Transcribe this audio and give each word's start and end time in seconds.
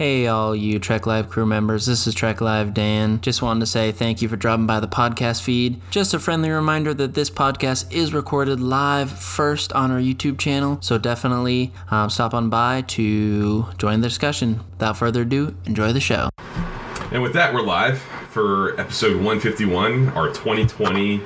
Hey, 0.00 0.28
all 0.28 0.56
you 0.56 0.78
Trek 0.78 1.06
Live 1.06 1.28
crew 1.28 1.44
members, 1.44 1.84
this 1.84 2.06
is 2.06 2.14
Trek 2.14 2.40
Live 2.40 2.72
Dan. 2.72 3.20
Just 3.20 3.42
wanted 3.42 3.60
to 3.60 3.66
say 3.66 3.92
thank 3.92 4.22
you 4.22 4.30
for 4.30 4.36
dropping 4.36 4.66
by 4.66 4.80
the 4.80 4.88
podcast 4.88 5.42
feed. 5.42 5.78
Just 5.90 6.14
a 6.14 6.18
friendly 6.18 6.48
reminder 6.48 6.94
that 6.94 7.12
this 7.12 7.28
podcast 7.28 7.92
is 7.92 8.14
recorded 8.14 8.60
live 8.60 9.10
first 9.12 9.74
on 9.74 9.90
our 9.90 9.98
YouTube 9.98 10.38
channel, 10.38 10.78
so 10.80 10.96
definitely 10.96 11.70
um, 11.90 12.08
stop 12.08 12.32
on 12.32 12.48
by 12.48 12.80
to 12.80 13.66
join 13.76 14.00
the 14.00 14.08
discussion. 14.08 14.60
Without 14.70 14.96
further 14.96 15.20
ado, 15.20 15.54
enjoy 15.66 15.92
the 15.92 16.00
show. 16.00 16.30
And 17.12 17.22
with 17.22 17.34
that, 17.34 17.52
we're 17.52 17.60
live 17.60 18.00
for 18.30 18.80
episode 18.80 19.16
151, 19.16 20.08
our 20.14 20.28
2020 20.28 21.20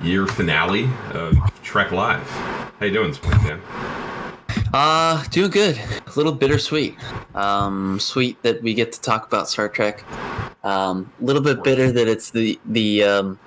year 0.00 0.28
finale 0.28 0.88
of 1.10 1.36
Trek 1.64 1.90
Live. 1.90 2.30
How 2.30 2.86
you 2.86 2.92
doing 2.92 3.08
this 3.08 3.20
morning, 3.24 3.42
Dan? 3.42 4.11
Uh, 4.72 5.22
doing 5.24 5.50
good. 5.50 5.78
A 5.78 6.12
little 6.16 6.32
bittersweet. 6.32 6.96
Um, 7.34 8.00
sweet 8.00 8.42
that 8.42 8.62
we 8.62 8.74
get 8.74 8.92
to 8.92 9.00
talk 9.00 9.26
about 9.26 9.48
Star 9.48 9.68
Trek. 9.68 10.04
Um, 10.64 11.12
a 11.20 11.24
little 11.24 11.42
bit 11.42 11.62
bitter 11.62 11.92
that 11.92 12.08
it's 12.08 12.30
the 12.30 12.58
the 12.66 13.02
um, 13.02 13.38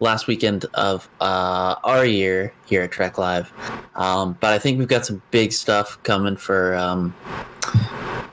last 0.00 0.26
weekend 0.26 0.64
of 0.74 1.08
uh, 1.20 1.76
our 1.84 2.04
year 2.04 2.52
here 2.66 2.82
at 2.82 2.92
Trek 2.92 3.18
Live. 3.18 3.52
Um, 3.94 4.36
but 4.40 4.52
I 4.52 4.58
think 4.58 4.78
we've 4.78 4.88
got 4.88 5.06
some 5.06 5.22
big 5.30 5.52
stuff 5.52 6.02
coming 6.02 6.36
for 6.36 6.74
um, 6.76 7.14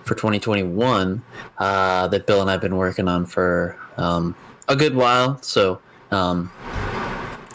for 0.04 0.16
2021 0.16 1.24
uh, 1.58 2.08
that 2.08 2.28
Bill 2.28 2.42
and 2.42 2.52
I've 2.52 2.62
been 2.62 2.78
working 2.78 3.08
on 3.08 3.26
for 3.26 3.78
um, 3.98 4.36
a 4.68 4.76
good 4.76 4.96
while. 4.96 5.42
So 5.42 5.80
um, 6.12 6.52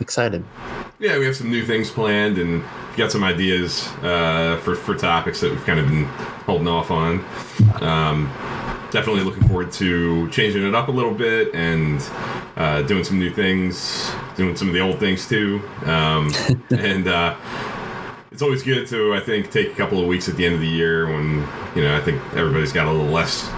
excited. 0.01 0.45
Yeah, 1.01 1.16
we 1.16 1.27
have 1.27 1.37
some 1.37 1.48
new 1.48 1.65
things 1.65 1.91
planned 1.91 2.38
and 2.38 2.65
got 2.97 3.12
some 3.12 3.23
ideas 3.23 3.87
uh, 4.02 4.61
for, 4.65 4.75
for 4.75 4.97
topics 4.97 5.41
that 5.41 5.52
we've 5.52 5.65
kind 5.65 5.79
of 5.79 5.87
been 5.87 6.06
holding 6.45 6.66
off 6.66 6.91
on. 6.91 7.25
Um, 7.80 8.27
definitely 8.91 9.23
looking 9.23 9.47
forward 9.47 9.70
to 9.73 10.29
changing 10.30 10.66
it 10.66 10.75
up 10.75 10.89
a 10.89 10.91
little 10.91 11.15
bit 11.15 11.55
and 11.55 12.03
uh, 12.56 12.83
doing 12.83 13.05
some 13.05 13.17
new 13.17 13.31
things, 13.31 14.11
doing 14.34 14.56
some 14.56 14.67
of 14.67 14.75
the 14.75 14.81
old 14.81 14.98
things 14.98 15.28
too. 15.28 15.62
Um, 15.84 16.33
and 16.70 17.06
uh, 17.06 17.36
it's 18.33 18.42
always 18.42 18.64
good 18.64 18.89
to, 18.89 19.14
I 19.14 19.20
think, 19.20 19.53
take 19.53 19.70
a 19.70 19.75
couple 19.77 20.01
of 20.01 20.08
weeks 20.08 20.28
at 20.28 20.34
the 20.34 20.45
end 20.45 20.56
of 20.56 20.61
the 20.61 20.67
year 20.67 21.06
when, 21.06 21.47
you 21.77 21.83
know, 21.83 21.97
I 21.97 22.01
think 22.01 22.20
everybody's 22.34 22.73
got 22.73 22.89
a 22.89 22.91
little 22.91 23.06
less 23.06 23.48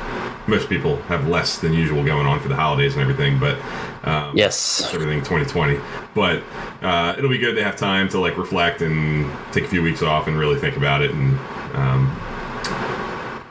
most 0.46 0.68
people 0.68 0.96
have 1.02 1.28
less 1.28 1.58
than 1.58 1.72
usual 1.72 2.04
going 2.04 2.26
on 2.26 2.40
for 2.40 2.48
the 2.48 2.56
holidays 2.56 2.94
and 2.94 3.02
everything, 3.02 3.38
but 3.38 3.56
um, 4.04 4.36
yes, 4.36 4.92
everything 4.92 5.20
2020. 5.20 5.78
But 6.14 6.42
uh, 6.82 7.14
it'll 7.16 7.30
be 7.30 7.38
good 7.38 7.54
to 7.56 7.64
have 7.64 7.76
time 7.76 8.08
to 8.10 8.20
like 8.20 8.36
reflect 8.36 8.82
and 8.82 9.30
take 9.52 9.64
a 9.64 9.68
few 9.68 9.82
weeks 9.82 10.02
off 10.02 10.26
and 10.26 10.38
really 10.38 10.58
think 10.58 10.76
about 10.76 11.02
it 11.02 11.10
and 11.10 11.38
um, 11.74 12.16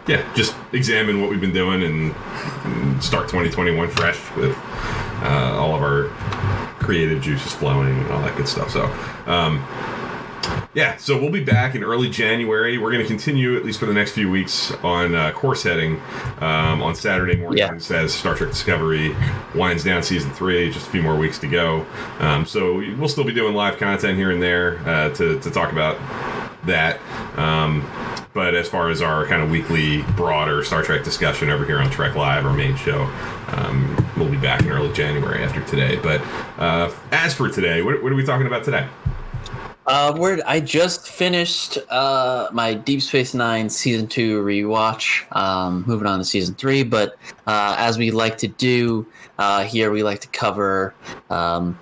yeah, 0.08 0.28
just 0.34 0.56
examine 0.74 1.22
what 1.22 1.30
we've 1.30 1.42
been 1.42 1.54
doing 1.54 1.84
and, 1.84 2.16
and 2.66 3.04
start 3.04 3.30
2021 3.30 3.90
fresh 3.90 4.20
with 4.36 4.58
uh, 5.22 5.56
all 5.56 5.76
of 5.76 5.84
our 5.84 6.08
creative 6.80 7.22
juices 7.22 7.54
flowing 7.54 7.96
and 7.96 8.12
all 8.12 8.22
that 8.22 8.36
good 8.36 8.48
stuff. 8.48 8.72
So. 8.72 8.86
Um, 9.28 9.64
yeah, 10.76 10.98
so 10.98 11.20
we'll 11.20 11.32
be 11.32 11.44
back 11.44 11.74
in 11.74 11.84
early 11.84 12.10
January. 12.10 12.78
We're 12.78 12.92
going 12.92 13.02
to 13.02 13.08
continue, 13.08 13.58
at 13.58 13.66
least 13.66 13.80
for 13.80 13.88
the 13.88 13.94
next 13.94 14.12
few 14.12 14.30
weeks, 14.30 14.72
on 14.84 15.16
uh, 15.16 15.32
course 15.32 15.64
heading 15.64 16.00
um, 16.40 16.84
on 16.84 16.94
Saturday 16.94 17.38
mornings 17.38 17.90
yeah. 17.90 18.02
as 18.02 18.14
Star 18.14 18.36
Trek 18.36 18.52
Discovery 18.52 19.16
winds 19.56 19.84
down 19.84 20.04
season 20.04 20.32
three. 20.32 20.72
Just 20.72 20.88
a 20.88 20.90
few 20.92 21.02
more 21.02 21.18
weeks 21.18 21.40
to 21.40 21.48
go. 21.48 21.88
Um, 22.20 22.46
so 22.46 22.76
we'll 22.98 23.10
still 23.10 23.24
be 23.24 23.34
doing 23.34 23.56
live 23.56 23.78
content 23.78 24.16
here 24.16 24.30
and 24.30 24.42
there 24.42 24.78
uh, 24.88 25.10
to, 25.16 25.40
to 25.40 25.50
talk 25.50 25.72
about 25.72 25.98
that. 26.66 27.00
Um, 27.36 27.90
but 28.34 28.54
as 28.54 28.70
far 28.70 28.92
as 28.92 29.02
our 29.02 29.26
kind 29.26 29.42
of 29.42 29.50
weekly, 29.50 30.04
broader 30.16 30.64
Star 30.64 30.84
Trek 30.84 31.04
discussion 31.04 31.50
over 31.50 31.66
here 31.66 31.80
on 31.80 31.90
Trek 31.90 32.14
Live, 32.16 32.46
our 32.46 32.54
main 32.54 32.76
show, 32.76 33.06
um, 33.48 34.12
we'll 34.16 34.30
be 34.30 34.38
back 34.38 34.62
in 34.62 34.72
early 34.72 34.94
January 34.94 35.44
after 35.44 35.64
today. 35.66 35.96
But 35.96 36.22
uh, 36.60 36.94
as 37.12 37.34
for 37.34 37.50
today, 37.50 37.82
what, 37.82 38.04
what 38.04 38.12
are 38.12 38.16
we 38.16 38.24
talking 38.24 38.46
about 38.46 38.64
today? 38.64 38.88
Uh, 39.90 40.14
word. 40.16 40.40
I 40.46 40.60
just 40.60 41.10
finished 41.10 41.80
uh, 41.90 42.48
my 42.52 42.76
Deep 42.76 43.02
Space 43.02 43.34
Nine 43.34 43.72
season 43.72 44.06
two 44.06 44.44
rewatch. 44.44 45.26
Um, 45.36 45.84
moving 45.88 46.06
on 46.06 46.20
to 46.20 46.26
season 46.26 46.54
three, 46.54 46.84
but 46.84 47.18
uh, 47.48 47.76
as 47.80 47.98
we 47.98 48.12
like 48.12 48.38
to 48.38 48.48
do 48.48 49.08
uh, 49.40 49.64
here, 49.64 49.90
we 49.90 50.04
like 50.04 50.22
to 50.22 50.28
cover 50.28 50.94
um, 51.32 51.80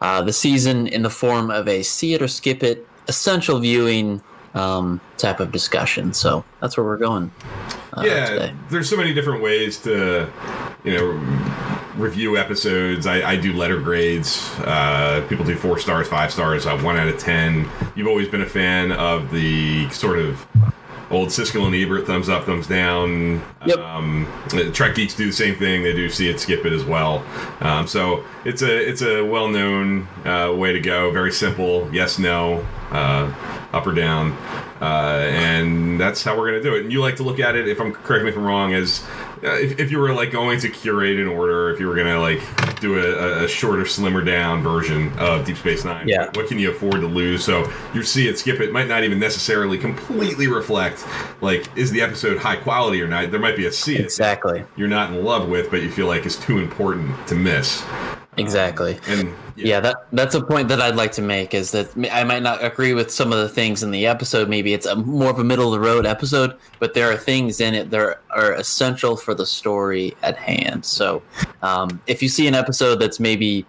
uh, 0.00 0.22
the 0.22 0.32
season 0.32 0.88
in 0.88 1.02
the 1.02 1.10
form 1.10 1.48
of 1.52 1.68
a 1.68 1.84
see 1.84 2.12
it 2.12 2.22
or 2.22 2.26
skip 2.26 2.64
it 2.64 2.88
essential 3.06 3.60
viewing 3.60 4.20
um, 4.54 5.00
type 5.16 5.38
of 5.38 5.52
discussion. 5.52 6.12
So 6.12 6.44
that's 6.60 6.76
where 6.76 6.84
we're 6.84 6.96
going. 6.96 7.30
Uh, 7.92 8.02
yeah, 8.04 8.30
today. 8.30 8.54
there's 8.68 8.90
so 8.90 8.96
many 8.96 9.14
different 9.14 9.44
ways 9.44 9.78
to, 9.82 10.28
you 10.82 10.92
know, 10.92 11.71
review 11.96 12.36
episodes. 12.36 13.06
I, 13.06 13.32
I 13.32 13.36
do 13.36 13.52
letter 13.52 13.80
grades. 13.80 14.50
Uh, 14.58 15.24
people 15.28 15.44
do 15.44 15.56
four 15.56 15.78
stars, 15.78 16.08
five 16.08 16.32
stars, 16.32 16.66
uh, 16.66 16.78
one 16.78 16.96
out 16.96 17.08
of 17.08 17.18
ten. 17.18 17.68
You've 17.94 18.08
always 18.08 18.28
been 18.28 18.42
a 18.42 18.48
fan 18.48 18.92
of 18.92 19.30
the 19.30 19.88
sort 19.90 20.18
of 20.18 20.46
old 21.10 21.28
Siskel 21.28 21.66
and 21.66 21.74
Ebert 21.74 22.06
thumbs 22.06 22.28
up, 22.28 22.44
thumbs 22.44 22.66
down. 22.66 23.42
Yep. 23.66 23.78
Um, 23.78 24.26
Trek 24.72 24.94
geeks 24.94 25.14
do 25.14 25.26
the 25.26 25.32
same 25.32 25.54
thing. 25.56 25.82
They 25.82 25.92
do 25.92 26.08
see 26.08 26.28
it, 26.28 26.40
skip 26.40 26.64
it 26.64 26.72
as 26.72 26.84
well. 26.84 27.24
Um, 27.60 27.86
so 27.86 28.24
it's 28.44 28.62
a 28.62 28.88
it's 28.88 29.02
a 29.02 29.22
well 29.22 29.48
known 29.48 30.08
uh, 30.24 30.52
way 30.56 30.72
to 30.72 30.80
go. 30.80 31.10
Very 31.10 31.32
simple. 31.32 31.88
Yes, 31.92 32.18
no, 32.18 32.66
uh, 32.90 33.32
up 33.72 33.86
or 33.86 33.92
down, 33.92 34.32
uh, 34.80 35.26
and 35.28 36.00
that's 36.00 36.24
how 36.24 36.36
we're 36.36 36.46
gonna 36.46 36.62
do 36.62 36.74
it. 36.74 36.84
And 36.84 36.92
you 36.92 37.00
like 37.00 37.16
to 37.16 37.22
look 37.22 37.38
at 37.38 37.54
it. 37.54 37.68
If 37.68 37.80
I'm 37.80 37.92
correct 37.92 38.24
me 38.24 38.30
if 38.30 38.36
I'm 38.36 38.44
wrong, 38.44 38.72
as 38.72 39.04
uh, 39.44 39.54
if, 39.54 39.78
if 39.78 39.90
you 39.90 39.98
were 39.98 40.12
like 40.12 40.30
going 40.30 40.60
to 40.60 40.68
curate 40.68 41.18
an 41.18 41.26
order, 41.26 41.70
if 41.70 41.80
you 41.80 41.88
were 41.88 41.96
gonna 41.96 42.20
like 42.20 42.40
do 42.80 42.98
a, 42.98 43.44
a 43.44 43.48
shorter, 43.48 43.84
slimmer 43.84 44.22
down 44.22 44.62
version 44.62 45.12
of 45.18 45.44
Deep 45.44 45.56
Space 45.56 45.84
Nine, 45.84 46.08
yeah. 46.08 46.30
what 46.34 46.48
can 46.48 46.58
you 46.58 46.70
afford 46.70 47.00
to 47.00 47.06
lose? 47.06 47.44
So 47.44 47.70
you 47.92 48.02
see 48.02 48.28
it, 48.28 48.38
skip 48.38 48.60
it, 48.60 48.72
might 48.72 48.88
not 48.88 49.04
even 49.04 49.18
necessarily 49.18 49.78
completely 49.78 50.46
reflect 50.46 51.04
like 51.40 51.66
is 51.76 51.90
the 51.90 52.02
episode 52.02 52.38
high 52.38 52.56
quality 52.56 53.02
or 53.02 53.08
not. 53.08 53.30
There 53.30 53.40
might 53.40 53.56
be 53.56 53.66
a 53.66 53.72
see 53.72 53.96
exactly 53.96 54.64
you're 54.76 54.88
not 54.88 55.12
in 55.12 55.24
love 55.24 55.48
with, 55.48 55.70
but 55.70 55.82
you 55.82 55.90
feel 55.90 56.06
like 56.06 56.24
it's 56.24 56.36
too 56.36 56.58
important 56.58 57.26
to 57.28 57.34
miss. 57.34 57.84
Exactly. 58.38 58.94
Um, 58.94 59.02
and 59.08 59.28
yeah. 59.56 59.66
yeah. 59.66 59.80
that 59.80 59.96
that's 60.12 60.34
a 60.34 60.42
point 60.42 60.68
that 60.68 60.80
I'd 60.80 60.96
like 60.96 61.12
to 61.12 61.22
make 61.22 61.52
is 61.52 61.70
that 61.72 61.90
I 62.10 62.24
might 62.24 62.42
not 62.42 62.64
agree 62.64 62.94
with 62.94 63.10
some 63.10 63.30
of 63.30 63.38
the 63.38 63.48
things 63.48 63.82
in 63.82 63.90
the 63.90 64.06
episode. 64.06 64.48
Maybe 64.48 64.72
it's 64.72 64.86
a 64.86 64.96
more 64.96 65.28
of 65.30 65.38
a 65.38 65.44
middle 65.44 65.72
of 65.72 65.78
the 65.78 65.86
road 65.86 66.06
episode, 66.06 66.56
but 66.78 66.94
there 66.94 67.12
are 67.12 67.16
things 67.16 67.60
in 67.60 67.74
it 67.74 67.90
that 67.90 68.20
are 68.30 68.52
essential 68.54 69.16
for 69.16 69.34
the 69.34 69.44
story 69.44 70.16
at 70.22 70.38
hand. 70.38 70.86
So, 70.86 71.22
um, 71.62 72.00
if 72.06 72.22
you 72.22 72.28
see 72.30 72.46
an 72.46 72.54
episode 72.54 72.96
that's 72.96 73.20
maybe 73.20 73.66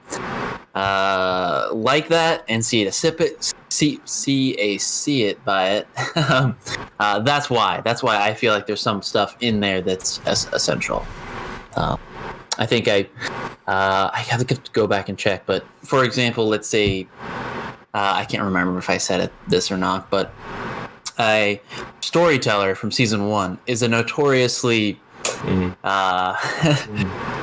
uh, 0.76 1.70
like 1.74 2.08
that 2.08 2.44
and 2.48 2.66
see 2.66 2.82
it 2.82 2.88
a 2.88 2.92
sip 2.92 3.22
it 3.22 3.54
see 3.70 4.00
see 4.06 4.56
a 4.56 4.78
see 4.78 5.24
it 5.24 5.44
by 5.46 5.70
it 5.70 5.88
um, 6.32 6.58
uh, 7.00 7.20
that's 7.20 7.50
why 7.50 7.82
that's 7.82 8.02
why 8.02 8.22
i 8.22 8.34
feel 8.34 8.54
like 8.54 8.66
there's 8.66 8.82
some 8.82 9.02
stuff 9.02 9.36
in 9.40 9.60
there 9.60 9.82
that's 9.82 10.20
essential 10.28 11.06
uh, 11.76 11.98
I 12.58 12.66
think 12.66 12.88
I 12.88 13.08
uh, 13.68 14.10
I 14.14 14.26
have 14.30 14.46
to 14.46 14.72
go 14.72 14.88
back 14.88 15.10
and 15.10 15.18
check. 15.18 15.46
But 15.46 15.66
for 15.84 16.04
example, 16.04 16.48
let's 16.48 16.68
say 16.68 17.08
uh, 17.94 18.14
I 18.16 18.26
can't 18.26 18.44
remember 18.44 18.78
if 18.78 18.90
I 18.90 18.98
said 18.98 19.22
it 19.22 19.34
this 19.48 19.72
or 19.72 19.78
not, 19.78 20.10
but 20.10 20.34
a 21.20 21.62
storyteller 22.02 22.76
from 22.76 22.92
season 22.92 23.28
one 23.30 23.60
is 23.68 23.82
a 23.82 23.88
notoriously 23.88 25.00
mm-hmm. 25.24 25.72
uh, 25.84 27.43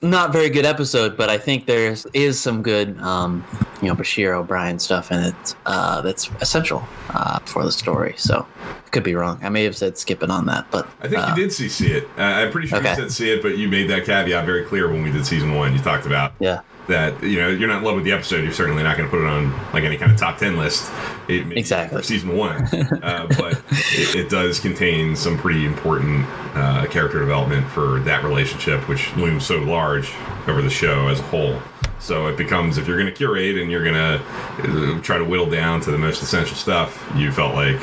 not 0.00 0.32
very 0.32 0.48
good 0.48 0.64
episode, 0.64 1.16
but 1.16 1.28
I 1.28 1.38
think 1.38 1.66
there 1.66 1.94
is 2.12 2.40
some 2.40 2.62
good, 2.62 2.98
um, 3.00 3.44
you 3.82 3.88
know, 3.88 3.94
Bashir 3.94 4.32
O'Brien 4.32 4.78
stuff 4.78 5.10
in 5.10 5.20
it 5.20 5.54
uh, 5.66 6.00
that's 6.02 6.30
essential 6.40 6.84
uh, 7.10 7.40
for 7.40 7.64
the 7.64 7.72
story. 7.72 8.14
So, 8.16 8.46
could 8.90 9.02
be 9.02 9.14
wrong. 9.14 9.38
I 9.42 9.48
may 9.48 9.64
have 9.64 9.76
said 9.76 9.98
skipping 9.98 10.30
on 10.30 10.46
that, 10.46 10.70
but 10.70 10.88
I 11.00 11.08
think 11.08 11.22
uh, 11.22 11.34
you 11.36 11.42
did 11.42 11.52
see 11.52 11.68
see 11.68 11.92
it. 11.92 12.04
Uh, 12.16 12.22
I'm 12.22 12.52
pretty 12.52 12.68
sure 12.68 12.78
okay. 12.78 12.90
you 12.90 12.96
said 12.96 13.12
see 13.12 13.30
it, 13.30 13.42
but 13.42 13.58
you 13.58 13.68
made 13.68 13.90
that 13.90 14.04
caveat 14.04 14.46
very 14.46 14.64
clear 14.64 14.90
when 14.90 15.02
we 15.02 15.10
did 15.10 15.26
season 15.26 15.54
one. 15.54 15.72
You 15.72 15.80
talked 15.80 16.06
about 16.06 16.32
yeah 16.38 16.60
that 16.88 17.22
you 17.22 17.40
know 17.40 17.48
you're 17.48 17.68
not 17.68 17.78
in 17.78 17.84
love 17.84 17.94
with 17.94 18.04
the 18.04 18.12
episode. 18.12 18.42
You're 18.42 18.52
certainly 18.52 18.82
not 18.82 18.96
going 18.96 19.08
to 19.08 19.16
put 19.16 19.22
it 19.22 19.28
on 19.28 19.52
like 19.72 19.84
any 19.84 19.96
kind 19.96 20.10
of 20.10 20.18
top 20.18 20.38
ten 20.38 20.56
list. 20.56 20.90
It, 21.28 21.52
exactly 21.56 21.98
for 21.98 22.04
season 22.04 22.36
one, 22.36 22.62
uh, 23.02 23.26
but 23.38 23.62
it, 23.70 24.16
it, 24.16 24.30
does 24.30 24.58
contain 24.58 25.14
some 25.14 25.38
pretty 25.38 25.66
important 25.66 26.26
uh, 26.54 26.86
character 26.90 27.20
development 27.20 27.68
for 27.68 28.00
that 28.00 28.24
relationship, 28.24 28.88
which 28.88 29.14
looms 29.16 29.44
so 29.44 29.58
large 29.58 30.12
over 30.46 30.62
the 30.62 30.70
show 30.70 31.08
as 31.08 31.20
a 31.20 31.24
whole. 31.24 31.60
So 32.00 32.26
it 32.28 32.36
becomes 32.36 32.78
if 32.78 32.86
you're 32.88 32.98
going 32.98 33.12
to 33.12 33.16
curate 33.16 33.58
and 33.58 33.70
you're 33.70 33.84
going 33.84 33.94
to 33.94 34.96
uh, 34.96 35.00
try 35.02 35.18
to 35.18 35.24
whittle 35.24 35.50
down 35.50 35.80
to 35.82 35.90
the 35.90 35.98
most 35.98 36.22
essential 36.22 36.56
stuff, 36.56 37.10
you 37.16 37.30
felt 37.32 37.54
like 37.54 37.80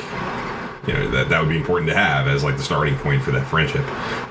you 0.86 0.94
know 0.94 1.10
that 1.10 1.28
that 1.28 1.40
would 1.40 1.48
be 1.48 1.56
important 1.56 1.88
to 1.90 1.96
have 1.96 2.26
as 2.28 2.42
like 2.42 2.56
the 2.56 2.62
starting 2.62 2.96
point 2.98 3.22
for 3.22 3.30
that 3.32 3.46
friendship. 3.46 3.84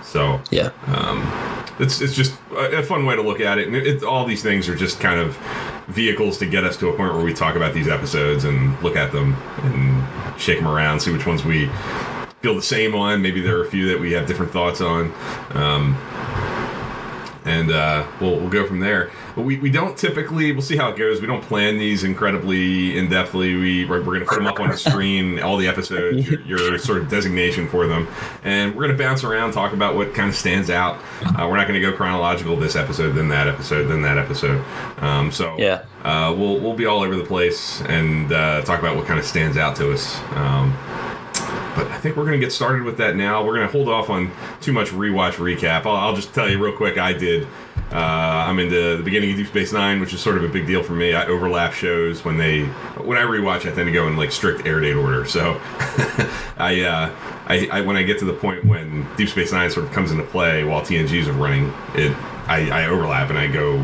So 0.03 0.41
yeah. 0.51 0.71
Um, 0.87 1.21
it's 1.79 2.01
it's 2.01 2.15
just 2.15 2.33
a 2.55 2.83
fun 2.83 3.05
way 3.05 3.15
to 3.15 3.21
look 3.21 3.39
at 3.39 3.57
it, 3.57 3.67
and 3.67 3.75
it, 3.75 4.03
all 4.03 4.25
these 4.25 4.41
things 4.41 4.69
are 4.69 4.75
just 4.75 4.99
kind 4.99 5.19
of 5.19 5.35
vehicles 5.87 6.37
to 6.39 6.45
get 6.45 6.63
us 6.63 6.77
to 6.77 6.89
a 6.89 6.95
point 6.95 7.13
where 7.13 7.23
we 7.23 7.33
talk 7.33 7.55
about 7.55 7.73
these 7.73 7.87
episodes 7.87 8.43
and 8.43 8.81
look 8.81 8.95
at 8.95 9.11
them 9.11 9.33
and 9.63 10.39
shake 10.39 10.57
them 10.57 10.67
around, 10.67 10.99
see 10.99 11.11
which 11.11 11.27
ones 11.27 11.43
we 11.45 11.69
feel 12.41 12.55
the 12.55 12.61
same 12.61 12.95
on. 12.95 13.21
Maybe 13.21 13.41
there 13.41 13.57
are 13.57 13.63
a 13.65 13.69
few 13.69 13.87
that 13.89 13.99
we 13.99 14.11
have 14.13 14.27
different 14.27 14.51
thoughts 14.51 14.81
on. 14.81 15.13
Um, 15.51 15.95
and 17.45 17.71
uh, 17.71 18.05
we'll, 18.19 18.39
we'll 18.39 18.49
go 18.49 18.65
from 18.65 18.79
there. 18.79 19.11
But 19.35 19.43
we, 19.43 19.57
we 19.57 19.69
don't 19.69 19.97
typically, 19.97 20.51
we'll 20.53 20.61
see 20.61 20.77
how 20.77 20.89
it 20.89 20.97
goes. 20.97 21.19
We 21.19 21.27
don't 21.27 21.43
plan 21.43 21.77
these 21.77 22.03
incredibly 22.05 22.97
in 22.97 23.07
depthly. 23.07 23.59
We, 23.59 23.83
we're, 23.85 23.99
we're 23.99 24.05
going 24.05 24.19
to 24.21 24.25
put 24.25 24.35
them 24.37 24.47
up 24.47 24.59
on 24.61 24.69
the 24.69 24.77
screen, 24.77 25.39
all 25.41 25.57
the 25.57 25.67
episodes, 25.67 26.27
your, 26.29 26.39
your 26.41 26.77
sort 26.77 26.99
of 26.99 27.09
designation 27.09 27.67
for 27.67 27.85
them. 27.85 28.07
And 28.43 28.73
we're 28.73 28.85
going 28.87 28.97
to 28.97 29.03
bounce 29.03 29.23
around, 29.25 29.51
talk 29.51 29.73
about 29.73 29.95
what 29.95 30.13
kind 30.13 30.29
of 30.29 30.35
stands 30.35 30.69
out. 30.69 30.99
Uh, 31.21 31.47
we're 31.49 31.57
not 31.57 31.67
going 31.67 31.79
to 31.79 31.85
go 31.85 31.91
chronological 31.95 32.55
this 32.55 32.75
episode, 32.77 33.11
then 33.11 33.27
that 33.29 33.47
episode, 33.47 33.87
then 33.87 34.01
that 34.03 34.17
episode. 34.17 34.63
Um, 34.99 35.31
so 35.31 35.57
Yeah. 35.57 35.83
uh, 36.03 36.33
we'll, 36.37 36.57
we'll 36.59 36.73
be 36.75 36.85
all 36.85 37.03
over 37.03 37.15
the 37.15 37.25
place 37.25 37.81
and 37.81 38.31
uh, 38.31 38.61
talk 38.61 38.79
about 38.79 38.95
what 38.95 39.05
kind 39.05 39.19
of 39.19 39.25
stands 39.25 39.57
out 39.57 39.75
to 39.75 39.91
us. 39.91 40.17
Um, 40.31 40.71
but 41.75 41.87
I 41.87 41.97
think 41.97 42.15
we're 42.15 42.25
going 42.25 42.39
to 42.39 42.45
get 42.45 42.51
started 42.51 42.83
with 42.83 42.97
that 42.97 43.15
now. 43.15 43.43
We're 43.45 43.55
going 43.55 43.67
to 43.67 43.71
hold 43.71 43.89
off 43.89 44.09
on 44.09 44.31
too 44.61 44.71
much 44.71 44.89
rewatch 44.89 45.33
recap. 45.33 45.85
I'll, 45.85 45.95
I'll 45.95 46.15
just 46.15 46.33
tell 46.33 46.49
you 46.49 46.63
real 46.63 46.75
quick. 46.75 46.97
I 46.97 47.13
did. 47.13 47.47
Uh, 47.91 48.45
I'm 48.47 48.57
into 48.57 48.97
the 48.97 49.03
beginning 49.03 49.31
of 49.31 49.37
Deep 49.37 49.47
Space 49.47 49.71
Nine, 49.71 49.99
which 49.99 50.13
is 50.13 50.19
sort 50.19 50.37
of 50.37 50.43
a 50.43 50.47
big 50.47 50.65
deal 50.65 50.81
for 50.81 50.93
me. 50.93 51.13
I 51.13 51.27
overlap 51.27 51.73
shows 51.73 52.25
when 52.25 52.37
they 52.37 52.65
when 52.97 53.17
I 53.17 53.21
rewatch. 53.21 53.59
I 53.59 53.75
tend 53.75 53.85
to 53.87 53.91
go 53.91 54.07
in 54.07 54.17
like 54.17 54.31
strict 54.31 54.65
air 54.65 54.79
date 54.79 54.95
order. 54.95 55.25
So 55.25 55.61
I, 56.57 56.81
uh, 56.81 57.15
I, 57.45 57.69
I 57.71 57.81
when 57.81 57.95
I 57.95 58.03
get 58.03 58.17
to 58.19 58.25
the 58.25 58.33
point 58.33 58.65
when 58.65 59.07
Deep 59.17 59.29
Space 59.29 59.51
Nine 59.51 59.69
sort 59.69 59.85
of 59.85 59.91
comes 59.91 60.11
into 60.11 60.23
play 60.23 60.63
while 60.63 60.81
TNGs 60.81 61.27
are 61.27 61.33
running, 61.33 61.71
it 61.93 62.15
I, 62.47 62.69
I 62.71 62.87
overlap 62.87 63.29
and 63.29 63.37
I 63.37 63.47
go 63.47 63.77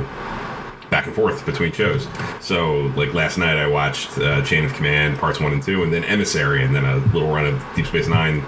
back 0.92 1.08
and 1.08 1.16
forth 1.16 1.44
between 1.46 1.72
shows. 1.72 2.08
So, 2.42 2.82
like 2.96 3.16
last 3.16 3.40
night, 3.40 3.58
I 3.58 3.66
watched 3.66 4.18
uh, 4.20 4.44
Chain 4.44 4.66
of 4.66 4.74
Command 4.74 5.18
parts 5.18 5.40
one 5.40 5.54
and 5.54 5.64
two, 5.64 5.82
and 5.82 5.92
then 5.92 6.04
Emissary, 6.04 6.64
and 6.64 6.76
then 6.76 6.86
a 6.86 6.98
little 7.14 7.34
run 7.34 7.48
of 7.48 7.66
Deep 7.76 7.88
Space 7.88 8.08
Nine 8.08 8.44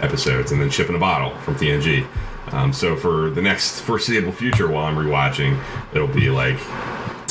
episodes, 0.00 0.52
and 0.52 0.60
then 0.60 0.70
Ship 0.70 0.88
in 0.88 0.94
a 0.94 0.98
Bottle 0.98 1.36
from 1.40 1.56
TNG. 1.56 2.06
Um, 2.52 2.72
so, 2.72 2.94
for 2.94 3.30
the 3.30 3.42
next 3.42 3.80
foreseeable 3.80 4.30
future, 4.30 4.68
while 4.68 4.84
I'm 4.84 4.94
rewatching, 4.94 5.60
it'll 5.92 6.06
be 6.06 6.30
like 6.30 6.60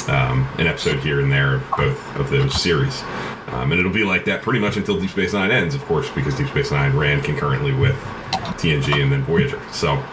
um, 0.10 0.48
an 0.58 0.68
episode 0.68 1.00
here 1.00 1.22
and 1.22 1.32
there 1.32 1.56
of 1.56 1.72
both 1.78 2.16
of 2.16 2.30
those 2.30 2.60
series. 2.60 3.02
Um, 3.48 3.72
and 3.72 3.80
it'll 3.80 3.92
be 3.92 4.04
like 4.04 4.26
that 4.26 4.42
pretty 4.42 4.60
much 4.60 4.76
until 4.78 5.00
Deep 5.00 5.12
Space 5.12 5.34
Nine 5.34 5.52
ends, 5.52 5.76
of 5.76 5.86
course, 5.86 6.10
because 6.10 6.36
Deep 6.36 6.48
Space 6.48 6.72
Nine 6.72 6.96
ran 6.98 7.22
concurrently 7.22 7.74
with 7.74 7.96
TNG 8.58 9.02
and 9.02 9.12
then 9.12 9.24
Voyager. 9.24 9.62
So, 9.72 10.04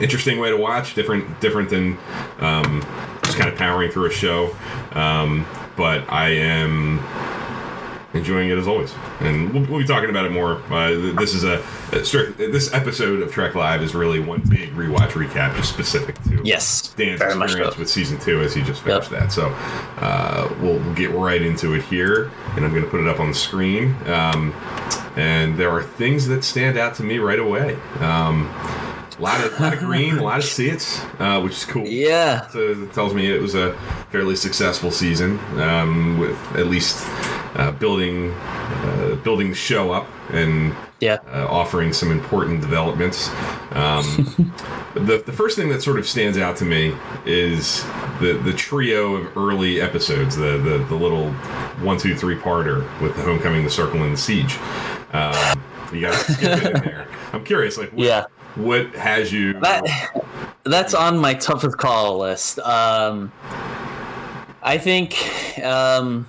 interesting 0.00 0.38
way 0.38 0.50
to 0.50 0.56
watch. 0.56 0.94
Different, 0.94 1.40
different 1.40 1.68
than 1.68 1.98
um, 2.38 2.80
just 3.26 3.36
kind 3.38 3.50
of 3.50 3.58
powering 3.58 3.90
through 3.90 4.06
a 4.06 4.10
show. 4.10 4.54
Um, 4.92 5.46
but 5.76 6.10
I 6.10 6.30
am 6.30 7.00
enjoying 8.14 8.48
it 8.48 8.56
as 8.56 8.66
always, 8.66 8.94
and 9.20 9.52
we'll, 9.52 9.64
we'll 9.66 9.80
be 9.80 9.86
talking 9.86 10.08
about 10.08 10.24
it 10.24 10.32
more. 10.32 10.62
Uh, 10.72 11.12
this 11.18 11.34
is 11.34 11.44
a, 11.44 11.62
a 11.92 12.02
strict, 12.02 12.38
this 12.38 12.72
episode 12.72 13.20
of 13.20 13.30
Trek 13.30 13.54
Live 13.54 13.82
is 13.82 13.94
really 13.94 14.20
one 14.20 14.40
big 14.48 14.70
rewatch 14.70 15.10
recap, 15.10 15.54
just 15.54 15.68
specific 15.68 16.14
to 16.22 16.40
Yes. 16.42 16.94
Dan's 16.94 17.18
very 17.18 17.38
experience 17.42 17.74
so. 17.74 17.78
with 17.80 17.90
season 17.90 18.18
two 18.18 18.40
as 18.40 18.54
he 18.54 18.62
just 18.62 18.86
Yep. 18.86 19.04
finished 19.04 19.10
that. 19.10 19.32
So 19.32 19.48
uh, 19.98 20.48
we'll, 20.62 20.78
we'll 20.78 20.94
get 20.94 21.10
right 21.10 21.42
into 21.42 21.74
it 21.74 21.82
here, 21.82 22.30
and 22.54 22.64
I'm 22.64 22.70
going 22.70 22.84
to 22.84 22.90
put 22.90 23.00
it 23.00 23.06
up 23.06 23.20
on 23.20 23.28
the 23.28 23.34
screen. 23.34 23.94
Um, 24.06 24.54
and 25.16 25.58
there 25.58 25.70
are 25.70 25.82
things 25.82 26.26
that 26.28 26.42
stand 26.42 26.78
out 26.78 26.94
to 26.94 27.02
me 27.02 27.18
right 27.18 27.38
away. 27.38 27.74
Um, 28.00 28.48
a 29.18 29.22
lot 29.22 29.44
of, 29.44 29.58
lot 29.60 29.72
of 29.72 29.78
green, 29.78 30.18
a 30.18 30.22
lot 30.22 30.38
of 30.38 30.44
seats, 30.44 31.00
uh, 31.18 31.40
which 31.40 31.52
is 31.54 31.64
cool. 31.64 31.86
Yeah. 31.86 32.46
So 32.48 32.58
it 32.72 32.92
tells 32.92 33.14
me 33.14 33.30
it 33.32 33.40
was 33.40 33.54
a 33.54 33.72
fairly 34.10 34.36
successful 34.36 34.90
season 34.90 35.38
um, 35.60 36.18
with 36.18 36.36
at 36.54 36.66
least 36.66 37.02
uh, 37.56 37.72
building 37.72 38.32
uh, 38.32 39.16
building 39.24 39.50
the 39.50 39.54
show 39.56 39.92
up 39.92 40.06
and 40.32 40.74
Yeah. 41.00 41.18
uh, 41.32 41.46
offering 41.48 41.92
some 41.92 42.10
important 42.12 42.60
developments. 42.60 43.28
Um, 43.72 44.52
the, 44.94 45.22
the 45.24 45.32
first 45.32 45.56
thing 45.56 45.68
that 45.70 45.82
sort 45.82 45.98
of 45.98 46.06
stands 46.06 46.36
out 46.36 46.56
to 46.58 46.64
me 46.64 46.94
is 47.24 47.82
the, 48.20 48.38
the 48.44 48.52
trio 48.52 49.14
of 49.16 49.36
early 49.36 49.80
episodes, 49.80 50.36
the, 50.36 50.58
the, 50.58 50.78
the 50.88 50.94
little 50.94 51.30
one, 51.82 51.96
two, 51.98 52.14
three 52.16 52.36
parter 52.36 52.80
with 53.00 53.14
the 53.16 53.22
Homecoming, 53.22 53.64
the 53.64 53.70
Circle, 53.70 54.02
and 54.02 54.12
the 54.12 54.16
Siege. 54.18 54.58
Um, 55.12 55.62
you 55.92 56.00
got 56.02 56.12
to 56.26 56.32
skip 56.32 56.62
it 56.64 56.76
in 56.76 56.82
there. 56.82 57.08
I'm 57.32 57.44
curious, 57.44 57.78
like, 57.78 57.92
what, 57.92 58.04
Yeah. 58.04 58.24
What 58.56 58.94
has 58.94 59.32
you? 59.32 59.54
That 59.60 59.84
that's 60.64 60.94
on 60.94 61.18
my 61.18 61.34
toughest 61.34 61.78
call 61.78 62.18
list. 62.18 62.58
Um, 62.60 63.32
I 64.62 64.78
think 64.78 65.60
um, 65.62 66.28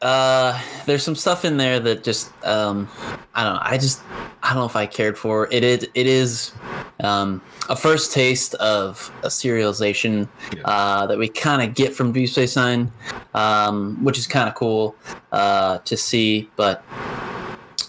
uh, 0.00 0.60
there's 0.86 1.02
some 1.02 1.16
stuff 1.16 1.44
in 1.44 1.56
there 1.56 1.80
that 1.80 2.04
just 2.04 2.32
um, 2.44 2.88
I 3.34 3.44
don't 3.44 3.54
know. 3.54 3.60
I 3.62 3.76
just 3.76 4.02
I 4.42 4.50
don't 4.50 4.58
know 4.58 4.66
if 4.66 4.76
I 4.76 4.86
cared 4.86 5.18
for 5.18 5.48
it. 5.52 5.64
It 5.64 5.90
it 5.94 6.06
is 6.06 6.52
um, 7.00 7.42
a 7.68 7.76
first 7.76 8.12
taste 8.12 8.54
of 8.54 9.12
a 9.22 9.28
serialization 9.28 10.28
uh, 10.64 11.06
that 11.06 11.18
we 11.18 11.28
kind 11.28 11.62
of 11.62 11.74
get 11.74 11.94
from 11.94 12.12
Deep 12.12 12.28
Space 12.28 12.56
Nine, 12.56 12.92
um, 13.34 14.02
which 14.04 14.18
is 14.18 14.26
kind 14.26 14.48
of 14.48 14.54
cool 14.54 14.96
uh, 15.32 15.78
to 15.78 15.96
see. 15.96 16.48
But 16.56 16.84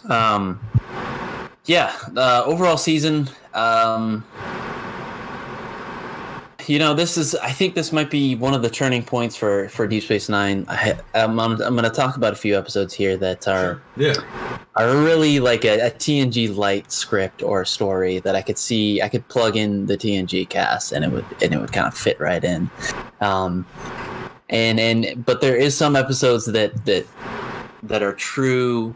um, 0.09 0.59
yeah, 1.69 1.95
uh, 2.17 2.41
overall 2.47 2.77
season. 2.77 3.29
Um, 3.53 4.25
you 6.65 6.79
know, 6.79 6.95
this 6.95 7.15
is. 7.15 7.35
I 7.35 7.51
think 7.51 7.75
this 7.75 7.91
might 7.91 8.09
be 8.09 8.33
one 8.33 8.55
of 8.55 8.63
the 8.63 8.71
turning 8.71 9.03
points 9.03 9.35
for 9.35 9.69
for 9.69 9.87
Deep 9.87 10.01
Space 10.01 10.29
Nine. 10.29 10.65
I, 10.67 10.97
I'm 11.13 11.39
I'm, 11.39 11.61
I'm 11.61 11.75
going 11.75 11.83
to 11.83 11.91
talk 11.91 12.17
about 12.17 12.33
a 12.33 12.35
few 12.35 12.57
episodes 12.57 12.95
here 12.95 13.17
that 13.17 13.47
are 13.47 13.83
yeah, 13.97 14.15
are 14.77 14.97
really 14.97 15.39
like 15.39 15.63
a, 15.63 15.79
a 15.79 15.91
TNG 15.91 16.55
light 16.55 16.91
script 16.91 17.43
or 17.43 17.63
story 17.65 18.17
that 18.19 18.35
I 18.35 18.41
could 18.41 18.57
see. 18.57 19.03
I 19.03 19.07
could 19.07 19.27
plug 19.27 19.55
in 19.55 19.85
the 19.85 19.95
TNG 19.95 20.49
cast 20.49 20.91
and 20.91 21.05
it 21.05 21.11
would 21.11 21.25
and 21.43 21.53
it 21.53 21.61
would 21.61 21.71
kind 21.71 21.85
of 21.85 21.95
fit 21.95 22.19
right 22.19 22.43
in. 22.43 22.67
Um, 23.21 23.67
and 24.49 24.79
and 24.79 25.23
but 25.23 25.41
there 25.41 25.55
is 25.55 25.77
some 25.77 25.95
episodes 25.95 26.47
that 26.47 26.85
that 26.85 27.05
that 27.83 28.03
are 28.03 28.13
true. 28.13 28.95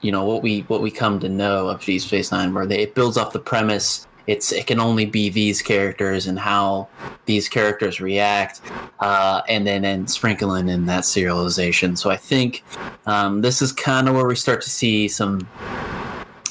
You 0.00 0.12
know 0.12 0.24
what 0.24 0.42
we 0.42 0.60
what 0.62 0.82
we 0.82 0.90
come 0.90 1.20
to 1.20 1.28
know 1.28 1.68
of 1.68 1.84
Deep 1.84 2.00
Space 2.00 2.32
Nine, 2.32 2.54
where 2.54 2.66
they, 2.66 2.80
it 2.80 2.94
builds 2.94 3.16
off 3.16 3.32
the 3.32 3.40
premise. 3.40 4.06
It's 4.26 4.52
it 4.52 4.66
can 4.66 4.80
only 4.80 5.06
be 5.06 5.28
these 5.28 5.60
characters 5.60 6.26
and 6.26 6.38
how 6.38 6.88
these 7.26 7.48
characters 7.48 8.00
react, 8.00 8.60
uh, 9.00 9.42
and 9.48 9.66
then 9.66 9.84
and 9.84 10.10
sprinkling 10.10 10.68
in 10.68 10.86
that 10.86 11.04
serialization. 11.04 11.98
So 11.98 12.10
I 12.10 12.16
think 12.16 12.64
um, 13.06 13.40
this 13.40 13.60
is 13.60 13.72
kind 13.72 14.08
of 14.08 14.14
where 14.14 14.26
we 14.26 14.36
start 14.36 14.62
to 14.62 14.70
see 14.70 15.08
some 15.08 15.48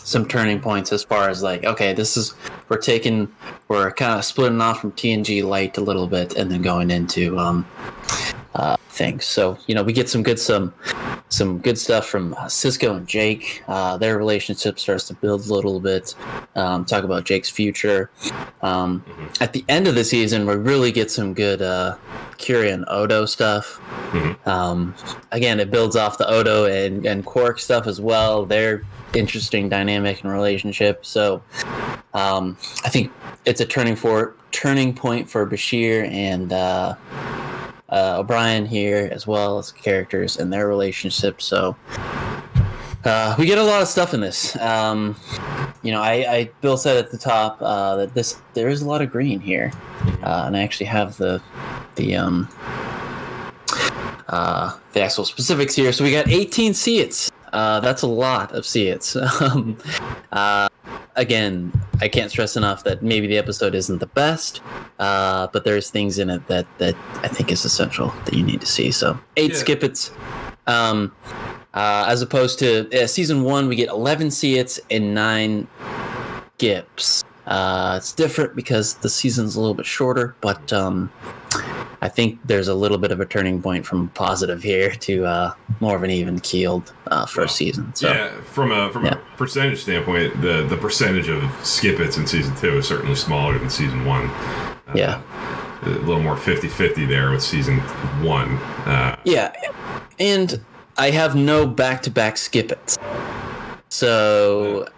some 0.10 0.28
turning 0.28 0.60
points 0.60 0.92
as 0.92 1.04
far 1.04 1.30
as 1.30 1.44
like 1.44 1.64
okay 1.64 1.94
this 1.94 2.18
is 2.18 2.34
we're 2.68 2.78
taking 2.78 3.32
we're 3.68 3.92
kind 3.92 4.18
of 4.18 4.26
splitting 4.26 4.60
off 4.60 4.82
from 4.82 4.92
tng 4.94 5.44
light 5.44 5.78
a 5.78 5.82
little 5.82 6.08
bit 6.08 6.36
and 6.36 6.50
then 6.50 6.64
going 6.64 6.90
into 6.90 7.38
um 7.38 7.64
uh 8.56 8.76
things 8.90 9.26
so 9.26 9.58
you 9.68 9.76
know 9.76 9.84
we 9.84 9.94
get 9.94 10.10
some 10.10 10.24
good 10.24 10.40
some 10.40 10.74
some 11.30 11.60
good 11.60 11.78
stuff 11.78 12.08
from 12.08 12.34
Sisko 12.36 12.98
and 12.98 13.08
jake 13.08 13.64
uh 13.68 13.98
their 13.98 14.18
relationship 14.18 14.80
starts 14.80 15.06
to 15.08 15.14
build 15.14 15.46
a 15.48 15.54
little 15.54 15.80
bit 15.80 16.16
um 16.56 16.84
talk 16.86 17.04
about 17.04 17.26
jake's 17.26 17.50
future 17.50 18.10
um 18.62 19.04
at 19.40 19.54
the 19.54 19.64
end 19.70 19.88
of 19.88 19.96
the 19.96 20.04
season 20.04 20.48
we 20.48 20.56
really 20.56 20.92
get 20.92 21.12
some 21.12 21.34
good 21.34 21.62
uh 21.62 21.96
and 22.48 22.86
Odo 22.88 23.26
stuff. 23.26 23.80
Mhm. 24.12 24.48
Um, 24.48 24.96
again, 25.32 25.60
it 25.60 25.70
builds 25.70 25.96
off 25.96 26.18
the 26.18 26.28
Odo 26.28 26.66
and, 26.66 27.06
and 27.06 27.24
Quark 27.24 27.60
stuff 27.60 27.86
as 27.86 28.02
well. 28.02 28.46
Their 28.46 28.84
interesting 29.14 29.70
dynamic 29.70 30.24
and 30.24 30.32
relationship. 30.32 31.06
So 31.06 31.44
um, 32.14 32.58
I 32.84 32.90
think 32.90 33.12
it's 33.46 33.62
a 33.62 33.66
turning 33.66 33.96
for 33.96 34.36
turning 34.52 34.94
point 34.94 35.30
for 35.30 35.46
Bashir 35.46 36.10
and 36.10 36.52
uh, 36.52 36.96
uh, 37.90 38.20
O'Brien 38.20 38.66
here 38.66 39.10
as 39.12 39.26
well 39.28 39.58
as 39.58 39.72
characters 39.72 40.38
and 40.38 40.52
their 40.52 40.68
relationship. 40.68 41.42
So 41.42 41.76
uh, 43.06 43.36
we 43.38 43.46
get 43.46 43.58
a 43.58 43.64
lot 43.64 43.82
of 43.82 43.88
stuff 43.88 44.14
in 44.14 44.22
this. 44.22 44.56
Um, 44.58 45.16
you 45.82 45.92
know, 45.92 46.02
I, 46.02 46.12
I 46.34 46.52
Bill 46.62 46.78
said 46.78 46.98
at 46.98 47.12
the 47.12 47.18
top 47.18 47.58
uh, 47.62 47.96
that 47.96 48.14
this 48.14 48.42
there 48.54 48.68
is 48.68 48.82
a 48.82 48.88
lot 48.88 49.02
of 49.02 49.10
green 49.10 49.40
here, 49.40 49.72
uh, 50.24 50.44
and 50.46 50.58
I 50.58 50.62
actually 50.62 50.88
have 50.88 51.18
the 51.18 51.42
the 51.96 52.16
um 52.16 52.50
uh, 54.28 54.78
the 54.94 55.02
actual 55.02 55.26
specifics 55.26 55.76
here. 55.76 55.92
So 55.92 56.04
we 56.04 56.12
got 56.12 56.28
18 56.28 56.74
seats. 56.74 57.32
Uh, 57.52 57.80
that's 57.80 58.04
a 58.04 58.08
lot 58.08 58.52
of 58.54 58.66
seats. 58.66 59.16
Um, 59.42 59.78
uh, 60.32 60.69
again, 61.16 61.72
I 62.02 62.08
can't 62.08 62.32
stress 62.32 62.56
enough 62.56 62.84
that 62.84 63.02
maybe 63.04 63.28
the 63.28 63.38
episode 63.38 63.76
isn't 63.76 64.00
the 64.00 64.08
best, 64.08 64.62
uh, 65.00 65.48
but 65.52 65.64
there's 65.64 65.90
things 65.90 66.18
in 66.20 66.30
it 66.30 66.48
that 66.48 66.66
that 66.78 66.96
I 67.24 67.28
think 67.28 67.52
is 67.52 67.66
essential 67.66 68.14
that 68.26 68.34
you 68.34 68.44
need 68.44 68.62
to 68.62 68.68
see. 68.68 68.92
So 68.92 69.20
eight 69.38 69.52
Yeah. 69.52 69.58
skip 69.58 69.84
it's. 69.84 70.12
Um, 70.68 71.12
uh, 71.74 72.06
as 72.08 72.22
opposed 72.22 72.60
to 72.60 73.04
uh, 73.04 73.08
season 73.08 73.44
one, 73.44 73.68
we 73.68 73.76
get 73.76 73.90
11 73.90 74.32
seats 74.32 74.80
and 74.92 75.14
nine 75.16 75.68
skips. 76.56 77.24
Uh, 77.48 77.96
it's 77.98 78.12
different 78.14 78.56
because 78.56 78.96
the 78.96 79.10
season's 79.10 79.56
a 79.56 79.60
little 79.60 79.74
bit 79.76 79.86
shorter, 79.86 80.36
but 80.42 80.72
um, 80.74 81.12
I 82.02 82.08
think 82.08 82.40
there's 82.46 82.68
a 82.68 82.74
little 82.74 82.98
bit 82.98 83.12
of 83.12 83.20
a 83.20 83.26
turning 83.26 83.62
point 83.62 83.86
from 83.86 84.10
positive 84.10 84.64
here 84.64 84.92
to 84.92 85.26
uh, 85.26 85.54
more 85.80 85.96
of 85.96 86.04
an 86.04 86.10
even 86.10 86.40
keeled 86.40 86.94
uh, 87.08 87.26
first 87.26 87.38
well, 87.38 87.48
season. 87.48 87.96
So, 87.96 88.12
yeah, 88.12 88.42
from 88.42 88.72
a 88.72 88.92
from 88.92 89.06
yeah. 89.06 89.16
a 89.16 89.38
percentage 89.38 89.82
standpoint, 89.82 90.42
the 90.42 90.66
the 90.70 90.78
percentage 90.78 91.28
of 91.28 91.44
skip 91.66 92.00
its 92.00 92.18
in 92.18 92.26
season 92.26 92.56
two 92.56 92.78
is 92.78 92.88
certainly 92.88 93.16
smaller 93.16 93.58
than 93.58 93.70
season 93.70 94.06
one. 94.06 94.26
Uh, 94.28 94.94
yeah. 94.96 95.22
A 95.82 95.90
little 95.90 96.20
more 96.20 96.36
50-50 96.36 97.08
there 97.08 97.32
with 97.32 97.42
season 97.42 97.80
one. 98.22 98.58
Uh, 98.86 99.16
yeah, 99.24 99.54
and 100.20 100.62
I 100.98 101.12
have 101.12 101.36
no 101.38 101.66
back-to-back 101.66 102.36
skip 102.36 102.74
its. 102.74 102.98
So 103.88 104.90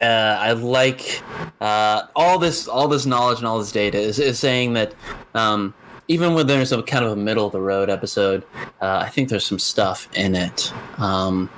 uh, 0.00 0.04
I 0.04 0.52
like 0.52 1.22
uh, 1.60 2.02
all 2.14 2.38
this 2.38 2.68
all 2.68 2.88
this 2.88 3.06
knowledge 3.06 3.38
and 3.38 3.46
all 3.46 3.58
this 3.58 3.72
data 3.72 3.98
is, 3.98 4.18
is 4.18 4.38
saying 4.38 4.74
that 4.74 4.94
um, 5.34 5.74
even 6.08 6.34
when 6.34 6.46
there's 6.46 6.72
a 6.72 6.82
kind 6.82 7.04
of 7.04 7.12
a 7.12 7.16
middle 7.16 7.46
of 7.46 7.52
the 7.52 7.60
road 7.60 7.90
episode, 7.90 8.44
uh, 8.80 9.02
I 9.04 9.08
think 9.08 9.28
there's 9.28 9.46
some 9.46 9.58
stuff 9.58 10.08
in 10.14 10.34
it 10.34 10.72
um, 10.98 11.50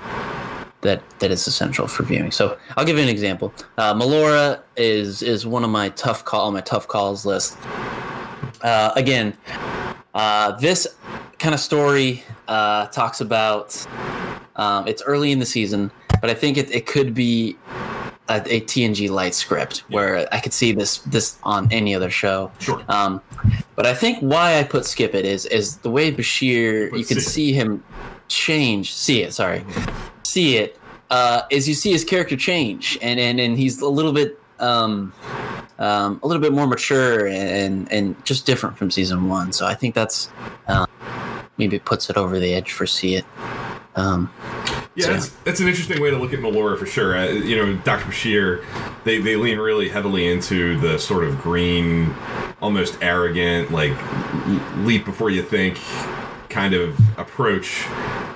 that 0.82 1.02
that 1.20 1.30
is 1.30 1.46
essential 1.46 1.86
for 1.86 2.02
viewing. 2.02 2.30
So 2.30 2.58
I'll 2.76 2.84
give 2.84 2.96
you 2.96 3.02
an 3.02 3.08
example. 3.08 3.54
Uh, 3.78 3.94
Melora 3.94 4.60
is 4.76 5.22
is 5.22 5.46
one 5.46 5.64
of 5.64 5.70
my 5.70 5.88
tough 5.90 6.24
call 6.24 6.46
on 6.46 6.52
my 6.52 6.60
tough 6.60 6.88
calls 6.88 7.24
list. 7.24 7.56
Uh, 8.62 8.92
again, 8.96 9.36
uh, 10.14 10.52
this 10.58 10.86
kind 11.38 11.54
of 11.54 11.60
story 11.60 12.22
talks 12.46 13.20
about 13.20 13.86
um, 14.56 14.86
it's 14.86 15.02
early 15.02 15.32
in 15.32 15.38
the 15.38 15.46
season 15.46 15.90
but 16.20 16.30
I 16.30 16.34
think 16.34 16.56
it, 16.56 16.70
it 16.74 16.86
could 16.86 17.14
be 17.14 17.56
a, 18.30 18.36
a 18.54 18.60
TNG 18.60 19.10
light 19.10 19.34
script 19.34 19.78
where 19.88 20.26
I 20.32 20.38
could 20.38 20.52
see 20.52 20.72
this 20.72 20.98
this 20.98 21.36
on 21.42 21.70
any 21.72 21.94
other 21.94 22.10
show. 22.10 22.50
Sure. 22.60 22.82
Um, 22.88 23.20
but 23.74 23.86
I 23.86 23.94
think 23.94 24.20
why 24.20 24.58
I 24.58 24.62
put 24.62 24.86
skip 24.86 25.14
it 25.14 25.24
is 25.24 25.46
is 25.46 25.78
the 25.78 25.90
way 25.90 26.12
Bashir 26.12 26.96
you 26.96 27.04
can 27.04 27.20
see 27.20 27.52
him 27.52 27.82
change. 28.28 28.94
See 28.94 29.22
it. 29.22 29.34
Sorry. 29.34 29.64
See 30.22 30.56
it. 30.56 30.78
Uh, 31.10 31.42
is 31.50 31.68
you 31.68 31.74
see 31.74 31.90
his 31.90 32.04
character 32.04 32.36
change 32.36 32.96
and 33.02 33.18
and 33.18 33.40
and 33.40 33.58
he's 33.58 33.80
a 33.80 33.88
little 33.88 34.12
bit 34.12 34.38
um, 34.60 35.12
um, 35.78 36.20
a 36.22 36.26
little 36.26 36.40
bit 36.40 36.52
more 36.52 36.68
mature 36.68 37.26
and 37.26 37.90
and 37.90 38.24
just 38.24 38.46
different 38.46 38.78
from 38.78 38.90
season 38.90 39.28
one. 39.28 39.52
So 39.52 39.66
I 39.66 39.74
think 39.74 39.96
that's 39.96 40.30
uh, 40.68 40.86
maybe 41.58 41.80
puts 41.80 42.08
it 42.08 42.16
over 42.16 42.38
the 42.38 42.54
edge 42.54 42.70
for 42.70 42.86
see 42.86 43.16
it. 43.16 43.24
Um, 43.96 44.32
yeah, 44.94 45.06
so. 45.06 45.12
that's, 45.12 45.28
that's 45.44 45.60
an 45.60 45.68
interesting 45.68 46.00
way 46.00 46.10
to 46.10 46.18
look 46.18 46.32
at 46.32 46.40
Melora 46.40 46.78
for 46.78 46.86
sure. 46.86 47.16
Uh, 47.16 47.28
you 47.28 47.56
know, 47.56 47.76
Dr. 47.78 48.06
Bashir, 48.06 48.64
they, 49.04 49.18
they 49.18 49.36
lean 49.36 49.58
really 49.58 49.88
heavily 49.88 50.26
into 50.26 50.78
the 50.80 50.98
sort 50.98 51.24
of 51.24 51.40
green, 51.40 52.14
almost 52.60 52.98
arrogant, 53.00 53.70
like 53.70 53.96
leap 54.78 55.04
before 55.04 55.30
you 55.30 55.42
think 55.42 55.78
kind 56.48 56.74
of 56.74 56.98
approach. 57.18 57.86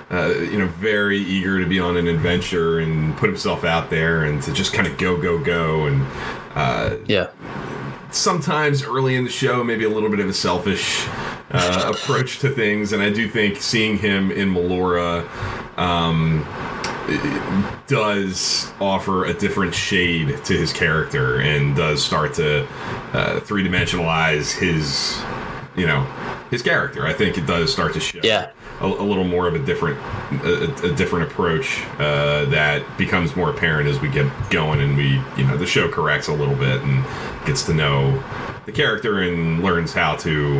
Uh, 0.09 0.33
you 0.39 0.57
know, 0.57 0.67
very 0.67 1.17
eager 1.17 1.59
to 1.59 1.65
be 1.65 1.79
on 1.79 1.97
an 1.97 2.07
adventure 2.07 2.79
and 2.79 3.17
put 3.17 3.27
himself 3.27 3.63
out 3.63 3.89
there 3.89 4.23
and 4.23 4.41
to 4.41 4.53
just 4.53 4.71
kind 4.73 4.87
of 4.87 4.97
go, 4.97 5.19
go, 5.21 5.37
go. 5.43 5.87
And 5.87 6.05
uh, 6.53 6.97
yeah, 7.05 7.31
sometimes 8.11 8.83
early 8.83 9.15
in 9.15 9.25
the 9.25 9.29
show, 9.29 9.63
maybe 9.63 9.83
a 9.83 9.89
little 9.89 10.09
bit 10.09 10.19
of 10.19 10.29
a 10.29 10.33
selfish 10.33 11.05
uh, 11.51 11.93
approach 11.93 12.39
to 12.39 12.49
things. 12.49 12.93
And 12.93 13.01
I 13.01 13.09
do 13.09 13.29
think 13.29 13.57
seeing 13.57 13.97
him 13.97 14.31
in 14.31 14.53
Melora 14.53 15.27
um, 15.77 16.45
does 17.87 18.71
offer 18.79 19.25
a 19.25 19.33
different 19.33 19.73
shade 19.73 20.43
to 20.45 20.57
his 20.57 20.73
character 20.73 21.39
and 21.41 21.75
does 21.75 22.03
start 22.03 22.33
to 22.35 22.67
uh, 23.13 23.39
three 23.41 23.63
dimensionalize 23.63 24.57
his, 24.57 25.21
you 25.75 25.85
know, 25.85 26.03
his 26.49 26.61
character. 26.61 27.05
I 27.05 27.13
think 27.13 27.37
it 27.37 27.45
does 27.45 27.71
start 27.71 27.93
to 27.93 27.99
shift. 27.99 28.25
Yeah. 28.25 28.51
A, 28.81 28.85
a, 28.85 28.87
little 28.87 29.23
more 29.23 29.47
of 29.47 29.55
a 29.55 29.59
different 29.59 29.97
a, 30.43 30.91
a 30.91 30.95
different 30.95 31.31
approach 31.31 31.81
uh, 31.97 32.43
that 32.45 32.83
becomes 32.97 33.33
more 33.33 33.49
apparent 33.49 33.87
as 33.87 34.01
we 34.01 34.09
get 34.09 34.29
going 34.49 34.81
and 34.81 34.97
we 34.97 35.13
you 35.37 35.47
know 35.47 35.55
the 35.55 35.65
show 35.65 35.87
corrects 35.87 36.27
a 36.27 36.33
little 36.33 36.55
bit 36.55 36.81
and 36.81 37.05
gets 37.45 37.63
to 37.67 37.73
know 37.73 38.21
the 38.65 38.71
character 38.71 39.19
and 39.19 39.63
learns 39.63 39.93
how 39.93 40.15
to 40.17 40.59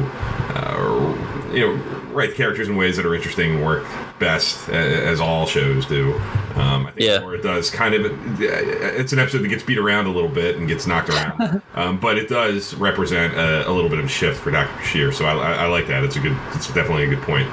uh, 0.56 1.52
you 1.52 1.60
know 1.60 1.74
write 2.16 2.30
the 2.30 2.36
characters 2.36 2.70
in 2.70 2.76
ways 2.76 2.96
that 2.96 3.06
are 3.06 3.14
interesting 3.14 3.56
and 3.56 3.66
work 3.66 3.86
best 4.20 4.70
as 4.70 5.20
all 5.20 5.46
shows 5.46 5.86
do. 5.86 6.14
Um, 6.56 6.88
I 6.88 6.92
think 6.92 7.02
yeah. 7.02 7.30
it 7.32 7.44
does 7.44 7.70
kind 7.70 7.94
of 7.94 8.42
it's 8.42 9.12
an 9.12 9.20
episode 9.20 9.40
that 9.40 9.50
gets 9.50 9.64
beat 9.64 9.78
around 9.78 10.06
a 10.06 10.12
little 10.12 10.30
bit 10.30 10.56
and 10.56 10.68
gets 10.68 10.88
knocked 10.88 11.10
around, 11.10 11.62
um, 11.76 12.00
but 12.00 12.18
it 12.18 12.30
does 12.30 12.74
represent 12.76 13.34
a, 13.34 13.70
a, 13.70 13.72
little 13.72 13.90
bit 13.90 14.00
of 14.00 14.06
a 14.06 14.10
shift 14.10 14.42
for 14.42 14.52
Doctor 14.52 14.74
Bashir. 14.78 15.14
So 15.14 15.26
I, 15.26 15.34
I, 15.34 15.54
I, 15.64 15.66
like 15.68 15.88
that. 15.88 16.04
It's 16.04 16.16
a 16.16 16.22
good. 16.22 16.38
It's 16.54 16.68
definitely 16.68 17.04
a 17.04 17.10
good 17.10 17.22
point 17.24 17.50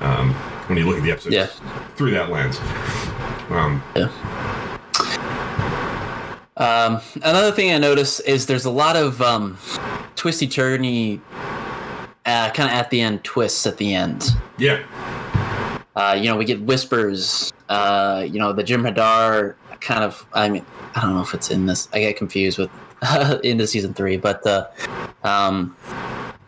um, 0.00 0.32
when 0.68 0.78
you 0.78 0.86
look 0.86 0.96
at 0.96 1.02
the 1.02 1.10
episode 1.10 1.34
yeah. 1.34 1.46
through 1.96 2.12
that 2.12 2.30
lens. 2.30 2.58
Um, 3.50 3.82
yeah. 3.94 4.08
Um, 6.56 7.00
another 7.16 7.52
thing 7.52 7.72
I 7.72 7.78
noticed 7.78 8.22
is 8.26 8.46
there's 8.46 8.64
a 8.64 8.70
lot 8.70 8.96
of 8.96 9.20
um, 9.20 9.58
twisty 10.14 10.48
turny, 10.48 11.20
uh, 12.24 12.50
kind 12.50 12.70
of 12.70 12.74
at 12.74 12.90
the 12.90 13.00
end 13.00 13.24
twists 13.24 13.66
at 13.66 13.76
the 13.76 13.94
end. 13.94 14.30
Yeah. 14.58 14.82
Uh, 15.94 16.16
you 16.18 16.28
know, 16.28 16.36
we 16.36 16.44
get 16.44 16.60
whispers. 16.62 17.52
Uh, 17.68 18.26
you 18.26 18.38
know, 18.38 18.52
the 18.52 18.64
Jem'Hadar 18.64 19.54
kind 19.80 20.02
of. 20.02 20.26
I 20.32 20.48
mean, 20.48 20.64
I 20.94 21.02
don't 21.02 21.14
know 21.14 21.22
if 21.22 21.34
it's 21.34 21.50
in 21.50 21.66
this. 21.66 21.88
I 21.92 22.00
get 22.00 22.16
confused 22.16 22.58
with 22.58 22.70
into 23.44 23.66
season 23.66 23.92
three, 23.92 24.16
but 24.16 24.46
uh, 24.46 24.68
um, 25.24 25.76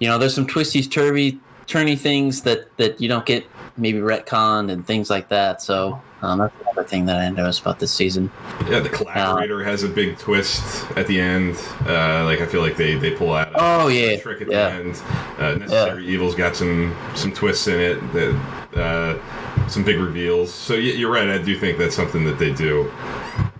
you 0.00 0.08
know, 0.08 0.16
there's 0.18 0.34
some 0.34 0.46
twisty, 0.46 0.82
turvy, 0.82 1.38
turny 1.68 1.96
things 1.96 2.42
that 2.42 2.76
that 2.78 3.00
you 3.00 3.08
don't 3.08 3.26
get 3.26 3.46
maybe 3.76 3.98
retconned 3.98 4.72
and 4.72 4.84
things 4.84 5.08
like 5.08 5.28
that. 5.28 5.62
So 5.62 6.00
um, 6.22 6.40
that's 6.40 6.54
another 6.62 6.82
thing 6.82 7.06
that 7.06 7.16
I 7.16 7.28
noticed 7.28 7.60
about 7.60 7.78
this 7.78 7.92
season. 7.92 8.30
Yeah, 8.68 8.80
the 8.80 8.88
collaborator 8.88 9.62
uh, 9.62 9.64
has 9.64 9.84
a 9.84 9.88
big 9.88 10.18
twist 10.18 10.84
at 10.96 11.06
the 11.06 11.20
end. 11.20 11.56
Uh, 11.86 12.24
like 12.24 12.40
I 12.40 12.46
feel 12.46 12.60
like 12.60 12.76
they, 12.76 12.96
they 12.96 13.12
pull 13.12 13.32
out. 13.32 13.52
A, 13.52 13.56
oh 13.56 13.88
yeah, 13.88 14.16
trick 14.18 14.42
at 14.42 14.50
yeah. 14.50 14.70
the 14.70 14.74
end. 14.74 15.02
Uh, 15.38 15.54
Necessary 15.54 16.04
yeah. 16.04 16.10
Evil's 16.10 16.34
got 16.34 16.56
some 16.56 16.96
some 17.14 17.32
twists 17.32 17.68
in 17.68 17.78
it. 17.78 18.00
That 18.12 18.34
uh, 18.74 19.68
some 19.68 19.84
big 19.84 19.98
reveals. 19.98 20.52
So 20.52 20.74
you're 20.74 21.12
right. 21.12 21.28
I 21.28 21.38
do 21.38 21.58
think 21.58 21.78
that's 21.78 21.94
something 21.94 22.24
that 22.24 22.38
they 22.38 22.52
do. 22.52 22.90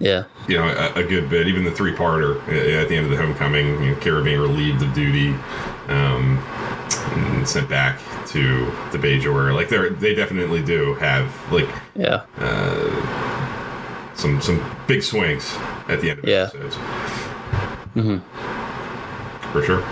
Yeah. 0.01 0.25
You 0.49 0.59
know, 0.59 0.69
a, 0.69 1.01
a 1.01 1.05
good 1.05 1.29
bit. 1.29 1.47
Even 1.47 1.65
the 1.65 1.71
three 1.71 1.93
parter 1.93 2.37
uh, 2.49 2.83
at 2.83 2.89
the 2.89 2.97
end 2.97 3.05
of 3.05 3.11
the 3.11 3.17
homecoming, 3.17 3.83
you 3.83 3.91
know, 3.91 3.97
Kira 3.97 4.25
being 4.25 4.41
relieved 4.41 4.83
of 4.83 4.95
duty. 4.95 5.31
Um, 5.89 6.39
and 6.97 7.49
sent 7.49 7.69
back 7.69 7.99
to 8.29 8.67
the 8.93 8.99
Bajor. 8.99 9.55
Like 9.55 9.69
they 9.69 9.89
they 9.91 10.15
definitely 10.15 10.63
do 10.63 10.95
have 10.95 11.35
like 11.53 11.69
yeah 11.95 12.25
uh, 12.39 14.15
some 14.15 14.41
some 14.41 14.65
big 14.87 15.03
swings 15.03 15.55
at 15.89 16.01
the 16.01 16.11
end 16.11 16.19
of 16.21 16.25
yeah. 16.25 16.51
episodes. 16.55 16.77
Mm-hmm. 17.95 18.19
For 19.53 19.63
sure. 19.63 19.83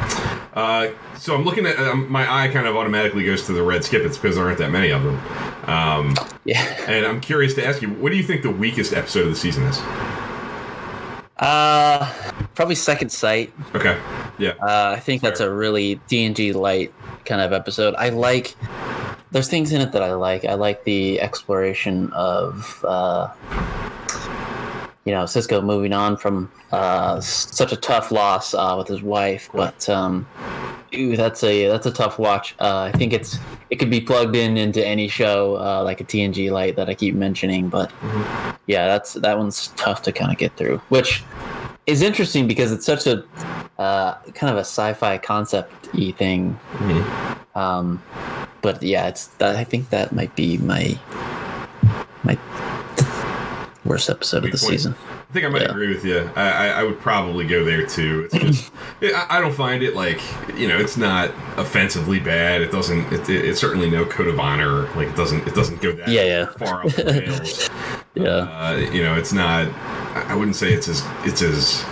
Uh, 0.52 0.90
so 1.18 1.34
I'm 1.34 1.44
looking 1.44 1.66
at 1.66 1.78
um, 1.78 2.10
my 2.10 2.30
eye 2.30 2.48
kind 2.48 2.66
of 2.66 2.76
automatically 2.76 3.24
goes 3.24 3.46
to 3.46 3.52
the 3.52 3.62
red 3.62 3.84
skip. 3.84 4.02
It's 4.02 4.16
because 4.16 4.36
there 4.36 4.44
aren't 4.46 4.58
that 4.58 4.70
many 4.70 4.90
of 4.90 5.02
them. 5.02 5.18
Um, 5.68 6.14
yeah. 6.44 6.62
And 6.86 7.06
I'm 7.06 7.20
curious 7.20 7.54
to 7.54 7.66
ask 7.66 7.82
you, 7.82 7.88
what 7.88 8.10
do 8.10 8.16
you 8.16 8.22
think 8.22 8.42
the 8.42 8.50
weakest 8.50 8.92
episode 8.92 9.24
of 9.24 9.30
the 9.30 9.36
season 9.36 9.64
is? 9.64 9.78
Uh, 11.38 12.11
probably 12.55 12.75
Second 12.75 13.11
Sight. 13.11 13.52
Okay. 13.75 13.99
Yeah. 14.38 14.55
Uh, 14.61 14.95
I 14.97 15.00
think 15.00 15.21
Fair. 15.21 15.31
that's 15.31 15.40
a 15.40 15.52
really 15.52 15.97
TNG 16.09 16.55
light 16.55 16.93
kind 17.25 17.40
of 17.40 17.52
episode. 17.52 17.95
I 17.97 18.09
like. 18.11 18.55
There's 19.33 19.49
things 19.49 19.73
in 19.73 19.81
it 19.81 19.93
that 19.93 20.02
I 20.02 20.14
like. 20.14 20.45
I 20.45 20.55
like 20.55 20.85
the 20.85 21.21
exploration 21.21 22.11
of, 22.12 22.83
uh, 22.87 23.28
you 25.05 25.12
know, 25.12 25.25
Sisko 25.25 25.62
moving 25.62 25.93
on 25.93 26.16
from 26.16 26.50
uh, 26.73 27.21
such 27.21 27.73
a 27.73 27.76
tough 27.76 28.11
loss 28.11 28.55
uh, 28.55 28.75
with 28.78 28.88
his 28.88 29.02
wife, 29.02 29.50
but 29.52 29.88
um, 29.90 30.26
ooh, 30.95 31.16
that's 31.16 31.43
a 31.43 31.69
that's 31.69 31.87
a 31.87 31.90
tough 31.90 32.19
watch. 32.19 32.55
Uh, 32.59 32.90
I 32.93 32.97
think 32.97 33.12
it's 33.12 33.38
it 33.71 33.76
could 33.76 33.90
be 33.90 34.00
plugged 34.00 34.37
in 34.37 34.57
into 34.57 34.85
any 34.85 35.09
show 35.09 35.57
uh, 35.57 35.83
like 35.83 36.00
a 36.00 36.05
TNG 36.05 36.50
light 36.50 36.76
that 36.76 36.88
I 36.88 36.95
keep 36.95 37.14
mentioning, 37.14 37.69
but 37.69 37.90
mm-hmm. 37.90 38.57
yeah, 38.66 38.87
that's 38.87 39.14
that 39.14 39.38
one's 39.38 39.69
tough 39.76 40.02
to 40.02 40.12
kind 40.12 40.31
of 40.31 40.38
get 40.38 40.57
through. 40.57 40.78
Which 40.88 41.25
is 41.87 42.02
interesting 42.02 42.47
because 42.47 42.73
it's 42.73 42.87
such 42.87 43.07
a 43.07 43.25
uh, 43.78 44.14
kind 44.35 44.50
of 44.50 44.57
a 44.57 44.61
sci-fi 44.61 45.19
concept-y 45.19 46.12
thing. 46.12 46.59
Mm-hmm. 46.73 47.59
Um, 47.59 48.02
but 48.62 48.83
yeah, 48.83 49.09
it's 49.09 49.31
I 49.40 49.64
think 49.64 49.90
that 49.90 50.12
might 50.12 50.35
be 50.37 50.59
my 50.59 50.99
my 52.23 52.38
worst 53.85 54.11
episode 54.11 54.45
of 54.45 54.50
the 54.50 54.59
season. 54.59 54.95
I 55.37 55.38
think 55.38 55.49
I 55.49 55.50
might 55.50 55.62
yeah. 55.64 55.71
agree 55.71 55.88
with 55.88 56.02
you. 56.02 56.31
I, 56.35 56.50
I, 56.50 56.66
I, 56.69 56.83
would 56.83 56.99
probably 56.99 57.47
go 57.47 57.62
there 57.62 57.85
too. 57.85 58.26
It's 58.33 58.61
just 58.62 58.73
I, 59.02 59.26
I, 59.28 59.40
don't 59.43 59.52
find 59.52 59.83
it 59.83 59.95
like 59.95 60.19
you 60.57 60.66
know 60.66 60.78
it's 60.78 60.97
not 60.97 61.28
offensively 61.59 62.19
bad. 62.19 62.62
It 62.62 62.73
doesn't. 62.73 63.12
It, 63.12 63.28
it, 63.28 63.45
it's 63.45 63.61
certainly 63.61 63.90
no 63.90 64.07
code 64.07 64.28
of 64.28 64.40
honor. 64.40 64.90
Like 64.95 65.09
it 65.09 65.14
doesn't. 65.14 65.47
It 65.47 65.55
doesn't 65.55 65.83
go 65.83 65.93
that 65.93 66.09
yeah, 66.09 66.23
yeah. 66.23 66.47
far 66.52 66.87
off 66.87 66.97
the 66.97 67.05
rails. 67.26 67.69
yeah. 68.14 68.31
Uh, 68.31 68.76
you 68.90 69.02
know, 69.02 69.14
it's 69.14 69.35
not. 69.35 69.69
I 70.14 70.35
wouldn't 70.35 70.57
say 70.57 70.73
it's 70.73 70.88
as 70.88 71.02
it's 71.26 71.43
as 71.43 71.85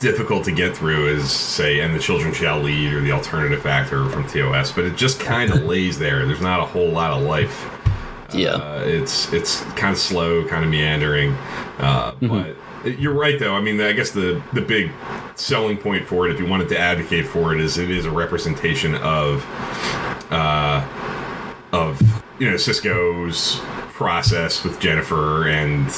difficult 0.00 0.42
to 0.46 0.50
get 0.50 0.76
through 0.76 1.14
as 1.14 1.30
say 1.30 1.78
and 1.78 1.94
the 1.94 2.00
children 2.00 2.34
shall 2.34 2.58
lead 2.58 2.92
or 2.92 3.02
the 3.02 3.12
alternative 3.12 3.62
factor 3.62 4.08
from 4.10 4.26
TOS 4.26 4.72
but 4.72 4.84
it 4.84 4.96
just 4.96 5.20
kind 5.20 5.50
of 5.52 5.62
lays 5.64 5.98
there 5.98 6.26
there's 6.26 6.42
not 6.42 6.58
a 6.60 6.64
whole 6.64 6.88
lot 6.88 7.12
of 7.12 7.22
life 7.22 7.70
Yeah. 8.34 8.50
uh, 8.56 8.82
it's 8.84 9.32
it's 9.32 9.62
kind 9.76 9.92
of 9.92 9.98
slow 9.98 10.46
kind 10.46 10.62
of 10.64 10.70
meandering 10.70 11.34
uh, 11.78 12.12
Mm-hmm. 12.12 12.28
but 12.28 12.56
you're 12.84 13.14
right 13.14 13.38
though. 13.38 13.54
I 13.54 13.60
mean 13.60 13.80
I 13.80 13.92
guess 13.92 14.10
the 14.10 14.42
the 14.52 14.60
big 14.60 14.90
selling 15.34 15.76
point 15.76 16.06
for 16.06 16.28
it 16.28 16.34
if 16.34 16.40
you 16.40 16.46
wanted 16.46 16.68
to 16.70 16.78
advocate 16.78 17.26
for 17.26 17.54
it 17.54 17.60
is 17.60 17.78
it 17.78 17.90
is 17.90 18.04
a 18.06 18.10
representation 18.10 18.94
of 18.96 19.44
uh, 20.30 20.86
of 21.72 22.00
you 22.38 22.48
know 22.50 22.56
Sisko's 22.56 23.60
process 23.94 24.64
with 24.64 24.78
Jennifer 24.80 25.48
and 25.48 25.88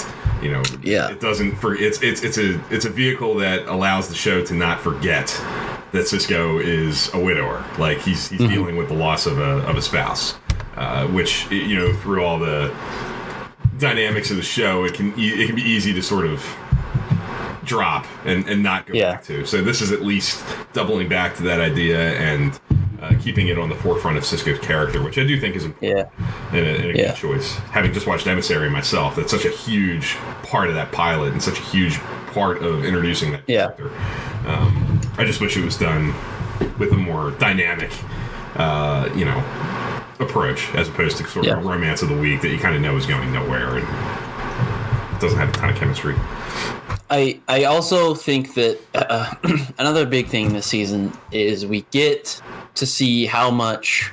you 0.43 0.51
know 0.53 0.63
Yeah. 0.83 1.09
it 1.11 1.21
doesn't 1.21 1.57
for 1.57 1.75
it's 1.75 2.03
it's 2.03 2.23
it's 2.23 2.39
a 2.39 2.61
it's 2.71 2.85
a 2.85 2.91
vehicle 2.91 3.35
that 3.37 3.67
allows 3.67 4.09
the 4.09 4.15
show 4.15 4.45
to 4.45 4.55
not 4.55 4.81
forget 4.81 5.29
that 5.93 6.05
Sisko 6.05 6.63
is 6.63 7.13
a 7.15 7.19
widower. 7.21 7.65
Like 7.79 7.99
he's 7.99 8.29
he's 8.29 8.41
dealing 8.41 8.77
with 8.77 8.89
the 8.89 8.95
loss 8.95 9.27
of 9.27 9.39
a 9.39 9.59
of 9.69 9.77
a 9.77 9.83
spouse 9.83 10.35
uh, 10.77 11.07
which 11.09 11.51
you 11.51 11.75
know 11.77 11.93
through 11.95 12.23
all 12.25 12.39
the 12.39 12.75
dynamics 13.79 14.31
of 14.31 14.37
the 14.39 14.43
show 14.43 14.85
it 14.85 14.95
can 14.95 15.13
it 15.17 15.47
can 15.47 15.55
be 15.57 15.63
easy 15.63 15.93
to 15.93 16.03
sort 16.03 16.27
of 16.27 16.43
drop 17.67 18.07
and, 18.25 18.49
and 18.49 18.63
not 18.63 18.87
go 18.87 18.95
Yeah. 18.95 19.13
back 19.13 19.25
to. 19.25 19.45
So 19.47 19.61
this 19.63 19.81
is 19.83 19.93
at 19.93 20.03
least 20.03 20.45
doubling 20.73 21.09
back 21.09 21.35
to 21.37 21.43
that 21.45 21.61
idea 21.61 22.13
and 22.19 22.59
uh, 23.03 23.13
keeping 23.21 23.49
it 23.49 23.59
on 23.59 23.69
the 23.69 23.75
forefront 23.75 24.17
of 24.17 24.25
Sisko's 24.25 24.59
character, 24.65 25.03
which 25.03 25.19
I 25.19 25.25
do 25.27 25.39
think 25.39 25.55
is 25.55 25.65
important 25.65 26.09
Yeah. 26.19 26.57
and 26.59 26.67
a, 26.67 26.71
and 26.77 26.85
a 26.85 26.99
Yeah. 26.99 27.07
good 27.09 27.17
choice. 27.17 27.55
Having 27.73 27.93
just 27.93 28.07
watched 28.07 28.27
Emissary 28.27 28.71
myself, 28.71 29.17
that's 29.17 29.31
such 29.31 29.45
a 29.45 29.51
huge 29.51 30.17
part 30.43 30.69
of 30.71 30.75
that 30.77 30.93
pilot 30.93 31.33
and 31.33 31.43
such 31.43 31.59
a 31.59 31.63
huge 31.63 31.99
part 32.33 32.63
of 32.63 32.85
introducing 32.85 33.33
that 33.33 33.43
Yeah. 33.47 33.67
character. 33.67 33.91
Um, 34.47 35.01
I 35.19 35.25
just 35.25 35.41
wish 35.41 35.57
it 35.57 35.65
was 35.65 35.77
done 35.77 36.15
with 36.79 36.93
a 36.93 36.97
more 36.97 37.33
dynamic, 37.33 37.91
uh, 38.57 39.09
you 39.15 39.25
know, 39.27 39.43
approach 40.19 40.75
as 40.75 40.89
opposed 40.89 41.19
to 41.19 41.27
sort 41.27 41.47
of 41.47 41.59
a 41.59 41.61
romance 41.61 42.01
of 42.03 42.09
the 42.09 42.17
week 42.17 42.41
that 42.41 42.49
you 42.49 42.59
kind 42.59 42.75
of 42.75 42.81
know 42.81 42.97
is 42.97 43.05
going 43.05 43.31
nowhere 43.33 43.77
and 43.77 43.87
doesn't 45.21 45.39
have 45.39 45.51
a 45.51 45.53
ton 45.53 45.69
of 45.71 45.77
chemistry. 45.77 46.15
I 47.11 47.41
I 47.49 47.65
also 47.65 48.15
think 48.15 48.55
that 48.55 48.79
uh, 48.95 49.35
another 49.79 50.07
big 50.07 50.29
thing 50.29 50.53
this 50.53 50.67
season 50.67 51.13
is 51.31 51.67
we 51.67 51.83
get 51.91 52.41
to 52.75 52.87
see 52.87 53.27
how 53.27 53.51
much 53.51 54.13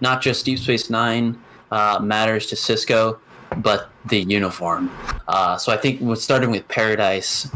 not 0.00 0.22
just 0.22 0.44
Deep 0.44 0.58
Space 0.58 0.90
Nine 0.90 1.40
uh, 1.70 2.00
matters 2.02 2.46
to 2.46 2.56
Sisko, 2.56 3.18
but 3.58 3.90
the 4.06 4.20
uniform. 4.20 4.90
Uh, 5.28 5.56
so 5.56 5.72
I 5.72 5.76
think 5.76 6.00
with 6.00 6.20
starting 6.20 6.50
with 6.50 6.66
Paradise, 6.68 7.48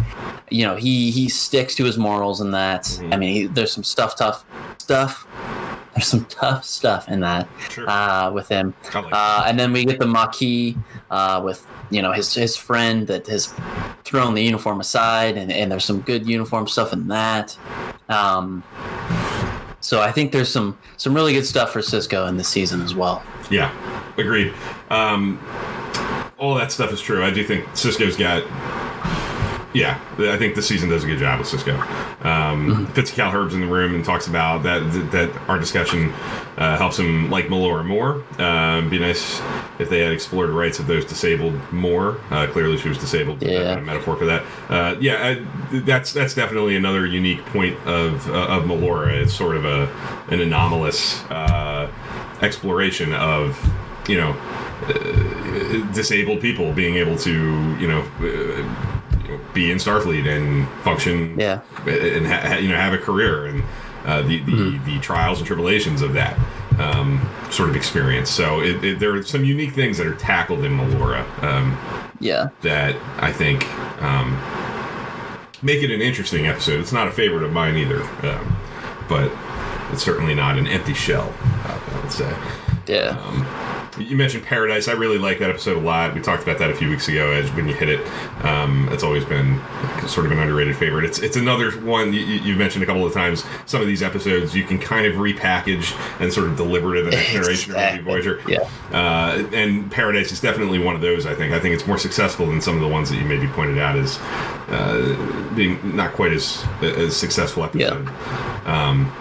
you 0.51 0.65
know, 0.65 0.77
he 0.77 1.11
he 1.11 1.29
sticks 1.29 1.75
to 1.77 1.85
his 1.85 1.99
morals 1.99 2.41
and 2.41 2.55
that. 2.55 2.99
I 3.11 3.17
mean, 3.17 3.35
he, 3.35 3.47
there's 3.47 3.73
some 3.73 3.85
stuff, 3.85 4.17
tough 4.17 4.45
stuff. 4.79 5.27
There's 5.97 6.07
some 6.15 6.25
tough 6.27 6.65
stuff 6.65 7.09
in 7.09 7.21
that 7.21 7.49
Sure. 7.71 7.89
uh, 7.89 8.31
with 8.31 8.49
him. 8.49 8.75
Uh, 8.95 9.45
and 9.47 9.59
then 9.59 9.73
we 9.73 9.85
get 9.85 9.99
the 9.99 10.07
Maquis 10.07 10.77
uh, 11.11 11.41
with 11.45 11.67
you 11.91 12.03
know 12.03 12.13
his 12.13 12.33
his 12.35 12.57
friend 12.57 13.07
that 13.09 13.27
has 13.27 13.53
thrown 14.05 14.35
the 14.35 14.43
uniform 14.43 14.79
aside, 14.81 15.37
and, 15.37 15.51
and 15.51 15.73
there's 15.73 15.85
some 15.85 16.01
good 16.03 16.27
uniform 16.27 16.69
stuff 16.69 16.93
in 16.93 17.09
that. 17.09 17.57
Um, 18.09 18.63
so 19.81 20.01
I 20.03 20.13
think 20.13 20.33
there's 20.33 20.51
some 20.51 20.77
some 20.97 21.15
really 21.15 21.33
good 21.33 21.47
stuff 21.47 21.73
for 21.73 21.81
Sisko 21.81 22.29
in 22.29 22.37
this 22.37 22.49
season 22.49 22.83
as 22.83 22.95
well. 22.95 23.23
Yeah, 23.51 23.71
agreed. 24.19 24.53
Um, 24.91 25.39
all 26.39 26.55
that 26.57 26.71
stuff 26.73 26.93
is 26.93 27.01
true. 27.01 27.25
I 27.25 27.31
do 27.31 27.43
think 27.45 27.65
Sisko's 27.69 28.17
got. 28.17 28.43
Yeah, 29.77 30.01
I 30.19 30.39
think 30.39 30.55
this 30.55 30.67
season 30.67 30.89
does 30.89 31.05
a 31.05 31.07
good 31.07 31.19
job 31.19 31.39
with 31.39 31.49
Sisko. 31.49 31.77
Um, 32.25 32.87
Fitz 32.95 33.11
Cal 33.11 33.31
Herb's 33.31 33.53
in 33.55 33.61
the 33.61 33.67
room 33.67 33.95
and 33.95 34.03
talks 34.03 34.27
about 34.27 34.63
that. 34.63 34.81
That 35.13 35.31
our 35.49 35.59
discussion 35.59 36.13
uh, 36.57 36.79
helps 36.79 36.99
him 36.99 37.31
like 37.31 37.49
Melora 37.49 37.85
more. 37.85 38.25
Um, 38.41 38.89
be 38.89 38.99
nice 38.99 39.39
if 39.79 39.91
they 39.91 40.01
had 40.01 40.13
explored 40.13 40.49
rights 40.49 40.79
of 40.79 40.87
those 40.87 41.05
disabled 41.05 41.61
more. 41.75 42.19
Uh, 42.31 42.47
clearly, 42.47 42.79
she 42.79 42.89
was 42.89 42.97
disabled. 42.97 43.41
but 43.41 43.51
Yeah. 43.51 43.75
a 43.77 43.81
metaphor 43.83 44.17
for 44.17 44.25
that. 44.25 44.45
Uh, 44.71 44.97
yeah, 44.99 45.37
I, 45.71 45.79
that's 45.81 46.11
that's 46.15 46.33
definitely 46.35 46.77
another 46.77 47.05
unique 47.05 47.45
point 47.47 47.77
of 47.87 48.27
uh, 48.31 48.47
of 48.47 48.65
Melora. 48.65 49.13
It's 49.13 49.35
sort 49.35 49.57
of 49.57 49.67
a 49.67 49.89
an 50.29 50.41
anomalous 50.41 51.23
uh, 51.25 51.93
exploration 52.41 53.13
of 53.13 53.59
you 54.09 54.17
know 54.17 54.31
uh, 54.89 55.93
disabled 55.93 56.41
people 56.41 56.73
being 56.73 56.97
able 56.97 57.19
to 57.19 57.77
you 57.79 57.89
know. 57.89 58.03
Be 59.57 59.71
in 59.71 59.79
Starfleet 59.79 60.27
and 60.29 60.69
function, 60.85 61.35
Yeah. 61.41 61.61
and 61.87 62.27
ha- 62.27 62.59
you 62.59 62.69
know 62.69 62.77
have 62.77 62.93
a 62.93 62.99
career 62.99 63.47
and 63.47 63.63
uh, 64.05 64.21
the 64.21 64.41
the, 64.41 64.79
the 64.85 64.99
trials 65.01 65.39
and 65.39 65.47
tribulations 65.47 66.03
of 66.03 66.13
that 66.13 66.39
um, 66.79 67.27
sort 67.51 67.71
of 67.71 67.75
experience. 67.75 68.29
So 68.29 68.61
it, 68.61 68.85
it, 68.85 68.99
there 68.99 69.15
are 69.15 69.23
some 69.23 69.47
unique 69.47 69.73
things 69.73 69.97
that 69.97 70.07
are 70.07 70.15
tackled 70.15 70.63
in 70.63 70.77
Melora 70.77 71.25
um, 71.43 71.75
Yeah, 72.21 72.51
that 72.61 72.97
I 73.17 73.33
think 73.33 73.65
um, 74.03 74.37
make 75.63 75.83
it 75.83 75.91
an 75.91 76.03
interesting 76.03 76.47
episode. 76.47 76.79
It's 76.81 76.93
not 76.93 77.09
a 77.09 77.11
favorite 77.11 77.43
of 77.43 77.51
mine 77.53 77.79
either, 77.79 78.03
um, 78.29 78.57
but 79.09 79.33
it's 79.91 80.03
certainly 80.03 80.35
not 80.35 80.59
an 80.59 80.67
empty 80.67 80.93
shell. 80.93 81.33
uh, 81.65 81.81
I 81.95 82.01
would 82.03 82.13
say. 82.13 82.37
yeah, 82.89 83.19
Um, 83.27 83.47
you 83.99 84.17
mentioned 84.17 84.45
Paradise. 84.45 84.89
I 84.89 84.93
really 84.93 85.19
like 85.19 85.39
that 85.39 85.51
episode 85.51 85.77
a 85.77 85.81
lot. 85.81 86.15
We 86.15 86.21
talked 86.21 86.43
about 86.43 86.59
that 86.59 86.71
a 86.71 86.75
few 86.75 86.89
weeks 86.91 87.09
ago. 87.09 87.33
As 87.33 87.51
when 87.53 87.67
you 87.69 87.75
hit 87.75 87.89
it, 87.89 88.01
um, 88.45 88.89
it's 88.93 89.03
always 89.03 89.25
been 89.25 89.61
sort 90.07 90.27
of 90.27 90.33
an 90.33 90.39
underrated 90.39 90.77
favorite. 90.77 91.05
It's 91.05 91.19
it's 91.19 91.37
another 91.37 91.71
one 91.81 92.13
you, 92.13 92.21
you- 92.21 92.41
you've 92.41 92.59
mentioned 92.59 92.83
a 92.83 92.87
couple 92.87 93.05
of 93.07 93.13
times. 93.13 93.45
Some 93.67 93.81
of 93.81 93.87
these 93.87 94.03
episodes 94.03 94.55
you 94.55 94.65
can 94.65 94.79
kind 94.79 95.07
of 95.07 95.15
repackage 95.15 95.95
and 96.21 96.33
sort 96.33 96.49
of 96.49 96.57
deliver 96.57 96.95
to 96.95 97.03
the 97.03 97.11
next 97.11 97.33
generation 97.33 97.71
of 97.73 97.77
Exactly. 97.77 98.03
Voyager. 98.05 98.43
Yeah. 98.47 98.69
Uh, 98.93 99.47
and 99.53 99.91
Paradise 99.91 100.33
is 100.33 100.41
definitely 100.41 100.79
one 100.79 100.95
of 100.95 101.01
those. 101.01 101.27
I 101.27 101.35
think. 101.35 101.53
I 101.53 101.61
think 101.61 101.75
it's 101.75 101.87
more 101.87 101.99
successful 101.99 102.47
than 102.47 102.61
some 102.61 102.75
of 102.75 102.81
the 102.81 102.89
ones 102.89 103.11
that 103.11 103.17
you 103.17 103.25
maybe 103.25 103.47
pointed 103.49 103.79
out 103.79 103.97
as 103.97 104.19
uh, 104.69 105.51
being 105.55 105.79
not 105.97 106.13
quite 106.13 106.33
as 106.33 106.65
as 106.83 107.17
successful 107.17 107.65
episode. 107.65 108.07
Um, 108.67 109.13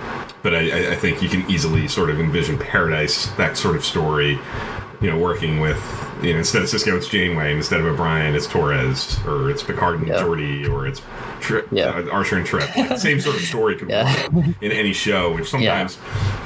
but 0.46 0.54
I, 0.54 0.92
I- 0.92 0.96
think 0.96 1.24
you 1.24 1.28
can 1.28 1.50
easily 1.50 1.88
sort 1.88 2.12
of 2.12 2.20
envision 2.20 2.58
Paradise, 2.60 3.26
that 3.38 3.58
sort 3.58 3.76
of 3.76 3.84
story, 3.84 4.38
you 5.02 5.10
know, 5.10 5.18
working 5.18 5.60
with, 5.60 5.82
you 6.22 6.34
know, 6.34 6.40
instead 6.40 6.62
of 6.62 6.70
Sisko, 6.70 6.96
it's 6.96 7.08
Janeway, 7.10 7.48
and 7.50 7.58
instead 7.58 7.80
of 7.80 7.86
O'Brien, 7.88 8.36
it's 8.36 8.46
Torres, 8.48 9.18
or 9.26 9.50
it's 9.50 9.64
Picard 9.64 10.00
and 10.00 10.08
Yeah. 10.08 10.22
Geordi, 10.22 10.70
or 10.70 10.86
it's 10.88 11.02
Trip, 11.42 11.68
Yeah. 11.72 11.88
uh, 11.88 12.10
Archer 12.12 12.38
and 12.38 12.46
Trip. 12.46 12.64
Like, 12.78 12.98
same 13.00 13.20
sort 13.20 13.36
of 13.38 13.42
story 13.54 13.76
could 13.76 13.90
Yeah. 13.90 14.06
work 14.30 14.46
in 14.62 14.72
any 14.72 14.94
show, 14.94 15.34
which 15.34 15.50
sometimes, 15.50 15.98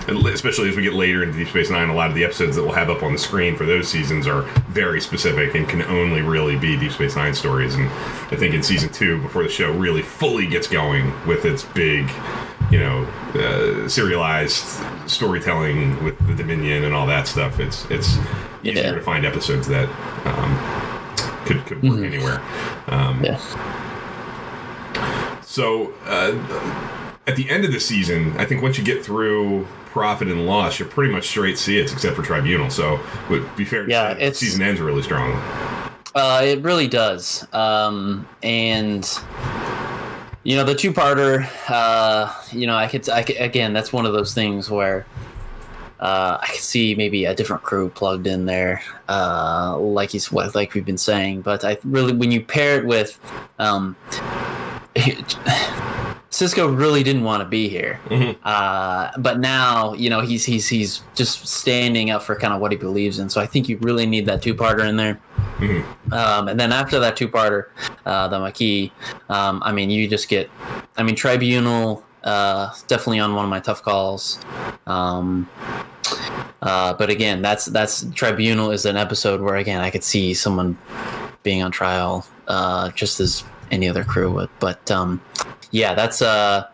and 0.07 0.25
especially 0.27 0.69
as 0.69 0.75
we 0.77 0.81
get 0.83 0.93
later 0.93 1.23
into 1.23 1.37
Deep 1.37 1.49
Space 1.49 1.69
Nine, 1.69 1.89
a 1.89 1.93
lot 1.93 2.09
of 2.09 2.15
the 2.15 2.23
episodes 2.23 2.55
that 2.55 2.63
we'll 2.63 2.71
have 2.73 2.89
up 2.89 3.03
on 3.03 3.11
the 3.13 3.19
screen 3.19 3.55
for 3.57 3.65
those 3.65 3.87
seasons 3.89 4.27
are 4.27 4.41
very 4.69 4.99
specific 5.01 5.53
and 5.55 5.67
can 5.69 5.81
only 5.83 6.21
really 6.21 6.55
be 6.55 6.75
Deep 6.77 6.91
Space 6.93 7.15
Nine 7.17 7.33
stories. 7.35 7.75
And 7.75 7.87
I 8.31 8.35
think 8.37 8.55
in 8.55 8.63
season 8.63 8.89
two, 8.89 9.21
before 9.21 9.43
the 9.43 9.49
show 9.49 9.71
really 9.73 10.01
fully 10.01 10.47
gets 10.47 10.67
going 10.67 11.13
with 11.27 11.43
its 11.45 11.63
big, 11.63 12.09
you 12.71 12.79
know, 12.79 13.03
uh, 13.35 13.87
serialized 13.87 14.65
storytelling 15.07 16.03
with 16.03 16.17
the 16.27 16.35
Dominion 16.35 16.83
and 16.83 16.93
all 16.93 17.07
that 17.07 17.27
stuff, 17.27 17.59
it's 17.59 17.89
it's 17.89 18.17
easier 18.63 18.83
Yeah. 18.83 18.91
to 18.95 19.01
find 19.01 19.25
episodes 19.25 19.67
that 19.69 19.87
um, 20.25 21.45
could 21.45 21.65
could 21.65 21.81
work 21.83 22.03
anywhere. 22.03 22.41
Um, 22.87 23.23
yeah, 23.23 23.37
so 25.41 25.93
uh, 26.05 26.33
at 27.27 27.35
the 27.35 27.49
end 27.49 27.65
of 27.65 27.71
the 27.71 27.79
season, 27.79 28.35
I 28.37 28.45
think 28.45 28.61
once 28.61 28.77
you 28.77 28.83
get 28.83 29.03
through 29.03 29.65
profit 29.87 30.27
and 30.27 30.45
loss, 30.45 30.77
you're 30.79 30.87
pretty 30.87 31.11
much 31.11 31.27
straight 31.27 31.57
see 31.57 31.79
it, 31.79 31.91
except 31.91 32.15
for 32.15 32.21
Tribunal. 32.21 32.69
So 32.69 32.99
would 33.29 33.55
be 33.55 33.65
fair 33.65 33.85
to 33.85 33.89
Yeah, 33.91 34.13
say 34.13 34.29
the 34.29 34.35
season 34.35 34.61
ends 34.61 34.79
really 34.79 35.01
strong. 35.01 35.31
Uh, 36.15 36.41
it 36.43 36.61
really 36.63 36.87
does. 36.87 37.47
Um, 37.53 38.27
and 38.43 39.03
you 40.43 40.55
know, 40.55 40.63
the 40.63 40.75
two-parter. 40.75 41.47
Uh, 41.69 42.33
you 42.51 42.65
know, 42.67 42.75
I 42.75 42.87
could, 42.87 43.07
I 43.09 43.23
could 43.23 43.37
again. 43.37 43.73
That's 43.73 43.91
one 43.93 44.05
of 44.05 44.13
those 44.13 44.33
things 44.33 44.69
where 44.69 45.05
uh, 45.99 46.37
I 46.41 46.47
could 46.47 46.61
see 46.61 46.95
maybe 46.95 47.25
a 47.25 47.35
different 47.35 47.61
crew 47.63 47.89
plugged 47.89 48.25
in 48.25 48.45
there, 48.45 48.81
uh, 49.09 49.77
like 49.77 50.11
he's 50.11 50.31
what 50.31 50.55
like 50.55 50.73
we've 50.73 50.85
been 50.85 50.97
saying. 50.97 51.41
But 51.41 51.63
I 51.65 51.77
really, 51.83 52.13
when 52.13 52.31
you 52.31 52.41
pair 52.41 52.79
it 52.79 52.85
with, 52.85 53.19
um, 53.59 53.95
Sisko 56.31 56.77
really 56.77 57.03
didn't 57.03 57.23
want 57.23 57.41
to 57.41 57.49
be 57.49 57.67
here, 57.67 57.99
Mhm. 58.09 58.35
uh, 58.43 59.11
but 59.17 59.39
now 59.39 59.93
you 59.93 60.09
know 60.09 60.21
he's 60.21 60.45
he's 60.45 60.67
he's 60.67 61.01
just 61.15 61.47
standing 61.47 62.11
up 62.11 62.21
for 62.23 62.35
kind 62.35 62.53
of 62.53 62.61
what 62.61 62.71
he 62.71 62.77
believes 62.77 63.19
in. 63.19 63.29
So 63.29 63.41
I 63.41 63.45
think 63.47 63.67
you 63.67 63.77
really 63.81 64.05
need 64.05 64.25
that 64.27 64.41
two-parter 64.41 64.87
in 64.87 64.95
there. 64.95 65.19
Mhm. 65.59 66.13
Um, 66.13 66.47
and 66.47 66.59
then 66.59 66.71
after 66.71 66.99
that 66.99 67.15
two-parter, 67.15 67.65
uh, 68.05 68.27
the 68.29 68.39
Maquis, 68.39 68.91
um, 69.29 69.61
I 69.63 69.71
mean, 69.71 69.89
you 69.89 70.07
just 70.07 70.29
get, 70.29 70.49
I 70.97 71.03
mean, 71.03 71.15
Tribunal, 71.15 72.03
uh, 72.23 72.73
definitely 72.87 73.19
on 73.19 73.35
one 73.35 73.45
of 73.45 73.49
my 73.49 73.59
tough 73.59 73.83
calls. 73.83 74.39
Um, 74.87 75.49
uh, 76.61 76.93
but 76.93 77.09
again, 77.09 77.41
that's 77.41 77.65
that's 77.65 78.05
Tribunal 78.13 78.71
is 78.71 78.85
an 78.85 78.97
episode 78.97 79.41
where 79.41 79.55
again 79.55 79.81
I 79.81 79.89
could 79.89 80.03
see 80.03 80.33
someone 80.33 80.77
being 81.43 81.63
on 81.63 81.71
trial, 81.71 82.25
uh, 82.47 82.89
just 82.91 83.19
as 83.19 83.43
any 83.71 83.87
other 83.87 84.03
crew 84.03 84.31
would. 84.31 84.49
But 84.59 84.89
um, 84.91 85.21
yeah, 85.71 85.93
that's 85.93 86.21
a 86.21 86.69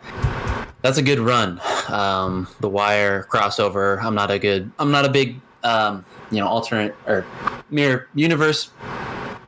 that's 0.82 0.98
a 0.98 1.04
good 1.04 1.19
run. 1.19 1.62
Um, 1.89 2.48
the 2.62 2.69
Wire 2.69 3.28
crossover. 3.30 4.02
I'm 4.04 4.15
not 4.15 4.32
a 4.32 4.39
good. 4.39 4.71
I'm 4.80 4.91
not 4.91 5.06
a 5.06 5.10
big 5.10 5.39
um, 5.63 6.04
you 6.31 6.39
know 6.39 6.47
alternate 6.47 6.95
or 7.07 7.25
mirror 7.69 8.07
universe 8.15 8.71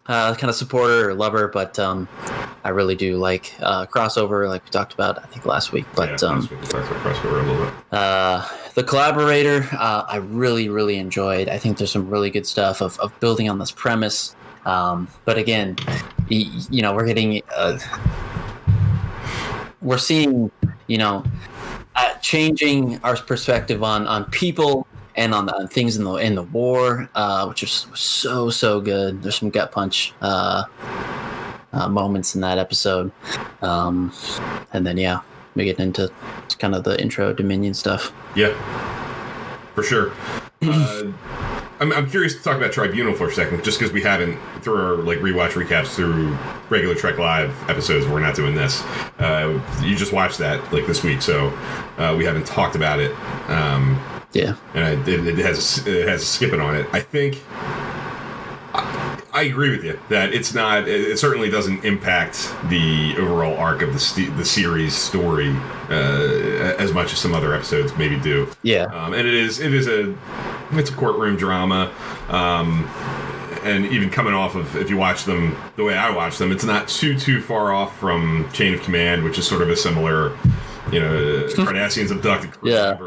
uh, 0.07 0.33
kind 0.35 0.49
of 0.49 0.55
supporter 0.55 1.09
or 1.09 1.13
lover, 1.13 1.47
but 1.49 1.77
um, 1.79 2.07
I 2.63 2.69
really 2.69 2.95
do 2.95 3.17
like 3.17 3.53
uh, 3.61 3.85
crossover, 3.85 4.47
like 4.47 4.63
we 4.63 4.69
talked 4.69 4.93
about, 4.93 5.21
I 5.21 5.27
think 5.27 5.45
last 5.45 5.73
week. 5.73 5.85
But 5.95 6.21
yeah, 6.21 6.29
um, 6.29 6.39
week 6.41 6.51
we 6.51 6.57
talked 6.67 6.89
about 6.89 7.03
crossover 7.03 7.43
a 7.43 7.51
little 7.51 7.65
bit. 7.65 7.73
uh, 7.91 8.47
the 8.75 8.83
collaborator, 8.83 9.67
uh, 9.73 10.05
I 10.07 10.17
really, 10.17 10.69
really 10.69 10.97
enjoyed. 10.97 11.49
I 11.49 11.57
think 11.57 11.77
there's 11.77 11.91
some 11.91 12.09
really 12.09 12.29
good 12.29 12.45
stuff 12.47 12.81
of, 12.81 12.97
of 12.99 13.17
building 13.19 13.49
on 13.49 13.59
this 13.59 13.71
premise. 13.71 14.33
Um, 14.65 15.07
but 15.25 15.37
again, 15.37 15.75
y- 16.31 16.51
you 16.69 16.81
know, 16.81 16.93
we're 16.95 17.05
getting, 17.05 17.41
uh, 17.55 17.77
we're 19.81 19.97
seeing, 19.97 20.51
you 20.87 20.97
know, 20.97 21.23
uh, 21.95 22.13
changing 22.15 22.99
our 23.03 23.15
perspective 23.17 23.83
on 23.83 24.07
on 24.07 24.25
people 24.25 24.87
and 25.17 25.33
on, 25.33 25.47
the, 25.47 25.55
on 25.55 25.67
things 25.67 25.97
in 25.97 26.03
the 26.03 26.13
in 26.15 26.35
the 26.35 26.43
war, 26.43 27.09
uh, 27.15 27.45
which 27.47 27.63
is 27.63 27.87
so 27.93 28.49
so 28.49 28.79
good. 28.79 29.23
There's 29.23 29.35
some 29.35 29.49
gut 29.49 29.71
punch 29.71 30.13
uh, 30.21 30.63
uh, 31.73 31.89
moments 31.89 32.35
in 32.35 32.41
that 32.41 32.57
episode, 32.59 33.11
um, 33.61 34.13
and 34.73 34.85
then 34.85 34.97
yeah, 34.97 35.21
we 35.55 35.65
get 35.65 35.79
into 35.79 36.09
kind 36.59 36.75
of 36.75 36.83
the 36.83 37.01
intro 37.01 37.33
Dominion 37.33 37.73
stuff. 37.73 38.13
Yeah, 38.35 38.53
for 39.73 39.83
sure. 39.83 40.13
uh, 40.61 41.11
I'm, 41.79 41.93
I'm 41.93 42.09
curious 42.09 42.33
to 42.33 42.41
talk 42.41 42.57
about 42.57 42.71
Tribunal 42.71 43.13
for 43.13 43.27
a 43.27 43.31
second, 43.31 43.63
just 43.63 43.77
because 43.77 43.93
we 43.93 44.01
haven't 44.01 44.39
through 44.61 44.81
our 44.81 44.95
like 44.95 45.19
rewatch 45.19 45.51
recaps 45.51 45.93
through 45.95 46.35
regular 46.69 46.95
Trek 46.95 47.19
Live 47.19 47.51
episodes. 47.69 48.07
We're 48.07 48.19
not 48.19 48.35
doing 48.35 48.55
this. 48.55 48.81
Uh, 49.19 49.61
you 49.83 49.95
just 49.95 50.11
watched 50.11 50.39
that 50.39 50.73
like 50.73 50.87
this 50.87 51.03
week, 51.03 51.21
so 51.21 51.49
uh, 51.99 52.15
we 52.17 52.25
haven't 52.25 52.47
talked 52.47 52.75
about 52.75 52.99
it. 52.99 53.11
Um, 53.47 53.99
Yeah, 54.33 54.55
and 54.73 54.83
I, 54.83 54.91
it, 55.09 55.27
it 55.27 55.37
has 55.39 55.85
it 55.87 56.07
has 56.07 56.21
a 56.21 56.25
skipping 56.25 56.59
on 56.59 56.75
it. 56.75 56.85
I 56.93 56.99
think 56.99 57.41
I, 58.73 59.21
I 59.33 59.41
agree 59.43 59.69
with 59.71 59.83
you 59.83 59.99
that 60.09 60.33
it's 60.33 60.53
not. 60.53 60.87
It, 60.87 61.01
it 61.11 61.19
certainly 61.19 61.49
doesn't 61.49 61.83
impact 61.85 62.53
the 62.69 63.15
overall 63.17 63.55
arc 63.57 63.81
of 63.81 63.93
the 63.93 63.99
st- 63.99 64.35
the 64.37 64.45
series 64.45 64.93
story 64.95 65.55
uh, 65.89 66.75
as 66.77 66.93
much 66.93 67.13
as 67.13 67.19
some 67.19 67.33
other 67.33 67.53
episodes 67.53 67.95
maybe 67.97 68.19
do. 68.19 68.47
yeah, 68.63 68.83
Um, 68.85 69.13
and 69.13 69.27
it 69.27 69.33
is 69.33 69.59
it 69.59 69.73
is 69.73 69.87
a 69.87 70.15
it's 70.71 70.89
a 70.89 70.93
courtroom 70.93 71.37
drama. 71.37 71.91
Um, 72.29 72.89
and 73.63 73.85
even 73.87 74.09
coming 74.09 74.33
off 74.33 74.55
of 74.55 74.75
if 74.77 74.89
you 74.89 74.97
watch 74.97 75.25
them 75.25 75.55
the 75.75 75.83
way 75.83 75.95
I 75.97 76.09
watch 76.09 76.37
them, 76.37 76.51
it's 76.51 76.63
not 76.63 76.87
too 76.87 77.17
too 77.17 77.41
far 77.41 77.73
off 77.73 77.97
from 77.99 78.49
Chain 78.53 78.73
of 78.73 78.81
Command, 78.81 79.23
which 79.23 79.37
is 79.39 79.47
sort 79.47 79.61
of 79.61 79.69
a 79.69 79.75
similar, 79.75 80.37
you 80.91 80.99
know, 80.99 81.47
Cardassians 81.49 82.11
abducted 82.11 82.51
Yeah. 82.63 82.97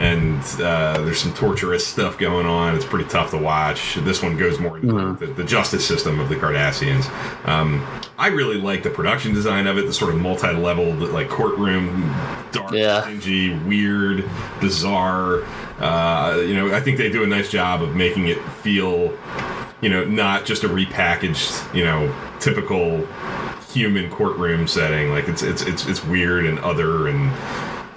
And 0.00 0.40
uh, 0.62 0.94
there's 1.02 1.20
some 1.20 1.34
torturous 1.34 1.86
stuff 1.86 2.16
going 2.18 2.46
on. 2.46 2.74
It's 2.74 2.86
pretty 2.86 3.08
tough 3.08 3.30
to 3.32 3.36
watch. 3.36 3.96
This 3.96 4.22
one 4.22 4.36
goes 4.38 4.58
more 4.58 4.78
into 4.78 4.94
Mhm. 4.94 5.18
the, 5.18 5.26
the 5.26 5.44
justice 5.44 5.86
system 5.86 6.18
of 6.18 6.30
the 6.30 6.36
Cardassians. 6.36 7.04
Um, 7.46 7.86
I 8.18 8.28
really 8.28 8.56
like 8.58 8.82
the 8.82 8.88
production 8.88 9.34
design 9.34 9.66
of 9.66 9.76
it, 9.76 9.86
the 9.86 9.92
sort 9.92 10.14
of 10.14 10.20
multi-level 10.20 10.94
like 10.94 11.28
courtroom, 11.28 12.14
dark, 12.50 12.72
Yeah. 12.72 13.04
dingy, 13.06 13.50
weird, 13.66 14.24
bizarre. 14.58 15.42
Uh, 15.78 16.38
you 16.46 16.54
know, 16.54 16.74
I 16.74 16.80
think 16.80 16.96
they 16.96 17.10
do 17.10 17.22
a 17.22 17.26
nice 17.26 17.50
job 17.50 17.82
of 17.82 17.94
making 17.94 18.28
it 18.28 18.38
feel, 18.62 19.12
you 19.82 19.90
know, 19.90 20.04
not 20.04 20.46
just 20.46 20.64
a 20.64 20.68
repackaged, 20.68 21.74
you 21.74 21.84
know, 21.84 22.10
typical 22.38 23.06
human 23.74 24.08
courtroom 24.10 24.66
setting. 24.66 25.10
Like 25.12 25.28
it's 25.28 25.42
it's 25.42 25.60
it's 25.62 25.86
it's 25.86 26.02
weird 26.04 26.46
and 26.46 26.58
other 26.60 27.06
and 27.08 27.30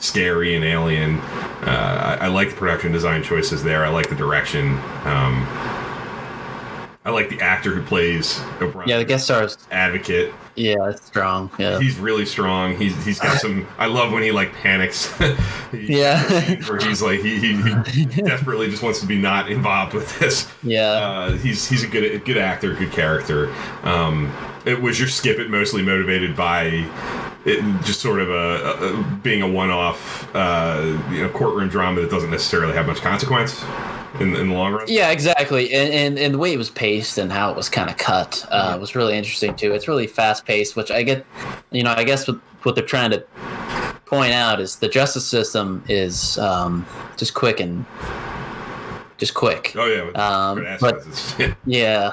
scary 0.03 0.55
and 0.55 0.65
alien. 0.65 1.19
Uh, 1.19 2.17
I, 2.21 2.25
I 2.25 2.27
like 2.27 2.49
the 2.49 2.55
production 2.55 2.91
design 2.91 3.23
choices 3.23 3.63
there. 3.63 3.85
I 3.85 3.89
like 3.89 4.09
the 4.09 4.15
direction. 4.15 4.73
Um, 5.05 5.47
I 7.05 7.09
like 7.09 7.29
the 7.29 7.41
actor 7.41 7.71
who 7.75 7.81
plays 7.83 8.39
O'Brien. 8.61 8.87
yeah. 8.87 8.97
The 8.97 9.03
guest 9.05 9.25
stars, 9.25 9.57
advocate. 9.71 10.33
yeah, 10.55 10.75
it's 10.89 11.05
strong. 11.05 11.51
Yeah, 11.59 11.77
He's 11.77 11.97
really 11.99 12.25
strong. 12.25 12.77
He's 12.77 12.95
he's 13.03 13.19
got 13.19 13.39
some. 13.41 13.67
I 13.77 13.87
love 13.87 14.13
when 14.13 14.23
he 14.23 14.31
like 14.31 14.53
panics. 14.53 15.13
He- 15.71 15.97
Yeah. 15.99 16.21
where 16.69 16.79
he's 16.79 17.01
like 17.01 17.19
he, 17.19 17.39
he, 17.39 17.55
he 17.91 18.05
desperately 18.21 18.69
just 18.69 18.83
wants 18.83 18.99
to 19.01 19.05
be 19.07 19.19
not 19.19 19.51
involved 19.51 19.93
with 19.93 20.17
this. 20.19 20.49
yeah. 20.63 20.91
Uh, 20.91 21.31
he's 21.37 21.67
he's 21.67 21.83
a 21.83 21.87
good 21.87 22.03
a 22.03 22.19
good 22.19 22.37
actor, 22.37 22.73
good 22.73 22.91
character. 22.93 23.53
Um, 23.83 24.31
it 24.65 24.81
was 24.81 24.97
your 24.99 25.09
skip 25.09 25.39
it 25.39 25.49
mostly 25.49 25.81
motivated 25.81 26.37
by 26.37 26.85
it 27.45 27.61
just 27.83 27.99
sort 27.99 28.19
of 28.19 28.29
a, 28.29 28.85
a 28.85 29.03
being 29.21 29.41
a 29.41 29.47
one-off 29.47 30.33
uh, 30.35 30.81
you 31.11 31.21
know 31.21 31.29
courtroom 31.29 31.69
drama 31.69 32.01
that 32.01 32.09
doesn't 32.09 32.31
necessarily 32.31 32.73
have 32.73 32.87
much 32.87 33.01
consequence 33.01 33.63
in, 34.19 34.35
in 34.35 34.49
the 34.49 34.55
long 34.55 34.73
run. 34.73 34.85
Yeah, 34.87 35.11
exactly, 35.11 35.73
and, 35.73 35.93
and 35.93 36.19
and 36.19 36.33
the 36.33 36.37
way 36.37 36.53
it 36.53 36.57
was 36.57 36.69
paced 36.69 37.17
and 37.17 37.31
how 37.31 37.51
it 37.51 37.57
was 37.57 37.69
kind 37.69 37.89
of 37.89 37.97
cut 37.97 38.45
uh, 38.49 38.77
was 38.79 38.95
really 38.95 39.17
interesting 39.17 39.55
too. 39.55 39.73
It's 39.73 39.87
really 39.87 40.07
fast 40.07 40.45
paced, 40.45 40.75
which 40.75 40.91
I 40.91 41.03
get. 41.03 41.25
You 41.71 41.83
know, 41.83 41.93
I 41.95 42.03
guess 42.03 42.27
what, 42.27 42.37
what 42.63 42.75
they're 42.75 42.85
trying 42.85 43.11
to 43.11 43.25
point 44.05 44.33
out 44.33 44.61
is 44.61 44.77
the 44.77 44.87
justice 44.89 45.25
system 45.25 45.83
is 45.89 46.37
um, 46.37 46.85
just 47.17 47.33
quick 47.33 47.59
and 47.59 47.85
just 49.17 49.33
quick. 49.33 49.73
Oh 49.75 49.85
yeah, 49.85 50.11
Um, 50.15 50.65
but- 50.79 51.55
Yeah, 51.65 52.11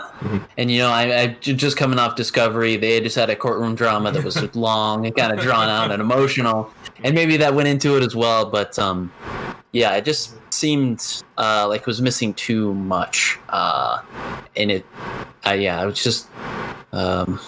and 0.58 0.70
you 0.70 0.78
know, 0.78 0.90
I 0.90 1.36
just 1.40 1.76
coming 1.76 1.98
off 1.98 2.14
Discovery, 2.16 2.76
they 2.76 3.00
just 3.00 3.16
had 3.16 3.30
a 3.30 3.36
courtroom 3.36 3.74
drama 3.74 4.12
that 4.12 4.22
was 4.24 4.54
long 4.56 5.06
and 5.06 5.14
kind 5.16 5.32
of 5.32 5.40
drawn 5.40 5.68
out 5.68 5.90
and 5.90 6.00
emotional, 6.00 6.70
and 7.02 7.14
maybe 7.14 7.36
that 7.38 7.54
went 7.54 7.68
into 7.68 7.96
it 7.96 8.02
as 8.02 8.14
well. 8.14 8.44
But 8.46 8.78
um, 8.78 9.12
yeah, 9.72 9.94
it 9.96 10.04
just 10.04 10.34
seemed 10.52 11.22
uh, 11.38 11.66
like 11.68 11.82
it 11.82 11.86
was 11.86 12.00
missing 12.02 12.34
too 12.34 12.74
much, 12.74 13.38
uh, 13.48 14.02
and 14.56 14.70
it, 14.70 14.86
uh, 15.46 15.52
yeah, 15.52 15.82
it 15.82 15.86
was 15.86 16.02
just, 16.02 16.28
um, 16.92 17.38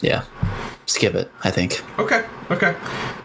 yeah, 0.00 0.22
skip 0.86 1.14
it. 1.14 1.30
I 1.42 1.50
think. 1.50 1.82
Okay. 1.98 2.24
Okay. 2.50 2.76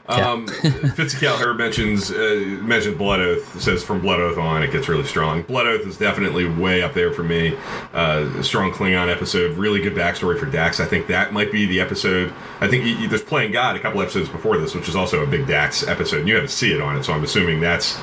Yeah. 0.10 0.32
Um, 0.32 0.48
Fitzgerald 0.96 1.58
mentions 1.58 2.10
uh, 2.10 2.16
mentioned 2.64 2.98
Blood 2.98 3.20
Oath. 3.20 3.62
Says 3.62 3.84
from 3.84 4.02
Blood 4.02 4.20
Oath 4.20 4.38
on, 4.40 4.64
it 4.64 4.72
gets 4.72 4.88
really 4.90 5.04
strong. 5.04 5.44
Blood 5.44 5.68
Oath 5.68 5.86
is 5.86 5.98
definitely 5.98 6.48
way 6.50 6.82
up 6.82 6.94
there 6.96 7.12
for 7.14 7.22
me. 7.22 7.56
Uh, 7.94 8.42
strong 8.42 8.72
Klingon 8.72 9.12
episode. 9.14 9.56
Really 9.58 9.82
good 9.82 9.94
backstory 9.94 10.40
for 10.40 10.46
Dax. 10.48 10.80
I 10.80 10.86
think 10.86 11.06
that 11.08 11.32
might 11.32 11.52
be 11.52 11.66
the 11.68 11.80
episode. 11.80 12.34
I 12.60 12.68
think 12.68 12.86
y- 12.86 12.98
y- 13.02 13.08
there's 13.08 13.22
Playing 13.22 13.52
God 13.52 13.76
a 13.76 13.80
couple 13.80 14.02
episodes 14.02 14.30
before 14.30 14.58
this, 14.58 14.74
which 14.74 14.90
is 14.90 14.96
also 14.96 15.22
a 15.22 15.28
big 15.28 15.46
Dax 15.46 15.86
episode. 15.88 16.20
And 16.22 16.28
you 16.28 16.34
haven't 16.36 16.50
seen 16.50 16.74
it 16.76 16.82
on 16.82 16.96
it, 16.98 17.04
so 17.04 17.14
I'm 17.14 17.24
assuming 17.24 17.60
that's 17.60 18.00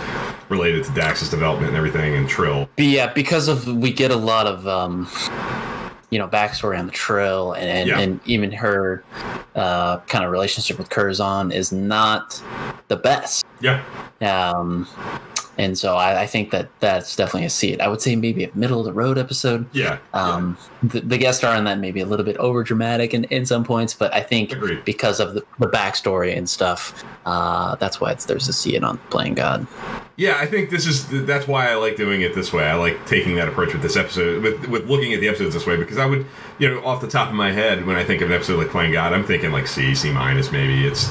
related 0.48 0.84
to 0.84 0.92
Dax's 0.92 1.28
development 1.30 1.68
and 1.70 1.76
everything. 1.76 2.14
And 2.14 2.28
Trill. 2.28 2.68
But 2.76 2.84
yeah, 2.84 3.12
because 3.12 3.48
of 3.48 3.66
we 3.66 3.92
get 3.92 4.12
a 4.12 4.16
lot 4.16 4.46
of 4.46 4.68
um, 4.68 5.06
you 6.10 6.18
know 6.18 6.28
backstory 6.28 6.78
on 6.78 6.86
the 6.86 6.92
Trill 6.92 7.52
and 7.52 7.68
and, 7.68 7.88
Yeah. 7.88 7.98
and 7.98 8.20
even 8.26 8.52
her 8.52 9.02
uh, 9.54 9.98
kind 10.00 10.24
of 10.24 10.30
relationship 10.30 10.78
with 10.78 10.90
Curzon 10.90 11.50
is 11.52 11.72
not 11.72 12.42
the 12.88 12.96
best. 12.96 13.44
Yeah. 13.60 13.82
Um, 14.20 14.86
and 15.58 15.78
so 15.78 15.96
I, 15.96 16.22
I 16.22 16.26
think 16.26 16.50
that 16.50 16.68
that's 16.80 17.16
definitely 17.16 17.46
a 17.46 17.50
seed. 17.50 17.80
I 17.80 17.88
would 17.88 18.00
say 18.00 18.16
maybe 18.16 18.44
a 18.44 18.50
middle 18.54 18.78
of 18.80 18.84
the 18.86 18.92
road 18.92 19.18
episode. 19.18 19.66
Yeah. 19.72 19.98
Um, 20.12 20.56
the, 20.82 21.00
the 21.00 21.18
guest 21.18 21.38
star 21.38 21.56
on 21.56 21.64
that 21.64 21.78
may 21.78 21.92
be 21.92 22.00
a 22.00 22.06
little 22.06 22.24
bit 22.24 22.36
over 22.36 22.62
dramatic 22.62 23.14
in, 23.14 23.24
in 23.24 23.46
some 23.46 23.64
points, 23.64 23.94
but 23.94 24.12
I 24.14 24.20
think 24.20 24.52
Agreed. 24.52 24.84
because 24.84 25.20
of 25.20 25.34
the, 25.34 25.42
the 25.58 25.66
backstory 25.66 26.36
and 26.36 26.48
stuff, 26.48 27.04
uh, 27.24 27.74
that's 27.76 28.00
why 28.00 28.12
it's, 28.12 28.26
there's 28.26 28.48
a 28.48 28.52
seed 28.52 28.84
on 28.84 28.98
playing 29.10 29.34
God. 29.34 29.66
Yeah, 30.16 30.38
I 30.38 30.46
think 30.46 30.70
this 30.70 30.86
is 30.86 31.26
that's 31.26 31.46
why 31.46 31.70
I 31.70 31.74
like 31.74 31.96
doing 31.96 32.22
it 32.22 32.34
this 32.34 32.50
way. 32.50 32.64
I 32.64 32.74
like 32.74 33.06
taking 33.06 33.34
that 33.36 33.48
approach 33.48 33.74
with 33.74 33.82
this 33.82 33.96
episode, 33.96 34.42
with 34.42 34.66
with 34.68 34.88
looking 34.88 35.12
at 35.12 35.20
the 35.20 35.28
episodes 35.28 35.52
this 35.52 35.66
way, 35.66 35.76
because 35.76 35.98
I 35.98 36.06
would, 36.06 36.24
you 36.58 36.70
know, 36.70 36.82
off 36.86 37.02
the 37.02 37.06
top 37.08 37.28
of 37.28 37.34
my 37.34 37.52
head, 37.52 37.84
when 37.84 37.96
I 37.96 38.04
think 38.04 38.22
of 38.22 38.30
an 38.30 38.34
episode 38.34 38.56
like 38.58 38.70
Playing 38.70 38.92
God, 38.92 39.12
I'm 39.12 39.24
thinking 39.24 39.52
like 39.52 39.66
C, 39.66 39.94
C 39.94 40.10
minus, 40.10 40.50
maybe 40.50 40.86
it's. 40.86 41.10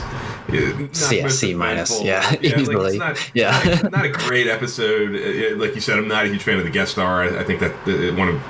C- 0.93 1.21
most 1.21 1.39
C 1.39 1.53
minus, 1.53 1.99
eventful. 2.01 2.05
yeah, 2.07 2.35
easily. 2.59 2.87
it's 2.89 2.97
not, 2.97 3.31
Yeah. 3.33 3.51
not 3.51 3.83
a, 3.83 3.89
not 3.89 4.05
a 4.09 4.09
great 4.09 4.47
episode. 4.47 5.15
Uh, 5.15 5.57
Like 5.57 5.75
you 5.75 5.81
said, 5.81 5.97
I'm 5.97 6.07
not 6.07 6.25
a 6.25 6.29
huge 6.29 6.43
fan 6.43 6.57
of 6.57 6.63
the 6.63 6.69
guest 6.69 6.91
star. 6.93 7.23
I, 7.23 7.39
I 7.39 7.43
think 7.43 7.59
that 7.61 7.71
uh, 7.87 8.15
one 8.15 8.29
of 8.29 8.41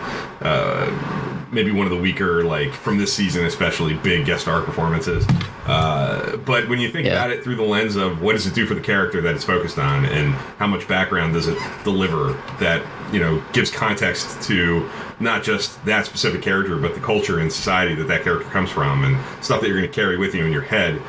uh, 0.41 1.45
maybe 1.51 1.71
one 1.71 1.85
of 1.87 1.91
the 1.91 1.97
weaker, 1.99 2.43
like 2.43 2.73
from 2.73 2.97
this 2.97 3.13
season 3.13 3.45
especially, 3.45 3.93
big 3.93 4.25
guest 4.25 4.41
star 4.43 4.61
performances. 4.61 5.25
Uh, 5.65 6.37
but 6.37 6.67
when 6.69 6.79
you 6.79 6.89
think 6.91 7.05
Yeah. 7.07 7.13
about 7.13 7.31
it 7.31 7.43
through 7.43 7.55
the 7.55 7.63
lens 7.63 7.95
of 7.95 8.21
what 8.21 8.33
does 8.33 8.45
it 8.45 8.53
do 8.53 8.65
for 8.67 8.75
the 8.75 8.81
character 8.81 9.21
that 9.21 9.33
it's 9.35 9.43
focused 9.45 9.79
on, 9.79 10.05
and 10.05 10.33
how 10.59 10.67
much 10.67 10.87
background 10.87 11.33
does 11.33 11.47
it 11.47 11.57
deliver 11.83 12.33
that 12.59 12.83
you 13.13 13.19
know 13.19 13.41
gives 13.53 13.71
context 13.71 14.41
to 14.43 14.87
not 15.19 15.43
just 15.43 15.83
that 15.85 16.05
specific 16.05 16.41
character, 16.41 16.75
but 16.77 16.93
the 16.93 16.99
culture 16.99 17.39
and 17.39 17.51
society 17.51 17.95
that 17.95 18.07
that 18.09 18.23
character 18.23 18.47
comes 18.49 18.69
from, 18.69 19.03
and 19.05 19.17
stuff 19.43 19.61
that 19.61 19.67
you're 19.69 19.77
going 19.77 19.89
to 19.89 19.95
carry 19.95 20.17
with 20.17 20.35
you 20.35 20.45
in 20.45 20.51
your 20.51 20.61
head 20.61 21.01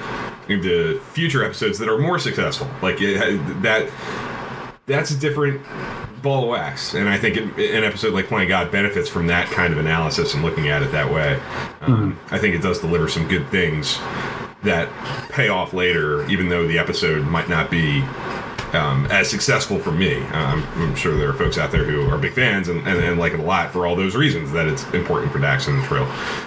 into 0.49 1.01
future 1.13 1.45
episodes 1.45 1.79
that 1.79 1.89
are 1.89 1.99
more 1.99 2.19
successful. 2.19 2.69
Like 2.83 3.01
it, 3.01 3.19
that 3.63 3.91
that's 4.87 5.11
a 5.11 5.17
different 5.17 5.61
ball 6.23 6.45
of 6.45 6.49
wax, 6.51 6.95
and 6.95 7.09
I 7.09 7.19
think 7.19 7.37
it, 7.37 7.75
an 7.75 7.85
episode 7.85 8.15
like 8.15 8.27
Playing 8.27 8.49
God 8.49 8.71
benefits 8.71 9.09
from 9.09 9.27
that 9.29 9.49
kind 9.49 9.73
of 9.73 9.79
analysis 9.79 10.35
and 10.35 10.43
looking 10.43 10.69
at 10.69 10.83
it 10.83 10.93
that 10.93 11.13
way. 11.13 11.41
Um, 11.81 12.19
I 12.31 12.39
think 12.39 12.55
it 12.55 12.63
does 12.63 12.81
deliver 12.81 13.09
some 13.09 13.27
good 13.29 13.49
things 13.51 13.99
that 14.63 14.89
pay 15.31 15.49
off 15.49 15.73
later, 15.73 16.29
even 16.29 16.49
though 16.49 16.67
the 16.67 16.79
episode 16.79 17.27
might 17.27 17.49
not 17.49 17.71
be 17.71 18.01
um, 18.77 19.07
as 19.07 19.29
successful 19.29 19.79
for 19.79 19.91
me. 19.91 20.17
Um, 20.17 20.65
I'm 20.77 20.95
sure 20.95 21.17
there 21.17 21.31
are 21.31 21.35
folks 21.35 21.59
out 21.59 21.73
there 21.73 21.85
who 21.85 22.09
are 22.11 22.19
big 22.19 22.33
fans 22.33 22.69
and, 22.69 22.87
and, 22.87 23.03
and, 23.03 23.19
like 23.19 23.33
it 23.33 23.41
a 23.41 23.43
lot 23.43 23.73
for 23.73 23.87
all 23.87 23.97
those 23.97 24.15
reasons 24.15 24.53
that 24.53 24.67
it's 24.67 24.85
important 24.93 25.33
for 25.33 25.39
Dax 25.39 25.67
and 25.67 25.83
the 25.83 25.87
Trill. 25.87 26.07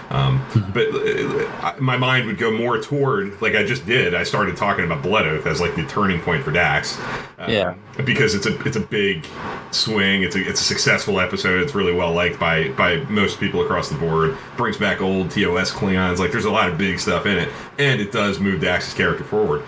Um, 0.09 0.43
but 0.73 0.87
uh, 0.87 1.75
my 1.79 1.97
mind 1.97 2.27
would 2.27 2.37
go 2.37 2.51
more 2.51 2.79
toward, 2.79 3.41
like 3.41 3.55
I 3.55 3.63
just 3.63 3.85
did, 3.85 4.13
I 4.13 4.23
started 4.23 4.55
talking 4.55 4.85
about 4.85 5.01
Blood 5.01 5.27
Oath 5.27 5.45
as 5.45 5.59
like 5.59 5.75
the 5.75 5.85
turning 5.85 6.21
point 6.21 6.43
for 6.43 6.51
Dax. 6.51 6.99
Um, 7.39 7.51
yeah. 7.51 7.75
Because 8.05 8.33
it's 8.33 8.45
a 8.45 8.57
it's 8.61 8.77
a 8.77 8.81
big 8.81 9.25
swing. 9.71 10.23
It's 10.23 10.35
a 10.35 10.47
it's 10.47 10.61
a 10.61 10.63
successful 10.63 11.19
episode. 11.19 11.61
It's 11.61 11.75
really 11.75 11.91
well 11.91 12.13
liked 12.13 12.39
by 12.39 12.69
by 12.69 12.97
most 13.09 13.41
people 13.41 13.61
across 13.61 13.89
the 13.89 13.97
board. 13.97 14.37
Brings 14.55 14.77
back 14.77 15.01
old 15.01 15.31
TOS 15.31 15.71
Klingons. 15.71 16.17
Like 16.17 16.31
there's 16.31 16.45
a 16.45 16.51
lot 16.51 16.69
of 16.69 16.77
big 16.77 16.99
stuff 16.99 17.25
in 17.25 17.37
it, 17.37 17.49
and 17.77 17.99
it 17.99 18.13
does 18.13 18.39
move 18.39 18.61
Dax's 18.61 18.93
character 18.93 19.25
forward. 19.25 19.63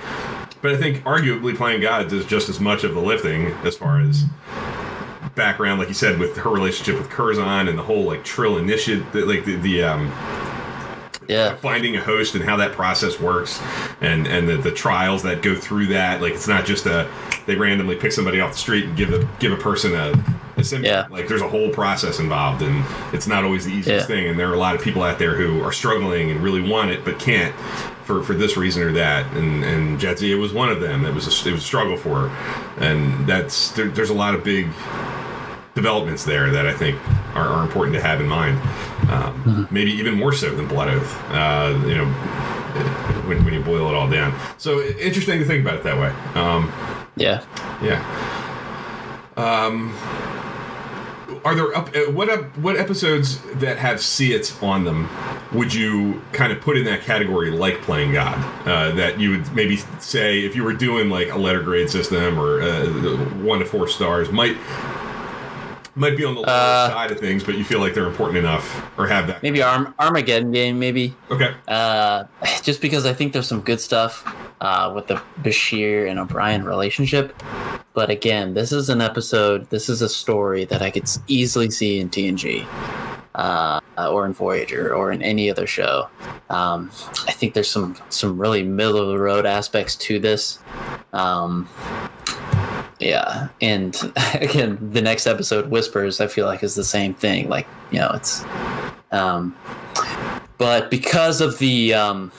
But 0.62 0.74
I 0.74 0.78
think 0.78 1.04
arguably 1.04 1.56
playing 1.56 1.82
God 1.82 2.10
does 2.10 2.26
just 2.26 2.50
as 2.50 2.60
much 2.60 2.84
of 2.84 2.94
the 2.94 3.02
lifting 3.02 3.48
as 3.66 3.76
far 3.76 4.00
as 4.00 4.26
background, 5.36 5.80
like 5.80 5.88
you 5.88 5.94
said, 5.94 6.20
with 6.20 6.38
her 6.38 6.50
relationship 6.50 7.00
with 7.00 7.10
Curzon 7.10 7.68
and 7.68 7.78
the 7.78 7.84
whole 7.84 8.04
like 8.04 8.24
Trill 8.24 8.58
initiative, 8.58 9.14
like 9.16 9.46
the, 9.46 9.56
the 9.56 9.84
um, 9.84 10.12
yeah. 11.28 11.56
finding 11.56 11.96
a 11.96 12.02
host 12.02 12.36
and 12.36 12.44
how 12.44 12.58
that 12.58 12.74
process 12.74 13.20
works 13.20 13.62
and 14.02 14.28
and 14.28 14.48
the, 14.48 14.58
the 14.58 14.72
trials 14.72 15.24
that 15.24 15.42
go 15.42 15.56
through 15.56 15.88
that. 15.88 16.22
Like 16.22 16.34
it's 16.34 16.48
not 16.48 16.66
just 16.66 16.86
a 16.86 17.10
they 17.46 17.56
randomly 17.56 17.96
pick 17.96 18.12
somebody 18.12 18.40
off 18.40 18.52
the 18.52 18.58
street 18.58 18.86
and 18.86 18.98
give 18.98 19.14
a 19.14 19.28
give 19.40 19.52
a 19.52 19.58
person 19.58 19.96
a, 19.96 20.14
a 20.62 20.64
symbiont 20.64 20.84
yeah. 20.84 21.08
like 21.10 21.28
there's 21.28 21.42
a 21.42 21.48
whole 21.48 21.70
process 21.70 22.20
involved 22.20 22.62
and 22.62 22.86
it's 23.14 23.28
not 23.28 23.44
always 23.44 23.66
the 23.66 23.72
easiest 23.72 24.10
yeah. 24.10 24.16
thing 24.16 24.28
and 24.28 24.40
there 24.40 24.50
are 24.50 24.54
a 24.54 24.60
lot 24.60 24.76
of 24.76 24.82
people 24.82 25.04
out 25.04 25.20
there 25.20 25.36
who 25.36 25.62
are 25.62 25.72
struggling 25.72 26.32
and 26.32 26.40
really 26.42 26.62
want 26.62 26.90
it 26.90 27.04
but 27.04 27.20
can't 27.20 27.56
for, 28.04 28.24
for 28.24 28.34
this 28.34 28.58
reason 28.58 28.84
or 28.84 28.92
that, 28.92 29.32
and 29.38 29.64
and 29.64 30.00
Jadzia 30.00 30.38
was 30.38 30.52
one 30.52 30.70
of 30.70 30.82
them. 30.82 31.06
It 31.06 31.14
was 31.14 31.28
a, 31.28 31.50
it 31.50 31.54
was 31.54 31.62
a 31.62 31.66
struggle 31.66 31.96
for 31.96 32.28
her, 32.28 32.84
and 32.84 33.26
that's 33.26 33.72
there, 33.72 33.88
there's 33.88 34.10
a 34.10 34.14
lot 34.14 34.36
of 34.36 34.44
big 34.44 34.68
developments 35.76 36.26
there 36.26 36.52
that 36.52 36.68
I 36.68 36.74
think 36.74 37.00
are, 37.36 37.48
are 37.48 37.64
important 37.64 37.96
to 37.96 38.02
have 38.02 38.20
in 38.20 38.28
mind. 38.28 38.58
Um, 39.10 39.44
mm-hmm. 39.44 39.74
Maybe 39.74 39.92
even 39.92 40.16
more 40.16 40.34
so 40.34 40.54
than 40.54 40.68
Blood 40.68 40.90
Oath. 40.90 41.24
Uh, 41.30 41.82
you 41.88 41.96
know, 41.96 42.06
when, 43.28 43.44
when 43.46 43.54
you 43.54 43.62
boil 43.62 43.90
it 43.90 43.96
all 43.96 44.10
down. 44.10 44.38
So 44.58 44.82
interesting 44.82 45.40
to 45.40 45.46
think 45.46 45.66
about 45.66 45.76
it 45.76 45.84
that 45.84 45.98
way. 45.98 46.10
Um, 46.40 46.72
yeah. 47.16 47.46
Yeah. 47.82 48.02
Um, 49.38 49.94
are 51.44 51.56
there 51.56 51.76
up 51.76 51.96
uh, 51.96 52.12
what 52.12 52.30
up 52.30 52.46
what 52.58 52.78
episodes 52.78 53.42
that 53.56 53.78
have 53.78 54.02
see 54.02 54.34
it 54.34 54.56
on 54.62 54.84
them 54.84 55.10
would 55.54 55.74
you 55.74 56.22
kind 56.34 56.52
of 56.52 56.62
put 56.62 56.78
in 56.78 56.86
that 56.86 57.02
category 57.02 57.50
like 57.52 57.82
playing 57.82 58.14
God 58.14 58.38
uh, 58.68 58.92
that 58.96 59.20
you 59.20 59.32
would 59.32 59.54
maybe 59.54 59.78
say 60.00 60.42
if 60.42 60.56
you 60.56 60.64
were 60.64 60.74
doing 60.74 61.10
like 61.10 61.30
a 61.30 61.38
letter 61.38 61.62
grade 61.62 61.90
system 61.90 62.40
or 62.40 62.62
uh, 62.62 62.86
one 63.42 63.60
to 63.60 63.66
four 63.66 63.88
stars 63.88 64.32
might 64.32 64.58
might 65.96 66.16
be 66.16 66.24
on 66.24 66.36
the 66.36 66.42
lower 66.42 66.50
uh, 66.50 66.90
side 66.90 67.12
of 67.12 67.20
things, 67.20 67.44
but 67.44 67.58
you 67.58 67.66
feel 67.66 67.80
like 67.80 67.94
they're 67.94 68.08
important 68.08 68.38
enough 68.38 68.90
or 68.98 69.08
have 69.08 69.28
that. 69.28 69.44
Maybe 69.44 69.62
Arm- 69.62 69.94
Armageddon 70.00 70.54
game, 70.54 70.80
maybe. 70.80 71.14
Okay. 71.30 71.54
Uh, 71.68 72.24
just 72.64 72.80
because 72.82 73.06
I 73.06 73.14
think 73.14 73.34
there's 73.34 73.48
some 73.48 73.60
good 73.60 73.82
stuff 73.82 74.26
uh, 74.62 74.92
with 74.96 75.08
the 75.08 75.22
Bashir 75.42 76.10
and 76.10 76.20
O'Brien 76.20 76.64
relationship. 76.64 77.36
But 77.94 78.10
again, 78.10 78.54
this 78.54 78.72
is 78.72 78.90
an 78.90 79.02
episode, 79.02 79.70
this 79.70 79.90
is 79.90 80.02
a 80.02 80.08
story 80.08 80.66
that 80.66 80.82
I 80.82 80.92
could 80.92 81.10
easily 81.28 81.70
see 81.70 82.00
in 82.00 82.10
TNG. 82.10 82.66
Uh, 83.34 83.80
or 83.98 84.26
in 84.26 84.34
Voyager 84.34 84.94
or 84.94 85.12
in 85.12 85.22
any 85.22 85.50
other 85.50 85.66
show. 85.66 86.10
Um, 86.50 86.92
I 87.28 87.32
think 87.32 87.54
there's 87.54 87.70
some 87.70 87.96
some 88.10 88.38
really 88.38 88.62
middle 88.62 88.98
of 88.98 89.08
the 89.08 89.18
road 89.18 89.46
aspects 89.46 89.96
to 89.98 90.20
this. 90.20 90.60
Um, 91.14 91.70
yeah, 93.00 93.48
and 93.62 93.96
again, 94.34 94.78
the 94.92 95.02
next 95.02 95.28
episode, 95.28 95.70
Whispers, 95.70 96.20
I 96.20 96.28
feel 96.28 96.46
like 96.46 96.62
is 96.62 96.76
the 96.76 96.84
same 96.84 97.14
thing. 97.14 97.48
Like 97.48 97.68
you 97.92 98.00
know, 98.00 98.12
it's, 98.14 98.44
um, 99.12 99.56
but 100.62 100.92
because 100.92 101.42
of 101.42 101.58
the 101.58 101.92
um, 101.96 102.32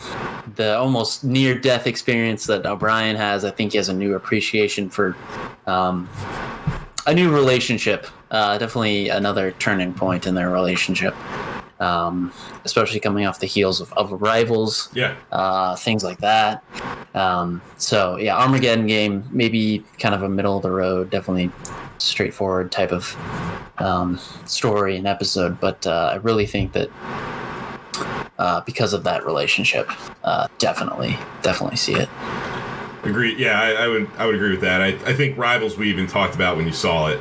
the 0.54 0.78
almost 0.78 1.24
near 1.24 1.58
death 1.58 1.88
experience 1.88 2.46
that 2.46 2.64
O'Brien 2.64 3.16
has, 3.16 3.44
I 3.44 3.50
think 3.50 3.72
he 3.72 3.78
has 3.78 3.88
a 3.88 3.92
new 3.92 4.14
appreciation 4.14 4.88
for 4.88 5.16
um, 5.66 6.08
a 7.08 7.12
new 7.12 7.34
relationship. 7.34 8.06
Uh, 8.30 8.58
definitely 8.58 9.08
another 9.08 9.50
turning 9.58 9.92
point 9.92 10.28
in 10.28 10.36
their 10.36 10.50
relationship. 10.50 11.16
Um, 11.80 12.32
especially 12.64 13.00
coming 13.00 13.26
off 13.26 13.40
the 13.40 13.46
heels 13.48 13.80
of, 13.80 13.92
of 13.94 14.12
rivals, 14.22 14.88
yeah, 14.94 15.16
uh, 15.32 15.74
things 15.74 16.04
like 16.04 16.18
that. 16.18 16.62
Um, 17.14 17.60
so 17.76 18.18
yeah, 18.18 18.36
Armageddon 18.36 18.86
game, 18.86 19.28
maybe 19.32 19.84
kind 19.98 20.14
of 20.14 20.22
a 20.22 20.28
middle 20.28 20.56
of 20.56 20.62
the 20.62 20.70
road, 20.70 21.10
definitely 21.10 21.50
straightforward 21.98 22.70
type 22.70 22.92
of 22.92 23.16
um, 23.78 24.20
story 24.46 24.96
and 24.96 25.08
episode, 25.08 25.58
but 25.58 25.84
uh, 25.88 26.10
I 26.12 26.16
really 26.18 26.46
think 26.46 26.72
that 26.74 26.88
uh, 28.38 28.60
because 28.62 28.92
of 28.92 29.04
that 29.04 29.24
relationship. 29.24 29.90
Uh, 30.24 30.48
definitely, 30.58 31.18
definitely 31.42 31.76
see 31.76 31.94
it. 31.94 32.08
Agree. 33.04 33.34
Yeah, 33.34 33.60
I, 33.60 33.84
I, 33.84 33.88
would. 33.88 34.08
I 34.16 34.26
would 34.26 34.34
agree 34.34 34.50
with 34.50 34.60
that. 34.60 34.80
I, 34.80 34.88
I 35.06 35.14
think 35.14 35.36
Rivals 35.36 35.76
we 35.76 35.90
even 35.90 36.06
talked 36.06 36.34
about 36.34 36.56
when 36.56 36.66
you 36.66 36.72
saw 36.72 37.08
it 37.08 37.20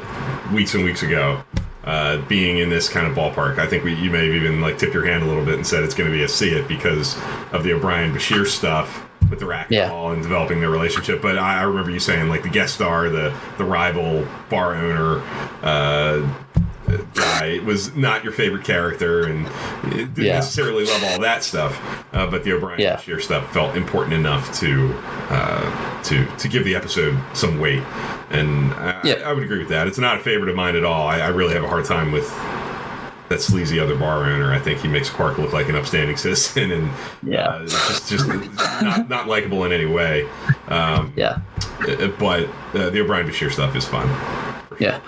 weeks 0.54 0.76
and 0.76 0.84
weeks 0.84 1.04
ago. 1.04 1.44
Uh, 1.84 2.22
being 2.28 2.60
in 2.60 2.70
this 2.70 2.88
kind 2.88 3.08
of 3.08 3.18
ballpark, 3.18 3.58
I 3.58 3.66
think 3.66 3.84
we 3.84 3.96
you 3.96 4.12
may 4.12 4.28
have 4.28 4.36
even 4.36 4.62
like 4.62 4.78
tipped 4.78 4.94
your 4.94 5.04
hand 5.04 5.24
a 5.24 5.26
little 5.26 5.44
bit 5.44 5.56
and 5.56 5.66
said 5.66 5.82
it's 5.82 5.96
going 5.96 6.12
to 6.12 6.16
be 6.16 6.22
a 6.24 6.28
see 6.28 6.50
it 6.50 6.68
because 6.68 7.18
of 7.54 7.64
the 7.64 7.74
O'Brien 7.74 8.14
Bashir 8.14 8.46
stuff 8.46 9.10
with 9.32 9.40
the 9.40 9.46
racquetball 9.46 9.70
yeah. 9.72 10.14
and 10.14 10.22
developing 10.22 10.60
their 10.60 10.70
relationship. 10.70 11.24
But 11.24 11.40
I, 11.40 11.62
I, 11.62 11.64
remember 11.64 11.90
you 11.90 12.00
saying 12.00 12.30
like 12.30 12.44
the 12.44 12.50
guest 12.50 12.76
star, 12.76 13.10
the 13.10 13.36
the 13.58 13.64
rival 13.64 14.28
bar 14.52 14.76
owner, 14.76 15.24
uh, 15.64 16.22
guy 17.14 17.46
it 17.46 17.64
was 17.64 17.96
not 17.96 18.24
your 18.24 18.34
favorite 18.34 18.64
character 18.64 19.26
and 19.26 19.46
didn't 19.92 20.18
yeah. 20.18 20.34
necessarily 20.34 20.86
love 20.86 21.04
all 21.04 21.20
that 21.20 21.44
stuff. 21.44 21.80
Uh, 22.14 22.28
but 22.28 22.44
the 22.44 22.54
O'Brien 22.54 22.80
yeah. 22.80 22.98
Bashir 22.98 23.22
stuff 23.22 23.52
felt 23.54 23.76
important 23.76 24.14
enough 24.14 24.58
to 24.60 24.94
uh, 25.30 26.04
to 26.04 26.26
to 26.38 26.48
give 26.48 26.64
the 26.64 26.76
episode 26.76 27.20
some 27.34 27.60
weight. 27.60 27.84
And 28.30 28.74
I, 28.74 29.02
yeah. 29.04 29.14
I, 29.16 29.30
I, 29.30 29.34
would 29.34 29.44
agree 29.44 29.60
with 29.60 29.70
that. 29.70 29.88
It's 29.88 29.98
not 29.98 30.18
a 30.18 30.20
favorite 30.22 30.50
of 30.50 30.56
mine 30.56 30.76
at 30.76 30.86
all. 30.86 31.08
I, 31.08 31.20
I 31.20 31.28
really 31.28 31.54
have 31.54 31.64
a 31.64 31.68
hard 31.68 31.86
time 31.86 32.12
with 32.12 32.30
that 33.32 33.42
sleazy 33.42 33.80
other 33.80 33.98
bar 33.98 34.26
owner. 34.26 34.54
I 34.54 34.60
think 34.60 34.80
he 34.80 34.88
makes 34.88 35.10
Quark 35.10 35.38
look 35.38 35.54
like 35.54 35.70
an 35.70 35.76
upstanding 35.76 36.18
citizen, 36.18 36.72
and 36.72 36.92
yeah, 37.24 37.48
uh, 37.48 37.66
just 37.66 38.10
just 38.10 38.28
not 38.28 39.10
not 39.10 39.28
likable 39.28 39.64
in 39.66 39.72
any 39.72 39.86
way. 39.86 40.30
Um, 40.68 41.14
yeah, 41.16 41.40
uh, 41.82 42.08
but 42.20 42.48
uh, 42.74 42.90
the 42.90 43.02
O'Brien 43.02 43.28
Bashir 43.28 43.52
stuff 43.52 43.76
is 43.76 43.86
fun. 43.86 44.08
Yeah, 44.82 45.00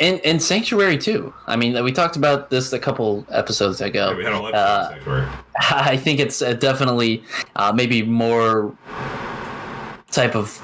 and 0.00 0.18
and 0.24 0.42
Sanctuary 0.42 0.96
too. 0.96 1.34
I 1.46 1.54
mean, 1.54 1.84
we 1.84 1.92
talked 1.92 2.16
about 2.16 2.48
this 2.48 2.72
a 2.72 2.78
couple 2.78 3.26
episodes 3.28 3.82
ago. 3.82 4.12
Yeah, 4.12 4.16
we 4.16 4.24
had 4.24 4.32
a 4.32 4.40
lot 4.40 4.54
uh, 4.54 4.88
Sanctuary. 4.92 5.28
I 5.70 5.98
think 5.98 6.20
it's 6.20 6.40
uh, 6.40 6.54
definitely 6.54 7.22
uh, 7.54 7.70
maybe 7.70 8.02
more 8.02 8.74
type 10.10 10.34
of 10.34 10.58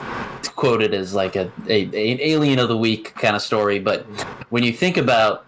quoted 0.56 0.94
as 0.94 1.14
like 1.14 1.36
a, 1.36 1.52
a, 1.68 1.84
an 1.84 2.18
alien 2.22 2.58
of 2.58 2.68
the 2.68 2.76
week 2.78 3.14
kind 3.16 3.36
of 3.36 3.42
story. 3.42 3.78
But 3.78 4.04
when 4.48 4.62
you 4.62 4.72
think 4.72 4.96
about 4.96 5.44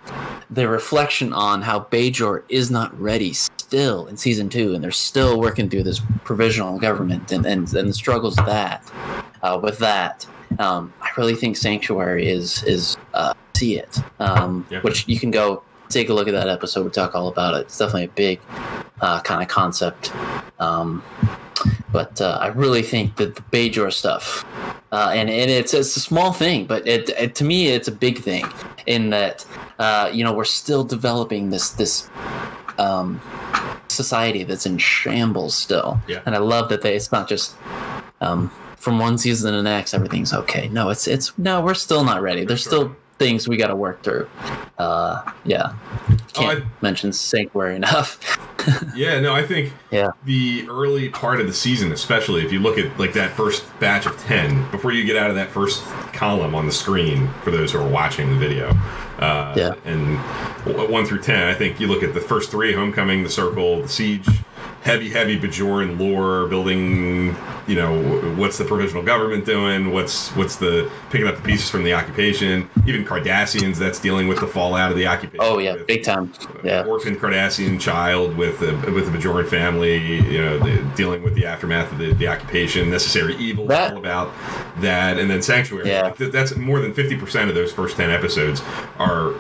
the 0.51 0.69
reflection 0.69 1.33
on 1.33 1.63
how 1.63 1.81
Bajor 1.81 2.45
is 2.51 2.71
not 2.71 2.99
ready 3.01 3.33
still 3.33 4.07
in 4.07 4.19
season 4.19 4.51
two, 4.51 4.75
and 4.75 4.85
they're 4.85 4.91
still 4.91 5.41
working 5.41 5.71
through 5.71 5.85
this 5.85 6.03
provisional 6.25 6.79
government 6.79 7.33
and 7.33 7.47
and, 7.47 7.73
and 7.73 7.89
the 7.89 7.95
struggles 7.95 8.39
of 8.39 8.45
that 8.45 8.85
uh, 9.43 9.59
with 9.63 9.79
that 9.79 10.27
um, 10.59 10.93
I 11.01 11.11
really 11.17 11.35
think 11.35 11.57
Sanctuary 11.57 12.29
is 12.29 12.63
is 12.65 12.97
uh, 13.15 13.35
see 13.57 13.79
it, 13.79 13.99
um, 14.19 14.67
yeah. 14.71 14.81
which 14.81 15.07
you 15.09 15.19
can 15.19 15.31
go 15.31 15.63
take 15.89 16.09
a 16.09 16.15
look 16.15 16.29
at 16.29 16.33
that 16.33 16.49
episode. 16.49 16.85
We 16.85 16.91
talk 16.91 17.15
all 17.15 17.29
about 17.29 17.55
it. 17.55 17.63
It's 17.63 17.79
definitely 17.79 18.05
a 18.05 18.09
big 18.09 18.41
uh, 19.01 19.21
kind 19.21 19.43
of 19.43 19.49
concept. 19.49 20.13
Um, 20.59 21.03
but 21.93 22.21
uh, 22.21 22.39
I 22.41 22.49
really 22.49 22.83
think 22.83 23.17
that 23.17 23.35
the 23.35 23.43
Bajor 23.43 23.93
stuff, 23.93 24.45
uh, 24.93 25.11
and, 25.13 25.29
and 25.31 25.51
it's 25.51 25.75
it's 25.75 25.97
a 25.97 26.01
small 26.01 26.33
thing, 26.33 26.67
but 26.67 26.87
it, 26.87 27.09
it, 27.11 27.35
to 27.37 27.45
me 27.45 27.69
it's 27.69 27.89
a 27.89 27.93
big 27.93 28.19
thing 28.19 28.45
in 28.87 29.11
that 29.11 29.45
uh, 29.79 30.11
you 30.13 30.23
know 30.23 30.33
we're 30.33 30.45
still 30.45 30.85
developing 30.85 31.51
this 31.51 31.71
this 31.71 32.09
um, 32.79 33.21
society 33.89 34.45
that's 34.45 34.67
in 34.67 34.79
shambles 34.79 35.55
still, 35.55 36.01
yeah. 36.07 36.21
and 36.27 36.35
I 36.35 36.39
love 36.39 36.69
that 36.69 36.83
they 36.83 36.95
it's 36.95 37.11
not 37.11 37.29
just 37.29 37.57
um, 38.21 38.51
from 38.77 38.99
one 38.99 39.19
season 39.19 39.53
to 39.53 39.59
the 39.59 39.63
next, 39.63 39.95
everything's 39.95 40.33
okay. 40.33 40.69
No, 40.69 40.91
it's 40.91 41.07
it's 41.07 41.37
no, 41.39 41.61
we're 41.61 41.75
still 41.75 42.05
not 42.05 42.23
ready. 42.23 42.45
There's 42.45 42.63
sure. 42.63 42.71
still 42.71 42.97
things 43.19 43.49
we 43.49 43.57
got 43.57 43.67
to 43.67 43.77
work 43.77 44.03
through. 44.03 44.29
Uh, 44.79 45.31
yeah, 45.45 45.75
can't 46.33 46.61
oh, 46.61 46.65
I, 46.65 46.69
mention 46.81 47.13
Sanctuary 47.13 47.77
enough. 47.77 48.39
yeah, 48.95 49.21
no, 49.21 49.35
I 49.35 49.45
think 49.45 49.73
yeah 49.91 50.11
the 50.25 50.67
early 50.69 51.09
part 51.09 51.41
of 51.41 51.47
the 51.47 51.53
season, 51.53 51.93
especially 51.93 52.45
if 52.45 52.53
you 52.53 52.61
look 52.61 52.79
at 52.79 52.99
like 52.99 53.13
that 53.15 53.33
first 53.33 53.65
batch 53.81 54.07
of 54.07 54.19
ten, 54.21 54.71
before 54.71 54.93
you 54.93 55.05
get 55.05 55.17
out 55.17 55.31
of 55.31 55.37
that 55.37 55.51
first 55.51 55.83
column 56.13 56.55
on 56.55 56.67
the 56.67 56.73
screen 56.73 57.29
for 57.43 57.51
those 57.51 57.73
who 57.73 57.79
are 57.79 57.89
watching 57.89 58.31
the 58.31 58.37
video. 58.37 58.71
Uh, 59.19 59.53
yeah, 59.57 59.75
and 59.85 60.19
one 60.91 61.05
through 61.05 61.21
ten, 61.21 61.49
I 61.49 61.55
think 61.55 61.81
you 61.81 61.89
look 61.89 62.03
at 62.03 62.15
the 62.15 62.21
first 62.21 62.51
three: 62.51 62.73
Homecoming, 62.73 63.23
The 63.25 63.31
Circle, 63.31 63.83
The 63.83 63.89
Siege 63.89 64.29
heavy, 64.89 65.11
heavy 65.11 65.39
Bajoran 65.39 65.99
lore 65.99 66.47
building. 66.47 67.37
You 67.67 67.75
know, 67.75 68.01
what's 68.37 68.57
the 68.57 68.65
provisional 68.65 69.03
government 69.03 69.45
doing? 69.45 69.93
What's 69.93 70.31
what's 70.31 70.57
the 70.57 70.91
picking 71.11 71.29
up 71.29 71.37
the 71.37 71.43
pieces 71.43 71.69
from 71.69 71.85
the 71.85 71.93
occupation? 71.93 72.71
Even 72.87 73.05
Cardassians 73.05 73.77
that's 73.77 74.01
dealing 74.01 74.27
with 74.27 74.41
the 74.41 74.47
fallout 74.47 74.91
of 74.91 74.97
the 74.97 75.07
occupation. 75.07 75.41
Oh 75.43 75.59
yeah, 75.59 75.75
with, 75.75 75.87
big 75.87 76.03
time. 76.03 76.33
Yeah, 76.65 76.87
orphan 76.87 77.17
Cardassian 77.17 77.79
child 77.79 78.39
with 78.39 78.63
a, 78.63 78.75
with 78.91 79.13
the 79.13 79.19
Bajoran 79.19 79.47
family. 79.47 79.99
You 79.99 80.39
know, 80.39 80.59
the, 80.59 80.83
dealing 80.97 81.23
with 81.23 81.35
the 81.35 81.45
aftermath 81.45 81.93
of 81.93 81.99
the, 81.99 82.15
the 82.15 82.27
occupation. 82.27 82.89
Necessary 82.89 83.37
evil, 83.37 83.67
That- 83.67 83.93
all 83.93 83.99
about 83.99 84.33
that, 84.79 85.19
and 85.19 85.31
then 85.31 85.43
Sanctuary. 85.43 85.89
Yeah. 85.89 86.15
That's 86.17 86.57
more 86.57 86.81
than 86.81 86.95
fifty 86.95 87.19
percent 87.19 87.51
of 87.51 87.55
those 87.55 87.71
first 87.71 87.99
ten 87.99 88.11
episodes 88.11 88.63
are 88.99 89.35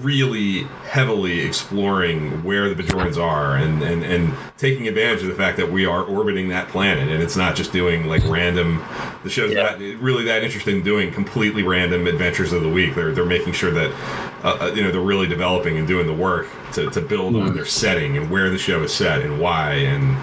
really 0.00 0.66
heavily 0.94 1.40
exploring 1.40 2.44
where 2.44 2.72
the 2.72 2.80
Bajorans 2.80 3.16
are 3.20 3.56
and, 3.56 3.82
and, 3.82 4.04
and 4.04 4.32
taking 4.56 4.86
advantage 4.86 5.22
of 5.22 5.28
the 5.28 5.34
fact 5.34 5.56
that 5.56 5.68
we 5.68 5.84
are 5.84 6.04
orbiting 6.04 6.48
that 6.50 6.68
planet 6.68 7.08
and 7.08 7.20
it's 7.20 7.34
not 7.36 7.56
just 7.56 7.72
doing 7.72 8.06
like 8.06 8.22
random 8.26 8.80
the 9.24 9.28
show's 9.28 9.50
Yeah. 9.52 9.62
not 9.64 9.80
really 9.80 10.22
that 10.26 10.44
interested 10.44 10.72
in 10.72 10.84
doing 10.84 11.12
completely 11.12 11.64
random 11.64 12.06
adventures 12.06 12.52
of 12.52 12.62
the 12.62 12.68
week 12.68 12.94
they're, 12.94 13.10
they're 13.10 13.24
making 13.26 13.54
sure 13.54 13.72
that 13.72 13.90
uh, 14.44 14.56
uh, 14.60 14.72
you 14.72 14.84
know 14.84 14.92
they're 14.92 15.00
really 15.00 15.26
developing 15.26 15.78
and 15.78 15.88
doing 15.88 16.06
the 16.06 16.12
work 16.14 16.46
to, 16.74 16.90
to 16.90 17.00
build 17.00 17.36
on 17.36 17.54
their 17.54 17.64
setting 17.64 18.16
and 18.16 18.30
where 18.30 18.50
the 18.50 18.58
show 18.58 18.82
is 18.82 18.92
set 18.92 19.22
and 19.22 19.40
why 19.40 19.72
and 19.74 20.16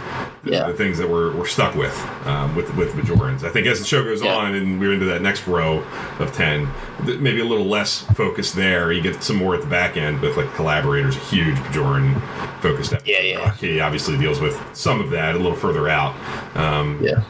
the, 0.43 0.51
Yeah. 0.51 0.67
the 0.67 0.73
things 0.73 0.97
that 0.97 1.09
we're, 1.09 1.35
we're 1.35 1.45
stuck 1.47 1.75
with 1.75 1.95
um, 2.25 2.55
with 2.55 2.73
with 2.75 2.93
Bajorans. 2.93 3.43
I 3.43 3.49
think 3.49 3.67
as 3.67 3.79
the 3.79 3.85
show 3.85 4.03
goes 4.03 4.21
Yeah. 4.21 4.35
on 4.35 4.55
and 4.55 4.79
we're 4.79 4.93
into 4.93 5.05
that 5.05 5.21
next 5.21 5.47
row 5.47 5.83
of 6.19 6.31
ten, 6.33 6.67
th- 7.05 7.19
maybe 7.19 7.39
a 7.41 7.45
little 7.45 7.65
less 7.65 8.01
focus 8.15 8.51
there. 8.51 8.91
You 8.91 9.01
get 9.01 9.23
some 9.23 9.35
more 9.37 9.55
at 9.55 9.61
the 9.61 9.67
back 9.67 9.97
end 9.97 10.19
with 10.21 10.37
like 10.37 10.53
collaborators, 10.55 11.15
a 11.15 11.19
huge 11.19 11.55
Bajoran 11.57 12.19
focused 12.61 12.93
episode. 12.93 13.09
Yeah, 13.09 13.21
yeah. 13.21 13.53
He 13.55 13.79
obviously 13.79 14.17
deals 14.17 14.39
with 14.39 14.59
some 14.73 14.99
of 14.99 15.09
that 15.11 15.35
a 15.35 15.37
little 15.37 15.55
further 15.57 15.87
out. 15.89 16.15
Um, 16.55 16.99
Yeah. 17.01 17.23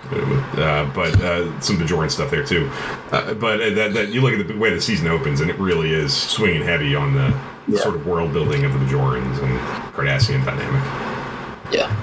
uh, 0.58 0.92
but 0.94 1.20
uh, 1.22 1.60
some 1.62 1.78
Bajoran 1.78 2.10
stuff 2.12 2.32
there 2.32 2.44
too. 2.44 2.70
Uh, 3.12 3.34
but 3.36 3.62
uh, 3.62 3.70
that, 3.72 3.94
that 3.94 4.10
you 4.10 4.22
look 4.22 4.34
at 4.34 4.48
the 4.48 4.58
way 4.58 4.74
the 4.74 4.82
season 4.82 5.08
opens, 5.08 5.42
and 5.42 5.50
it 5.50 5.58
really 5.60 5.92
is 5.92 6.14
swinging 6.16 6.62
heavy 6.64 6.96
on 6.96 7.14
the 7.14 7.34
Yeah. 7.68 7.80
sort 7.80 7.96
of 7.96 8.06
world 8.08 8.34
building 8.34 8.66
of 8.66 8.74
the 8.74 8.80
Bajorans 8.80 9.42
and 9.44 9.60
Cardassian 9.94 10.44
dynamic. 10.46 10.84
yeah. 11.72 11.96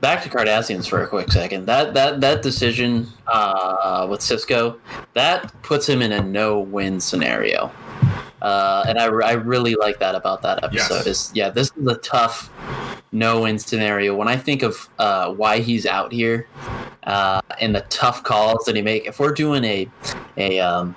Back 0.00 0.22
to 0.24 0.28
Cardassians 0.28 0.88
for 0.88 1.02
a 1.02 1.06
quick 1.08 1.30
second. 1.32 1.66
That 1.66 1.94
that 1.94 2.20
that 2.20 2.42
decision 2.42 3.06
uh, 3.26 4.06
with 4.10 4.20
Sisko 4.20 4.78
that 5.14 5.52
puts 5.62 5.88
him 5.88 6.02
in 6.02 6.12
a 6.12 6.22
no-win 6.22 7.00
scenario, 7.00 7.70
uh, 8.42 8.84
and 8.86 8.98
I, 8.98 9.06
I 9.06 9.32
really 9.32 9.74
like 9.74 9.98
that 10.00 10.14
about 10.14 10.42
that 10.42 10.62
episode. 10.64 11.06
Yes. 11.06 11.06
Is 11.06 11.30
yeah, 11.34 11.48
this 11.50 11.70
is 11.76 11.86
a 11.86 11.96
tough 11.96 12.50
no-win 13.12 13.58
scenario. 13.58 14.14
When 14.14 14.28
I 14.28 14.36
think 14.36 14.62
of 14.62 14.88
uh, 14.98 15.32
why 15.32 15.60
he's 15.60 15.86
out 15.86 16.12
here 16.12 16.46
uh, 17.04 17.40
and 17.60 17.74
the 17.74 17.82
tough 17.88 18.22
calls 18.22 18.64
that 18.66 18.76
he 18.76 18.82
make, 18.82 19.06
if 19.06 19.18
we're 19.20 19.32
doing 19.32 19.64
a 19.64 19.88
a 20.36 20.60
um, 20.60 20.94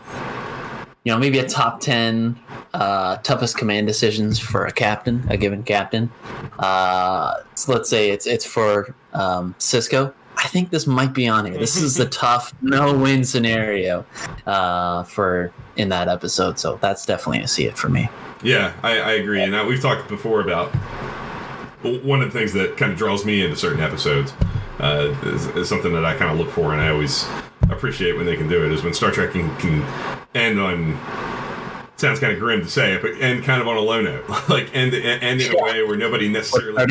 you 1.07 1.13
know 1.13 1.17
maybe 1.17 1.39
a 1.39 1.47
top 1.47 1.79
10 1.79 2.37
uh, 2.73 3.15
toughest 3.17 3.57
command 3.57 3.87
decisions 3.87 4.39
for 4.39 4.65
a 4.65 4.73
captain 4.73 5.25
a 5.29 5.37
given 5.37 5.63
captain 5.63 6.11
uh, 6.59 7.35
so 7.55 7.71
let's 7.71 7.89
say 7.89 8.11
it's 8.11 8.27
it's 8.27 8.45
for 8.45 8.93
um, 9.13 9.55
Sisko 9.57 10.13
i 10.35 10.47
think 10.49 10.69
this 10.69 10.85
might 10.85 11.13
be 11.13 11.25
on 11.25 11.45
here 11.45 11.57
this 11.57 11.77
is 11.77 11.95
the 11.95 12.05
tough 12.23 12.53
no-win 12.61 13.23
scenario 13.23 14.05
uh, 14.47 15.03
for 15.03 15.53
in 15.77 15.87
that 15.87 16.09
episode 16.09 16.59
so 16.59 16.77
that's 16.81 17.05
definitely 17.05 17.41
a 17.41 17.47
see 17.47 17.63
it 17.65 17.77
for 17.77 17.87
me 17.87 18.09
Yeah, 18.43 18.73
I, 18.83 18.99
I 18.99 19.11
agree. 19.13 19.41
And 19.41 19.67
we've 19.67 19.81
talked 19.81 20.07
before 20.09 20.41
about 20.41 20.69
one 22.03 22.21
of 22.21 22.31
the 22.31 22.37
things 22.37 22.53
that 22.53 22.77
kind 22.77 22.91
of 22.91 22.97
draws 22.97 23.25
me 23.25 23.43
into 23.43 23.55
certain 23.55 23.81
episodes 23.81 24.31
uh, 24.79 25.15
is, 25.23 25.47
is 25.47 25.67
something 25.67 25.91
that 25.93 26.05
I 26.05 26.15
kind 26.15 26.31
of 26.31 26.37
look 26.37 26.51
for, 26.53 26.71
and 26.71 26.79
I 26.79 26.89
always 26.89 27.27
appreciate 27.71 28.15
when 28.15 28.25
they 28.25 28.35
can 28.35 28.47
do 28.47 28.63
it. 28.63 28.71
Is 28.71 28.83
when 28.83 28.93
Star 28.93 29.09
Trek 29.09 29.31
can, 29.31 29.55
can 29.57 29.81
end 30.35 30.59
on 30.59 30.97
sounds 31.97 32.19
kind 32.19 32.31
of 32.31 32.39
grim 32.39 32.61
to 32.61 32.69
say 32.69 32.93
it, 32.93 33.01
but 33.01 33.11
end 33.19 33.43
kind 33.43 33.59
of 33.59 33.67
on 33.67 33.75
a 33.75 33.81
low 33.81 34.01
note, 34.01 34.29
like 34.49 34.73
end 34.75 34.93
end 34.93 35.41
in 35.41 35.51
a 35.51 35.63
way 35.63 35.83
where 35.83 35.97
nobody 35.97 36.29
necessarily. 36.29 36.85
Does 36.85 36.87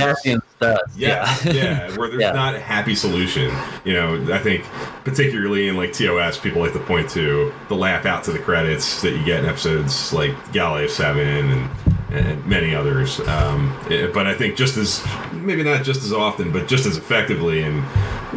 Yeah, 0.97 1.37
yeah, 1.45 1.97
where 1.97 2.09
there's 2.09 2.21
Yeah. 2.21 2.33
not 2.33 2.55
a 2.55 2.61
happy 2.61 2.95
solution. 2.95 3.55
You 3.85 3.95
know, 3.95 4.35
I 4.35 4.39
think 4.39 4.65
particularly 5.05 5.69
in 5.69 5.77
like 5.77 5.93
TOS, 5.93 6.39
people 6.39 6.61
like 6.61 6.73
to 6.73 6.81
point 6.81 7.09
to 7.11 7.53
the 7.69 7.77
laugh 7.77 8.05
out 8.05 8.25
to 8.25 8.33
the 8.33 8.39
credits 8.39 9.01
that 9.03 9.13
you 9.13 9.25
get 9.25 9.41
in 9.45 9.47
episodes 9.49 10.13
like 10.13 10.35
Galileo 10.53 10.89
Seven 10.89 11.27
and 11.51 11.71
and 12.11 12.47
many 12.47 12.75
others. 12.75 13.21
Um, 13.21 13.79
eh, 13.91 14.09
but 14.13 14.27
I 14.27 14.35
think 14.35 14.57
just 14.57 14.77
as 14.77 15.05
maybe 15.33 15.63
not 15.63 15.85
just 15.85 16.03
as 16.03 16.13
often, 16.13 16.51
but 16.53 16.67
just 16.67 16.87
as 16.87 16.97
effectively 16.97 17.63
and 17.63 17.85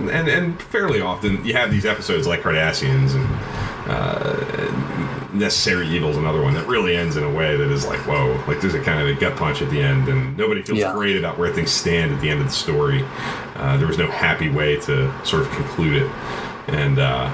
and 0.09 0.27
and 0.27 0.62
fairly 0.62 1.01
often, 1.01 1.43
you 1.45 1.53
have 1.53 1.71
these 1.71 1.85
episodes 1.85 2.27
like 2.27 2.41
Cardassians 2.41 3.15
and. 3.15 3.27
Uh, 3.91 4.88
Necessary 5.39 5.88
Evil's 5.88 6.17
another 6.17 6.41
one 6.41 6.54
that 6.54 6.67
really 6.67 6.95
ends 6.95 7.15
in 7.17 7.23
a 7.23 7.32
way 7.32 7.56
that 7.56 7.71
is 7.71 7.86
like, 7.86 7.99
whoa, 8.02 8.41
like 8.47 8.60
there's 8.62 8.73
a 8.75 8.82
kind 8.84 9.02
of 9.02 9.08
a 9.08 9.19
gut 9.19 9.36
punch 9.38 9.62
at 9.62 9.69
the 9.69 9.82
end, 9.82 10.08
and 10.10 10.38
nobody 10.38 10.62
feels 10.62 10.80
Yeah. 10.80 10.91
great 10.93 11.15
about 11.17 11.38
where 11.38 11.52
things 11.54 11.71
stand 11.71 12.12
at 12.13 12.19
the 12.21 12.30
end 12.30 12.41
of 12.41 12.47
the 12.47 12.52
story. 12.54 13.04
Uh, 13.56 13.78
there 13.78 13.88
was 13.88 13.97
no 13.97 14.08
happy 14.08 14.49
way 14.49 14.75
to 14.82 15.12
sort 15.25 15.41
of 15.43 15.52
conclude 15.52 16.02
it, 16.04 16.12
and 16.67 16.99
uh, 16.99 17.30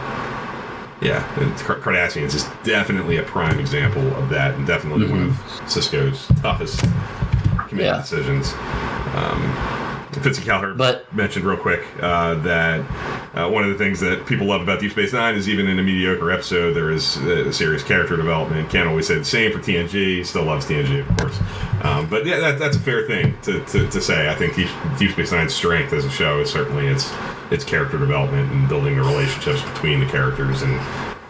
yeah, 1.01 1.27
and 1.39 1.51
Cardassians 1.55 2.33
is 2.35 2.45
definitely 2.63 3.17
a 3.17 3.23
prime 3.23 3.59
example 3.59 4.05
of 4.15 4.29
that, 4.29 4.53
and 4.55 4.65
definitely 4.67 5.07
one 5.07 5.23
of 5.23 5.31
Sisko's 5.65 6.27
toughest 6.41 6.79
command 7.67 7.79
Yeah. 7.79 7.97
decisions. 7.97 8.53
Um, 9.15 9.41
Fitzy 10.21 10.43
Calher 10.43 10.73
But- 10.77 11.11
mentioned 11.13 11.45
real 11.45 11.57
quick 11.57 11.81
uh, 12.01 12.35
that 12.35 12.79
uh, 13.35 13.49
one 13.49 13.63
of 13.63 13.69
the 13.69 13.77
things 13.77 13.99
that 13.99 14.25
people 14.25 14.47
love 14.47 14.61
about 14.61 14.79
Deep 14.79 14.91
Space 14.91 15.13
Nine 15.13 15.35
is 15.35 15.47
even 15.49 15.67
in 15.67 15.77
a 15.79 15.83
mediocre 15.83 16.31
episode, 16.31 16.73
there 16.73 16.91
is 16.91 17.17
uh, 17.17 17.51
serious 17.51 17.83
character 17.83 18.15
development. 18.15 18.69
Can't 18.69 18.87
always 18.87 19.07
say 19.07 19.15
the 19.17 19.25
same 19.25 19.51
for 19.51 19.59
TNG. 19.59 20.25
Still 20.25 20.43
loves 20.43 20.65
TNG, 20.65 21.07
of 21.09 21.17
course. 21.17 21.39
Um, 21.83 22.09
but 22.09 22.25
yeah, 22.25 22.39
that, 22.39 22.59
that's 22.59 22.77
a 22.77 22.79
fair 22.79 23.05
thing 23.07 23.37
to, 23.43 23.63
to, 23.65 23.87
to 23.89 24.01
say. 24.01 24.29
I 24.29 24.35
think 24.35 24.55
Deep, 24.55 24.69
Deep 24.97 25.11
Space 25.11 25.31
Nine's 25.31 25.53
strength 25.53 25.91
as 25.93 26.05
a 26.05 26.09
show 26.09 26.39
is 26.41 26.49
certainly 26.51 26.87
its 26.87 27.11
its 27.51 27.63
character 27.63 27.99
development 27.99 28.51
and 28.51 28.67
building 28.67 28.95
the 28.95 29.03
relationships 29.03 29.61
between 29.61 29.99
the 29.99 30.05
characters 30.07 30.63
and 30.63 30.71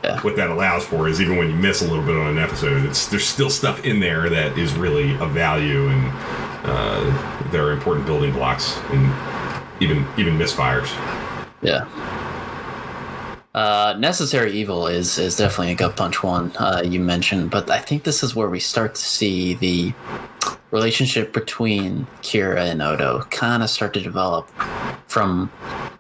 Yeah. 0.02 0.22
what 0.22 0.38
that 0.38 0.50
allows 0.50 0.86
for 0.86 1.10
is 1.10 1.20
even 1.20 1.36
when 1.36 1.50
you 1.50 1.56
miss 1.56 1.82
a 1.82 1.86
little 1.88 2.06
bit 2.06 2.16
on 2.16 2.28
an 2.28 2.38
episode, 2.38 2.86
it's 2.86 3.08
there's 3.10 3.26
still 3.28 3.50
stuff 3.50 3.84
in 3.84 4.00
there 4.00 4.30
that 4.30 4.58
is 4.58 4.74
really 4.76 5.18
of 5.18 5.32
value 5.32 5.88
and 5.90 6.14
uh, 6.66 7.50
there 7.52 7.66
are 7.66 7.72
important 7.72 8.06
building 8.06 8.34
blocks 8.34 8.78
and 8.92 9.04
even 9.82 10.06
even 10.18 10.38
misfires. 10.38 10.90
Yeah. 11.62 11.88
Uh, 13.54 13.96
Necessary 13.98 14.52
Evil 14.52 14.88
is 14.88 15.18
is 15.18 15.38
definitely 15.38 15.72
a 15.72 15.76
gut 15.76 15.96
punch 15.96 16.24
one 16.24 16.52
uh, 16.58 16.82
you 16.84 17.00
mentioned, 17.00 17.50
but 17.50 17.70
I 17.70 17.80
think 17.80 18.04
this 18.04 18.22
is 18.22 18.36
where 18.36 18.50
we 18.50 18.60
start 18.60 18.96
to 18.96 19.02
see 19.02 19.54
the 19.54 19.94
relationship 20.72 21.32
between 21.32 22.06
Kira 22.22 22.70
and 22.70 22.82
Odo 22.82 23.22
kind 23.30 23.64
of 23.64 23.70
start 23.70 23.94
to 23.94 24.02
develop 24.02 24.50
from 25.08 25.50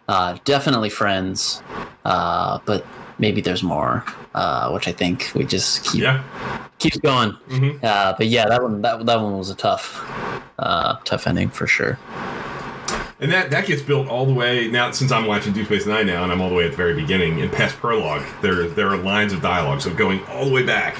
uh, 0.10 0.38
definitely 0.44 0.90
friends, 0.90 1.64
uh, 2.04 2.60
but 2.66 2.86
maybe 3.20 3.42
there's 3.42 3.64
more, 3.64 4.04
uh, 4.34 4.70
which 4.72 4.88
I 4.88 4.92
think 4.92 5.32
we 5.36 5.46
just 5.46 5.84
keep 5.86 6.02
Yeah. 6.04 6.22
keeps 6.80 6.98
going. 6.98 7.32
Mhm. 7.50 7.84
Uh, 7.84 8.14
but 8.18 8.28
yeah, 8.28 8.46
that 8.48 8.62
one 8.62 8.82
that 8.82 9.06
that 9.06 9.20
one 9.22 9.38
was 9.38 9.50
a 9.50 9.56
tough 9.56 10.04
uh, 10.60 10.96
tough 11.06 11.28
ending 11.28 11.50
for 11.50 11.68
sure. 11.68 11.98
And 13.22 13.32
that, 13.32 13.50
that 13.52 13.66
gets 13.66 13.82
built 13.82 14.10
all 14.10 14.26
the 14.26 14.34
way 14.34 14.68
now. 14.68 14.92
Since 14.92 15.12
I'm 15.12 15.26
watching 15.26 15.54
Deep 15.54 15.66
Space 15.68 15.86
Nine 15.86 16.06
now, 16.06 16.24
and 16.24 16.32
I'm 16.34 16.42
all 16.42 16.50
the 16.50 16.56
way 16.56 16.66
at 16.66 16.72
the 16.72 16.78
very 16.78 16.94
beginning 16.94 17.40
in 17.40 17.50
past 17.50 17.76
prologue, 17.78 18.24
there 18.42 18.68
there 18.68 18.90
are 18.90 18.98
lines 18.98 19.32
of 19.32 19.42
dialogue. 19.42 19.82
So 19.82 19.94
going 19.94 20.20
all 20.26 20.46
the 20.46 20.52
way 20.52 20.64
back, 20.64 20.98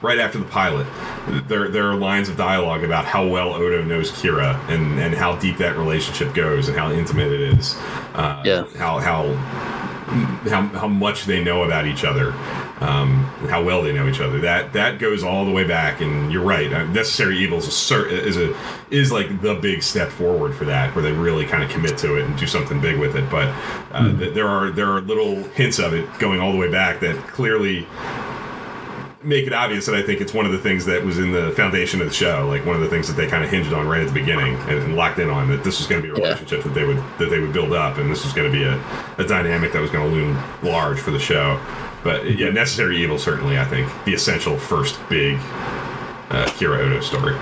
right 0.00 0.20
after 0.20 0.38
the 0.38 0.44
pilot, 0.44 0.86
there 1.48 1.68
there 1.68 1.86
are 1.90 1.96
lines 1.96 2.28
of 2.28 2.36
dialogue 2.36 2.84
about 2.84 3.04
how 3.04 3.26
well 3.26 3.52
Odo 3.52 3.82
knows 3.82 4.12
Kira 4.12 4.56
and 4.68 5.00
and 5.00 5.14
how 5.14 5.34
deep 5.36 5.58
that 5.58 5.76
relationship 5.76 6.32
goes 6.32 6.68
and 6.68 6.78
how 6.78 6.92
intimate 6.92 7.32
it 7.32 7.40
is. 7.58 7.76
Uh, 8.14 8.40
Yeah. 8.44 8.62
How 8.78 8.98
how 9.00 9.22
how 10.48 10.62
how 10.68 10.88
much 10.88 11.24
they 11.24 11.42
know 11.42 11.64
about 11.64 11.86
each 11.86 12.04
other. 12.04 12.32
Um, 12.80 13.24
how 13.48 13.64
well 13.64 13.82
they 13.82 13.92
know 13.92 14.08
each 14.08 14.20
other. 14.20 14.40
That 14.40 14.72
that 14.72 14.98
goes 15.00 15.24
all 15.24 15.44
the 15.44 15.50
way 15.50 15.64
back, 15.64 16.00
and 16.00 16.32
you're 16.32 16.44
right. 16.44 16.72
Uh, 16.72 16.84
Necessary 16.86 17.38
Evil 17.38 17.58
is 17.58 17.90
a 17.90 18.08
is 18.08 18.36
a 18.36 18.56
is 18.90 19.10
like 19.10 19.40
the 19.42 19.54
big 19.54 19.82
step 19.82 20.10
forward 20.10 20.54
for 20.54 20.64
that, 20.66 20.94
where 20.94 21.02
they 21.02 21.12
really 21.12 21.44
kind 21.44 21.64
of 21.64 21.70
commit 21.70 21.98
to 21.98 22.16
it 22.16 22.24
and 22.24 22.38
do 22.38 22.46
something 22.46 22.80
big 22.80 22.98
with 22.98 23.16
it. 23.16 23.28
But 23.30 23.48
uh, 23.92 24.16
th- 24.16 24.34
there 24.34 24.46
are 24.48 24.70
there 24.70 24.92
are 24.92 25.00
little 25.00 25.42
hints 25.50 25.78
of 25.78 25.92
it 25.92 26.06
going 26.18 26.40
all 26.40 26.52
the 26.52 26.58
way 26.58 26.70
back 26.70 27.00
that 27.00 27.16
clearly 27.28 27.86
make 29.22 29.46
it 29.46 29.52
obvious 29.52 29.86
that 29.86 29.94
I 29.96 30.02
think 30.02 30.20
it's 30.20 30.32
one 30.32 30.46
of 30.46 30.52
the 30.52 30.58
things 30.58 30.84
that 30.86 31.04
was 31.04 31.18
in 31.18 31.32
the 31.32 31.50
foundation 31.52 32.00
of 32.00 32.06
the 32.08 32.14
show, 32.14 32.46
like 32.48 32.64
one 32.64 32.76
of 32.76 32.82
the 32.82 32.88
things 32.88 33.08
that 33.08 33.14
they 33.14 33.26
kind 33.26 33.42
of 33.44 33.50
hinged 33.50 33.72
on 33.72 33.86
right 33.88 34.00
at 34.00 34.06
the 34.06 34.12
beginning 34.14 34.54
and, 34.54 34.78
and 34.78 34.96
locked 34.96 35.18
in 35.18 35.28
on 35.28 35.48
that 35.50 35.64
this 35.64 35.78
was 35.78 35.88
going 35.88 36.00
to 36.02 36.06
be 36.06 36.12
a 36.12 36.16
Yeah. 36.16 36.28
relationship 36.34 36.62
that 36.64 36.74
they 36.74 36.84
would 36.86 36.98
that 37.18 37.28
they 37.30 37.40
would 37.40 37.52
build 37.52 37.72
up, 37.72 37.98
and 37.98 38.10
this 38.10 38.24
was 38.24 38.32
going 38.32 38.50
to 38.50 38.56
be 38.56 38.64
a, 38.64 38.80
a 39.18 39.26
dynamic 39.26 39.72
that 39.72 39.80
was 39.80 39.90
going 39.90 40.08
to 40.08 40.14
loom 40.16 40.40
large 40.62 41.00
for 41.00 41.10
the 41.10 41.18
show. 41.18 41.60
But 42.04 42.38
yeah, 42.38 42.50
necessary 42.50 43.02
evil 43.02 43.18
certainly 43.18 43.58
I 43.58 43.64
think 43.64 43.90
the 44.04 44.14
essential 44.14 44.56
first 44.56 44.98
big 45.08 45.36
uh, 46.30 46.46
Kira 46.56 46.78
Odo 46.78 47.00
story. 47.00 47.34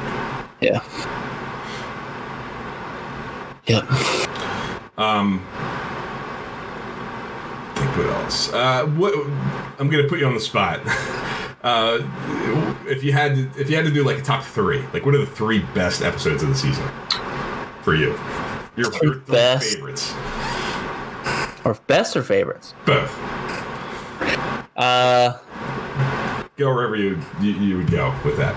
Yeah. 0.61 0.81
Yep. 3.66 3.85
Um, 4.97 5.45
think 7.74 7.97
what 7.99 8.07
else? 8.07 8.53
Uh, 8.53 8.87
what 8.87 9.12
I'm 9.79 9.89
gonna 9.91 10.09
put 10.09 10.18
you 10.18 10.27
on 10.27 10.35
the 10.35 10.41
spot. 10.41 10.81
Uh, 11.64 11.99
if 12.87 13.03
you 13.03 13.11
had 13.12 13.35
to, 13.35 13.61
if 13.61 13.68
you 13.68 13.74
had 13.74 13.85
to 13.87 13.91
do 13.91 14.05
like 14.05 14.18
a 14.18 14.22
top 14.22 14.45
three, 14.45 14.83
like 14.93 15.05
what 15.05 15.16
are 15.16 15.18
the 15.18 15.27
three 15.27 15.59
best 15.74 16.01
episodes 16.01 16.45
of 16.45 16.49
the 16.49 16.55
season 16.55 16.87
for 17.83 17.97
you? 17.97 18.11
Your, 18.77 18.93
Three 18.93 19.09
your 19.09 19.14
three 19.22 19.35
best. 19.35 19.74
favorites, 19.74 20.14
Or 21.64 21.74
best 21.89 22.16
or 22.16 22.22
favorites? 22.22 22.72
both. 22.85 23.11
Uh, 24.77 25.39
Go 26.57 26.72
wherever 26.72 26.95
you 26.95 27.18
you, 27.41 27.51
you 27.55 27.77
would 27.79 27.91
go 27.91 28.14
with 28.24 28.37
that. 28.37 28.55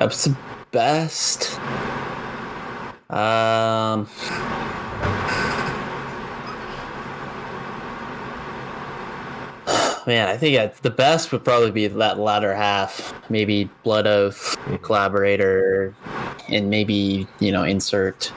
episode 0.00 0.36
best. 0.70 1.58
Um. 3.10 4.08
Man, 10.06 10.28
I 10.28 10.36
think 10.36 10.76
the 10.76 10.90
best 10.90 11.30
would 11.30 11.44
probably 11.44 11.70
be 11.70 11.86
that 11.86 12.18
latter 12.18 12.54
half. 12.54 13.14
Maybe 13.30 13.70
Blood 13.84 14.06
Oath, 14.06 14.56
Collaborator, 14.82 15.94
and 16.48 16.68
maybe 16.68 17.26
you 17.38 17.52
know 17.52 17.62
insert 17.62 18.32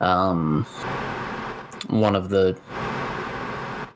um, 0.00 0.64
one 1.88 2.14
of 2.14 2.28
the 2.28 2.56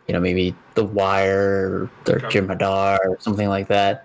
you 0.09 0.13
know 0.13 0.21
maybe 0.21 0.55
The 0.75 0.85
Wire 0.85 1.89
or 2.09 2.17
Okay. 2.17 2.27
Jem'Hadar 2.41 2.99
or 3.07 3.17
something 3.21 3.49
like 3.49 3.69
that. 3.69 4.05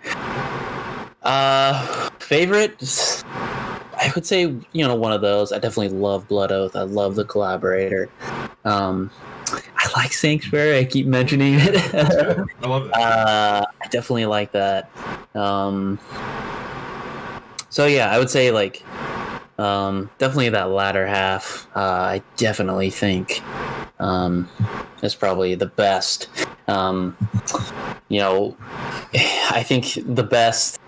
Uh, 1.23 2.09
favorite? 2.19 3.23
I 3.25 4.11
would 4.13 4.25
say 4.25 4.41
you 4.41 4.87
know 4.87 4.95
one 4.95 5.13
of 5.13 5.21
those. 5.21 5.51
I 5.51 5.57
definitely 5.57 5.97
love 5.97 6.27
Blood 6.27 6.51
Oath. 6.51 6.75
I 6.75 6.83
love 6.83 7.15
the 7.15 7.25
Collaborator. 7.25 8.09
Um, 8.65 9.09
I 9.51 9.89
like 9.95 10.13
Sanctuary. 10.13 10.79
I 10.79 10.85
keep 10.85 11.07
mentioning 11.07 11.55
it. 11.57 11.75
I 11.93 12.67
love 12.67 12.87
that. 12.89 12.93
Uh, 13.03 13.65
I 13.81 13.87
definitely 13.87 14.25
like 14.25 14.51
that. 14.53 14.89
Um, 15.35 15.99
so 17.69 17.85
yeah, 17.85 18.11
I 18.11 18.19
would 18.19 18.29
say 18.29 18.51
like 18.51 18.83
um, 19.57 20.09
definitely 20.17 20.49
that 20.49 20.69
latter 20.69 21.05
half. 21.07 21.67
Uh, 21.75 21.79
I 21.79 22.21
definitely 22.37 22.89
think 22.89 23.41
um, 23.99 24.49
is 25.01 25.15
probably 25.15 25.55
the 25.55 25.67
best. 25.67 26.29
Um, 26.67 27.17
you 28.09 28.19
know, 28.19 28.57
I 29.13 29.63
think 29.65 29.97
the 30.05 30.23
best. 30.23 30.79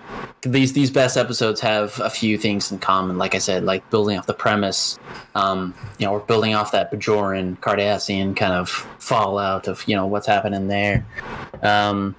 These 0.46 0.74
these 0.74 0.92
best 0.92 1.18
episodes 1.18 1.60
have 1.62 2.00
a 2.00 2.10
few 2.10 2.38
things 2.38 2.72
in 2.72 2.80
common. 2.80 3.18
Like 3.18 3.34
I 3.34 3.40
said, 3.40 3.64
like 3.64 3.90
building 3.90 4.18
off 4.18 4.28
the 4.28 4.34
premise. 4.34 5.00
Um, 5.34 5.74
you 5.98 6.06
know, 6.06 6.14
we're 6.14 6.20
building 6.20 6.54
off 6.54 6.72
that 6.72 6.92
Bajoran 6.92 7.58
Cardassian 7.60 8.36
kind 8.36 8.54
of 8.54 8.70
fallout 8.70 9.68
of 9.68 9.84
you 9.88 9.96
know 9.96 10.06
what's 10.06 10.28
happening 10.28 10.68
there. 10.68 11.06
Um, 11.64 12.16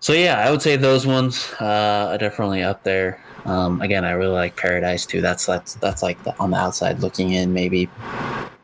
so 0.00 0.12
yeah, 0.12 0.38
I 0.38 0.50
would 0.50 0.62
say 0.62 0.76
those 0.76 1.06
ones 1.06 1.52
uh, 1.60 2.08
are 2.10 2.18
definitely 2.18 2.62
up 2.62 2.82
there. 2.84 3.22
Um, 3.44 3.80
again, 3.80 4.04
I 4.04 4.12
really 4.12 4.32
like 4.32 4.56
Paradise 4.56 5.06
too. 5.06 5.20
That's 5.20 5.46
that's 5.46 5.74
that's 5.74 6.02
like 6.02 6.22
the, 6.24 6.36
on 6.38 6.50
the 6.50 6.56
outside 6.56 7.00
looking 7.00 7.32
in, 7.32 7.52
maybe. 7.52 7.88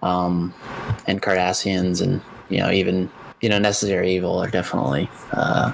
Um, 0.03 0.55
and 1.07 1.23
Cardassians, 1.23 2.03
and 2.03 2.21
you 2.49 2.59
know, 2.59 2.71
even 2.71 3.11
you 3.41 3.49
know, 3.49 3.59
Necessary 3.59 4.15
Evil 4.15 4.39
are 4.39 4.51
definitely 4.51 5.11
uh, 5.33 5.73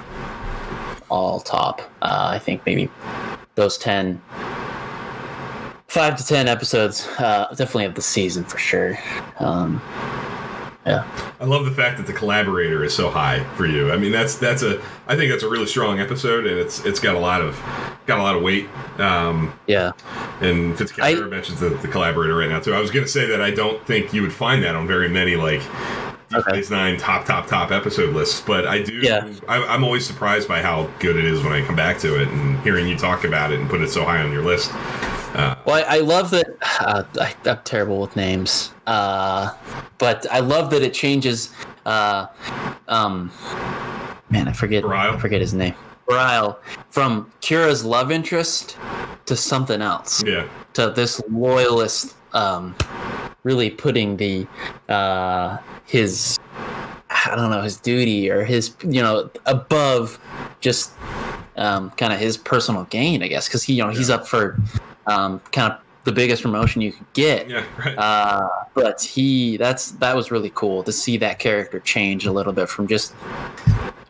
all 1.13 1.39
top. 1.39 1.81
Uh, 2.01 2.29
I 2.33 2.39
think 2.39 2.65
maybe 2.65 2.89
those 3.55 3.77
ten, 3.77 4.19
five 5.87 6.15
to 6.17 6.25
ten 6.25 6.47
episodes, 6.47 7.07
uh, 7.19 7.47
definitely 7.51 7.85
of 7.85 7.95
the 7.95 8.01
season 8.01 8.43
for 8.43 8.57
sure. 8.57 8.97
Um, 9.39 9.81
yeah. 10.85 11.07
I 11.39 11.45
love 11.45 11.63
the 11.63 11.71
fact 11.71 11.97
that 11.97 12.07
the 12.07 12.13
collaborator 12.13 12.83
is 12.83 12.93
so 12.93 13.09
high 13.09 13.41
for 13.55 13.65
you. 13.65 13.91
I 13.91 13.97
mean, 13.97 14.11
that's 14.11 14.35
that's 14.35 14.63
a 14.63 14.81
I 15.07 15.15
think 15.15 15.31
that's 15.31 15.43
a 15.43 15.49
really 15.49 15.65
strong 15.67 15.99
episode, 15.99 16.45
and 16.45 16.57
it's 16.59 16.83
it's 16.83 16.99
got 16.99 17.15
a 17.15 17.19
lot 17.19 17.41
of 17.41 17.57
got 18.05 18.19
a 18.19 18.21
lot 18.23 18.35
of 18.35 18.41
weight. 18.41 18.67
Um, 18.97 19.57
Yeah. 19.67 19.91
and 20.41 20.75
Fitzcaster 20.75 21.23
I- 21.25 21.29
mentions 21.29 21.59
the, 21.61 21.69
the 21.69 21.87
collaborator 21.87 22.35
right 22.35 22.49
now 22.49 22.59
too. 22.59 22.73
I 22.73 22.79
was 22.81 22.91
going 22.91 23.05
to 23.05 23.11
say 23.11 23.25
that 23.27 23.39
I 23.41 23.51
don't 23.51 23.85
think 23.85 24.13
you 24.13 24.23
would 24.23 24.33
find 24.33 24.61
that 24.63 24.75
on 24.75 24.87
very 24.87 25.07
many 25.09 25.35
like 25.37 25.61
Okay. 26.35 26.51
Space 26.51 26.69
Nine 26.69 26.97
top 26.97 27.25
top 27.25 27.47
top 27.47 27.71
episode 27.71 28.13
lists, 28.13 28.41
but 28.41 28.65
I 28.67 28.81
do. 28.81 28.93
Yeah. 28.95 29.31
Uh, 29.47 29.65
I'm 29.67 29.83
always 29.83 30.05
surprised 30.05 30.47
by 30.47 30.61
how 30.61 30.89
good 30.99 31.15
it 31.15 31.25
is 31.25 31.43
when 31.43 31.53
I 31.53 31.65
come 31.65 31.75
back 31.75 31.97
to 31.99 32.21
it 32.21 32.27
and 32.27 32.59
hearing 32.61 32.87
you 32.87 32.97
talk 32.97 33.23
about 33.23 33.51
it 33.51 33.59
and 33.59 33.69
put 33.69 33.81
it 33.81 33.89
so 33.89 34.03
high 34.03 34.21
on 34.21 34.31
your 34.31 34.43
list. 34.43 34.71
Uh, 34.73 35.55
Well, 35.65 35.83
I, 35.87 35.97
I 35.97 35.99
love 35.99 36.29
that. 36.31 36.47
Uh, 36.79 37.03
I, 37.19 37.33
I'm 37.49 37.59
terrible 37.63 37.99
with 37.99 38.15
names, 38.15 38.71
uh, 38.87 39.53
but 39.97 40.25
I 40.31 40.39
love 40.39 40.69
that 40.71 40.81
it 40.83 40.93
changes. 40.93 41.51
Uh, 41.85 42.27
um, 42.87 43.31
man, 44.29 44.47
I 44.47 44.53
forget. 44.53 44.83
Bareil? 44.83 45.15
I 45.15 45.19
forget 45.19 45.41
his 45.41 45.53
name. 45.53 45.73
Bareil 46.07 46.57
from 46.89 47.31
Kira's 47.41 47.83
love 47.85 48.11
interest 48.11 48.77
to 49.25 49.35
something 49.35 49.81
else. 49.81 50.21
yeah, 50.25 50.47
To 50.73 50.89
this 50.91 51.21
loyalist, 51.29 52.13
um, 52.33 52.75
really 53.43 53.69
putting 53.69 54.17
the 54.17 54.47
uh, 54.89 55.57
his 55.85 56.39
I 57.09 57.35
don't 57.35 57.51
know 57.51 57.61
his 57.61 57.77
duty 57.77 58.29
or 58.29 58.43
his 58.43 58.75
you 58.83 59.01
know 59.01 59.29
above 59.45 60.19
just 60.61 60.91
um, 61.57 61.91
kind 61.91 62.11
of 62.13 62.19
his 62.19 62.35
personal 62.37 62.85
gain, 62.85 63.21
I 63.21 63.27
guess, 63.27 63.47
because 63.47 63.63
he 63.63 63.73
you 63.73 63.83
know 63.83 63.89
he's 63.89 64.09
Yeah. 64.09 64.15
up 64.15 64.27
for 64.27 64.57
um, 65.07 65.39
kind 65.51 65.73
of 65.73 65.79
the 66.05 66.11
biggest 66.11 66.41
promotion 66.43 66.81
you 66.81 66.91
could 66.91 67.13
get. 67.13 67.49
yeah, 67.49 67.63
right. 67.77 67.97
Uh, 67.97 68.47
but 68.73 69.01
he 69.01 69.55
that's 69.57 69.91
that 69.91 70.15
was 70.15 70.31
really 70.31 70.51
cool 70.55 70.83
to 70.83 70.91
see 70.91 71.15
that 71.17 71.39
character 71.39 71.79
change 71.79 72.25
a 72.25 72.31
little 72.31 72.51
bit 72.53 72.67
from 72.69 72.87
just 72.87 73.13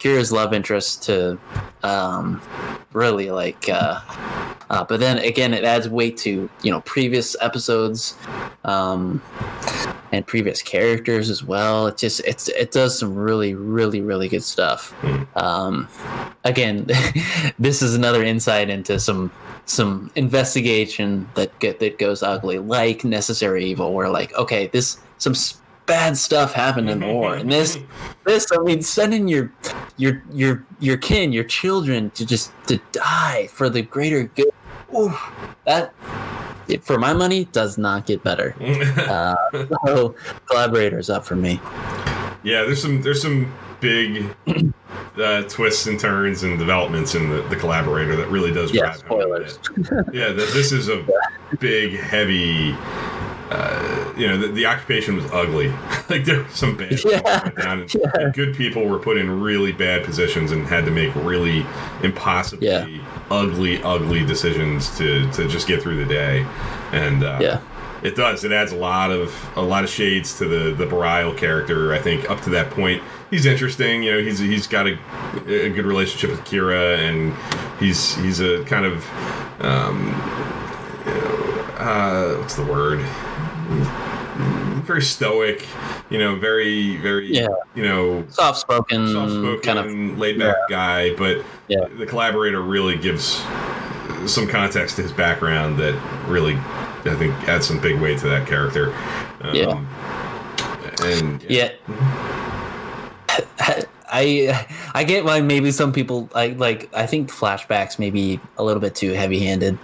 Kira's 0.03 0.33
love 0.33 0.53
interest 0.53 1.03
to 1.03 1.39
um, 1.81 2.41
really 2.91 3.31
like 3.31 3.69
uh, 3.69 4.01
uh, 4.69 4.83
but 4.83 4.99
then 4.99 5.17
again 5.19 5.53
it 5.53 5.63
adds 5.63 5.87
weight 5.87 6.17
to 6.17 6.49
you 6.61 6.71
know 6.71 6.81
previous 6.81 7.37
episodes 7.39 8.17
um, 8.65 9.21
and 10.11 10.27
previous 10.27 10.61
characters 10.61 11.29
as 11.29 11.41
well. 11.41 11.87
It 11.87 11.95
just 11.95 12.19
it's 12.25 12.49
it 12.49 12.71
does 12.71 12.99
some 12.99 13.15
really 13.15 13.55
really 13.55 14.01
really 14.01 14.27
good 14.27 14.43
stuff. 14.43 14.93
Um, 15.37 15.87
again 16.43 16.85
this 17.57 17.81
is 17.81 17.95
another 17.95 18.25
insight 18.25 18.69
into 18.69 18.99
some 18.99 19.31
some 19.65 20.11
investigation 20.15 21.29
that 21.35 21.57
get 21.59 21.79
that 21.79 21.97
goes 21.97 22.21
ugly 22.21 22.59
like 22.59 23.05
necessary 23.05 23.63
evil 23.63 23.93
where 23.93 24.09
like 24.09 24.33
okay 24.37 24.67
this 24.67 24.97
some 25.17 25.33
bad 25.86 26.17
stuff 26.17 26.53
happened 26.53 26.89
in 26.89 26.99
the 26.99 27.07
war 27.07 27.36
and 27.36 27.51
this 27.51 27.77
this 28.25 28.47
i 28.53 28.57
mean 28.61 28.81
sending 28.81 29.27
your 29.27 29.51
your 29.97 30.23
your 30.31 30.65
your 30.79 30.97
kin 30.97 31.34
your 31.34 31.43
children 31.43 32.09
to 32.11 32.25
just 32.25 32.51
to 32.67 32.79
die 32.91 33.47
for 33.47 33.69
the 33.69 33.81
greater 33.81 34.23
good 34.23 34.49
Ooh, 34.95 35.13
that 35.65 35.93
it, 36.67 36.84
for 36.84 36.97
my 36.97 37.13
money 37.13 37.45
does 37.45 37.77
not 37.77 38.05
get 38.05 38.23
better. 38.23 38.55
Uh, 39.03 39.36
so 39.86 40.15
collaborators 40.47 41.09
up 41.09 41.25
for 41.25 41.36
me. 41.36 41.59
Yeah, 42.43 42.63
there's 42.63 42.81
some 42.81 43.01
there's 43.01 43.21
some 43.21 43.53
big 43.79 44.34
uh, 45.17 45.43
twists 45.43 45.88
and 45.88 45.99
turns 45.99 46.43
and 46.43 46.57
developments 46.57 47.15
in 47.15 47.29
the, 47.29 47.41
the 47.43 47.55
collaborator 47.55 48.15
that 48.15 48.29
really 48.29 48.51
does 48.51 48.73
yeah 48.73 48.93
spoilers. 48.93 49.59
Yeah, 50.11 50.31
this 50.31 50.71
is 50.71 50.89
a 50.89 51.05
big, 51.59 51.99
heavy. 51.99 52.75
Uh, 53.49 54.13
you 54.17 54.27
know, 54.27 54.37
the, 54.37 54.47
the 54.47 54.65
occupation 54.65 55.15
was 55.15 55.25
ugly. 55.31 55.67
like 56.09 56.25
there 56.25 56.43
were 56.43 56.49
some 56.49 56.75
bad 56.77 56.89
people 56.91 57.11
Yeah, 57.11 57.49
and, 57.57 57.93
yeah. 57.93 58.01
and 58.15 58.33
good 58.33 58.55
people 58.55 58.85
were 58.87 58.99
put 58.99 59.17
in 59.17 59.41
really 59.41 59.71
bad 59.71 60.03
positions 60.05 60.51
and 60.51 60.65
had 60.65 60.85
to 60.85 60.91
make 60.91 61.13
really 61.15 61.65
impossibly 62.01 62.67
Yeah. 62.67 62.87
ugly, 63.29 63.81
ugly 63.83 64.25
decisions 64.25 64.95
to 64.97 65.29
to 65.33 65.47
just 65.47 65.67
get 65.67 65.81
through 65.81 65.97
the 66.03 66.11
day. 66.11 66.45
And 66.91 67.23
uh, 67.23 67.39
yeah 67.41 67.61
it 68.03 68.17
does. 68.17 68.43
It 68.43 68.51
adds 68.51 68.73
a 68.73 68.75
lot 68.75 69.11
of 69.11 69.33
a 69.55 69.61
lot 69.61 69.85
of 69.85 69.89
shades 69.89 70.37
to 70.39 70.45
the 70.45 70.73
the 70.75 70.85
Bareil 70.85 71.37
character. 71.37 71.93
I 71.93 71.99
think 71.99 72.29
up 72.29 72.41
to 72.41 72.49
that 72.49 72.69
point, 72.69 73.01
he's 73.31 73.45
interesting. 73.45 74.03
You 74.03 74.11
know, 74.11 74.21
he's 74.21 74.39
he's 74.39 74.67
got 74.67 74.87
a, 74.87 74.97
a 75.47 75.69
good 75.69 75.85
relationship 75.85 76.29
with 76.31 76.41
Kira, 76.41 76.97
and 76.97 77.33
he's 77.79 78.13
he's 78.15 78.41
a 78.41 78.61
kind 78.65 78.83
of 78.85 79.05
um, 79.61 80.07
you 81.05 81.13
know, 81.13 81.65
uh, 81.79 82.35
what's 82.39 82.55
the 82.55 82.65
word? 82.65 82.99
Very 84.86 85.01
stoic. 85.01 85.66
You 86.09 86.18
know, 86.18 86.36
very 86.36 86.97
very 86.97 87.34
Yeah. 87.34 87.47
you 87.76 87.84
know 87.84 88.26
soft 88.30 88.59
spoken 88.59 89.07
soft-spoken, 89.07 89.61
kind 89.61 89.80
of 89.80 90.18
laid 90.18 90.38
back 90.39 90.55
guy. 90.70 91.16
But 91.16 91.43
Yeah. 91.68 91.86
the 91.97 92.05
collaborator 92.05 92.61
really 92.61 92.97
gives 92.97 93.41
some 94.26 94.47
context 94.47 94.95
to 94.97 95.01
his 95.03 95.11
background 95.11 95.78
that 95.80 95.95
really, 96.28 96.55
I 97.05 97.16
think, 97.18 97.34
adds 97.47 97.68
some 97.68 97.80
big 97.80 97.99
weight 97.99 98.20
to 98.20 98.30
that 98.30 98.47
character. 98.47 98.93
Um, 99.41 99.55
Yeah. 99.55 99.80
And 101.03 101.43
Yeah. 101.49 101.70
I 104.14 104.66
I 104.93 105.03
get 105.03 105.26
why 105.26 105.41
maybe 105.41 105.72
some 105.72 105.91
people 105.91 106.30
I 106.36 106.47
like 106.47 106.89
I 106.93 107.05
think 107.07 107.30
flashbacks 107.30 107.97
maybe 107.97 108.39
a 108.57 108.64
little 108.64 108.82
bit 108.82 108.95
too 108.95 109.11
heavy 109.11 109.39
handed. 109.39 109.78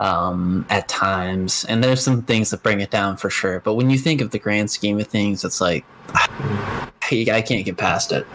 um, 0.00 0.64
at 0.70 0.88
times, 0.88 1.64
and 1.64 1.82
there's 1.82 2.02
some 2.02 2.22
things 2.22 2.50
that 2.50 2.62
bring 2.62 2.80
it 2.80 2.90
down 2.90 3.16
for 3.16 3.30
sure. 3.30 3.60
But 3.60 3.74
when 3.74 3.90
you 3.90 3.98
think 3.98 4.20
of 4.20 4.30
the 4.30 4.38
grand 4.38 4.70
scheme 4.70 4.98
of 5.00 5.06
things, 5.06 5.44
it's 5.44 5.60
like 5.60 5.84
I 6.14 7.42
can't 7.46 7.64
get 7.64 7.76
past 7.76 8.12
it. 8.12 8.26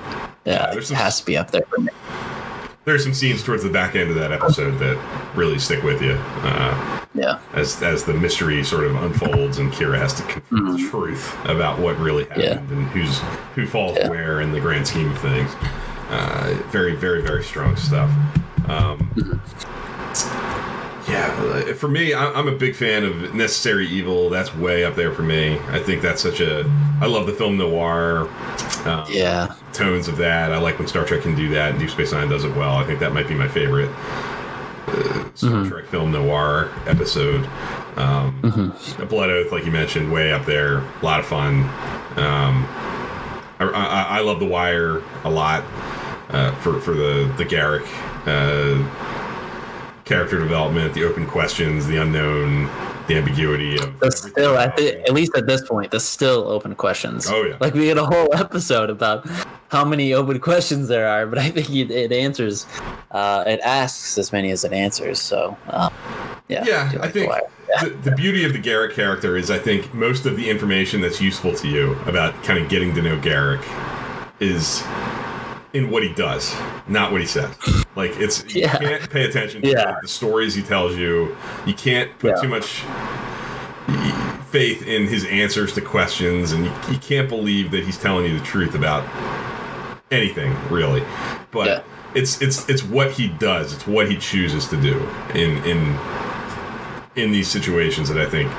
Yeah, 0.45 0.73
Yeah, 0.73 0.77
it 0.77 0.89
has 0.89 1.19
to 1.19 1.25
be 1.25 1.37
up 1.37 1.51
there 1.51 1.63
for 1.69 1.79
me. 1.79 1.89
There's 2.85 3.03
some 3.03 3.13
scenes 3.13 3.41
towards 3.43 3.63
the 3.63 3.69
back 3.69 3.95
end 3.95 4.09
of 4.09 4.15
that 4.17 4.31
episode 4.33 4.71
that 4.79 4.97
really 5.35 5.57
stick 5.59 5.83
with 5.83 6.01
you. 6.01 6.13
Uh, 6.19 6.99
Yeah, 7.15 7.39
as 7.53 7.81
as 7.83 8.03
the 8.03 8.13
mystery 8.13 8.63
sort 8.63 8.83
of 8.85 8.95
unfolds 9.03 9.59
and 9.59 9.71
Kira 9.71 9.97
has 9.99 10.13
to 10.15 10.23
confront 10.23 10.77
the 10.79 10.89
truth 10.89 11.33
about 11.45 11.79
what 11.79 11.97
really 11.99 12.25
happened 12.25 12.67
Mm-hmm. 12.69 12.73
Yeah. 12.73 12.79
and 12.79 12.87
who's 12.89 13.19
who 13.55 13.67
falls 13.67 13.97
Yeah. 13.97 14.09
where 14.09 14.41
in 14.41 14.51
the 14.51 14.59
grand 14.59 14.87
scheme 14.87 15.11
of 15.11 15.17
things. 15.19 15.51
Uh, 16.09 16.57
very, 16.71 16.95
very, 16.95 17.21
very 17.21 17.43
strong 17.43 17.75
stuff. 17.77 18.09
Um, 18.67 19.09
yeah, 21.07 21.27
uh, 21.69 21.73
for 21.73 21.87
me, 21.87 22.13
I- 22.13 22.31
I'm 22.33 22.47
a 22.47 22.51
big 22.55 22.75
fan 22.75 23.03
of 23.03 23.33
Necessary 23.33 23.87
Evil. 23.87 24.29
That's 24.29 24.55
way 24.55 24.83
up 24.85 24.95
there 24.95 25.11
for 25.11 25.23
me. 25.23 25.57
I 25.69 25.79
think 25.79 26.01
that's 26.01 26.21
such 26.21 26.39
a. 26.39 26.69
I 27.01 27.05
love 27.07 27.25
the 27.27 27.33
film 27.33 27.57
noir. 27.57 28.29
Um, 28.85 29.05
yeah, 29.09 29.53
tones 29.73 30.07
of 30.07 30.17
that. 30.17 30.51
I 30.51 30.57
like 30.57 30.79
when 30.79 30.87
Star 30.87 31.05
Trek 31.05 31.21
can 31.21 31.35
do 31.35 31.49
that, 31.49 31.71
and 31.71 31.79
Deep 31.79 31.89
Space 31.89 32.11
Nine 32.13 32.29
does 32.29 32.43
it 32.45 32.55
well. 32.55 32.75
I 32.75 32.85
think 32.85 32.99
that 32.99 33.13
might 33.13 33.27
be 33.27 33.33
my 33.35 33.47
favorite 33.47 33.89
uh, 34.87 35.23
Star 35.35 35.51
Mhm. 35.51 35.69
Trek 35.69 35.85
film 35.87 36.11
noir 36.11 36.69
episode. 36.87 37.47
Um, 37.95 38.35
Mhm. 38.41 38.99
A 39.01 39.05
Blood 39.05 39.29
Oath, 39.29 39.51
like 39.51 39.65
you 39.65 39.71
mentioned, 39.71 40.11
way 40.11 40.31
up 40.33 40.45
there. 40.45 40.77
A 40.79 40.83
lot 41.05 41.19
of 41.19 41.25
fun. 41.25 41.63
Um, 42.17 42.65
I, 43.59 43.65
I, 43.65 44.17
I 44.17 44.19
love 44.21 44.39
The 44.39 44.45
Wire 44.45 45.01
a 45.23 45.29
lot 45.29 45.63
uh, 46.31 46.51
for 46.55 46.79
for 46.79 46.93
the 46.93 47.31
the 47.37 47.45
Garak. 47.45 47.85
Uh, 48.25 48.83
character 50.05 50.39
development, 50.39 50.93
the 50.93 51.03
open 51.03 51.25
questions, 51.25 51.87
the 51.87 51.97
unknown, 51.97 52.65
the 53.07 53.15
ambiguity 53.15 53.77
of 53.77 53.99
That's 53.99 54.27
still, 54.29 54.57
I 54.57 54.65
about 54.65 54.77
think, 54.77 55.07
at 55.07 55.13
least 55.13 55.35
at 55.35 55.47
this 55.47 55.67
point, 55.67 55.91
there's 55.91 56.03
still 56.03 56.47
open 56.47 56.75
questions. 56.75 57.27
Oh, 57.29 57.43
yeah. 57.43 57.57
Like 57.59 57.73
we 57.73 57.87
had 57.87 57.97
a 57.97 58.05
whole 58.05 58.33
episode 58.33 58.89
about 58.89 59.27
how 59.69 59.83
many 59.85 60.13
open 60.13 60.39
questions 60.39 60.87
there 60.87 61.07
are, 61.07 61.25
but 61.25 61.39
I 61.39 61.49
think 61.49 61.69
it, 61.69 61.91
it 61.91 62.11
answers, 62.11 62.65
uh, 63.11 63.43
it 63.47 63.59
asks 63.61 64.17
as 64.17 64.31
many 64.31 64.51
as 64.51 64.63
it 64.63 64.73
answers. 64.73 65.19
So, 65.19 65.57
um, 65.69 65.93
yeah. 66.47 66.63
Yeah, 66.65 66.99
I 67.01 67.09
think 67.09 67.31
the, 67.81 67.89
the 67.89 68.11
beauty 68.11 68.43
of 68.43 68.53
the 68.53 68.61
Garak 68.61 68.93
character 68.93 69.37
is 69.37 69.49
I 69.49 69.57
think 69.57 69.93
most 69.93 70.25
of 70.25 70.35
the 70.35 70.49
information 70.49 71.01
that's 71.01 71.21
useful 71.21 71.55
to 71.55 71.67
you 71.67 71.93
about 72.05 72.41
kind 72.43 72.59
of 72.59 72.69
getting 72.69 72.93
to 72.95 73.01
know 73.01 73.17
Garak 73.19 73.63
is 74.39 74.83
in 75.73 75.89
what 75.89 76.03
he 76.03 76.09
does, 76.13 76.55
not 76.87 77.11
what 77.11 77.19
he 77.21 77.27
says. 77.27 77.55
Like 77.95 78.11
it's 78.19 78.43
you 78.53 78.61
Yeah. 78.61 78.77
can't 78.77 79.09
pay 79.09 79.25
attention 79.25 79.61
to 79.63 79.67
Yeah. 79.69 79.95
the 80.01 80.07
stories 80.07 80.53
he 80.53 80.61
tells 80.61 80.95
you. 80.95 81.35
You 81.65 81.73
can't 81.73 82.17
put 82.19 82.35
Yeah. 82.35 82.41
too 82.41 82.47
much 82.47 82.83
faith 84.51 84.85
in 84.87 85.07
his 85.07 85.25
answers 85.25 85.73
to 85.73 85.81
questions, 85.81 86.51
and 86.51 86.65
you, 86.65 86.71
you 86.91 86.97
can't 86.99 87.27
believe 87.27 87.71
that 87.71 87.83
he's 87.83 87.97
telling 87.97 88.25
you 88.31 88.37
the 88.37 88.45
truth 88.45 88.75
about 88.75 89.03
anything 90.11 90.55
really. 90.69 91.03
But 91.51 91.83
it's 92.13 92.39
it's 92.41 92.69
it's 92.69 92.83
what 92.83 93.11
he 93.11 93.27
does. 93.29 93.73
It's 93.73 93.87
what 93.87 94.09
he 94.09 94.17
chooses 94.17 94.67
to 94.67 94.77
do 94.77 94.99
in 95.33 95.57
in 95.65 95.97
in 97.15 97.31
these 97.31 97.47
situations 97.47 98.09
that 98.09 98.17
I 98.19 98.29
think 98.29 98.51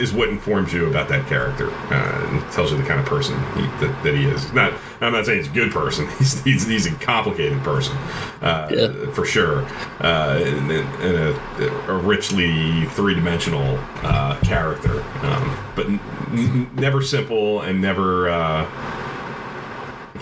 is 0.00 0.12
what 0.12 0.28
informs 0.28 0.72
you 0.72 0.86
about 0.86 1.08
that 1.08 1.26
character 1.28 1.70
uh, 1.70 2.26
and 2.30 2.52
tells 2.52 2.72
you 2.72 2.76
the 2.76 2.82
kind 2.82 2.98
of 2.98 3.06
person 3.06 3.38
he, 3.54 3.62
that, 3.84 4.00
that 4.02 4.14
he 4.14 4.24
is. 4.24 4.52
Not, 4.52 4.72
I'm 5.04 5.12
not 5.12 5.26
saying 5.26 5.38
he's 5.38 5.48
a 5.48 5.54
good 5.54 5.70
person. 5.72 6.06
He's 6.18 6.42
he's, 6.44 6.66
he's 6.66 6.86
a 6.86 6.92
complicated 6.96 7.62
person, 7.62 7.96
uh, 8.42 8.68
Yeah. 8.70 9.10
for 9.12 9.24
sure, 9.24 9.62
uh, 10.00 10.40
and, 10.44 10.70
and 10.70 11.36
a, 11.62 11.92
a 11.92 11.98
richly 11.98 12.86
three 12.86 13.14
dimensional 13.14 13.78
uh, 14.02 14.38
character, 14.40 15.02
um, 15.22 15.56
but 15.76 15.86
n- 15.86 16.00
n- 16.32 16.70
never 16.74 17.02
simple 17.02 17.60
and 17.62 17.80
never. 17.80 18.28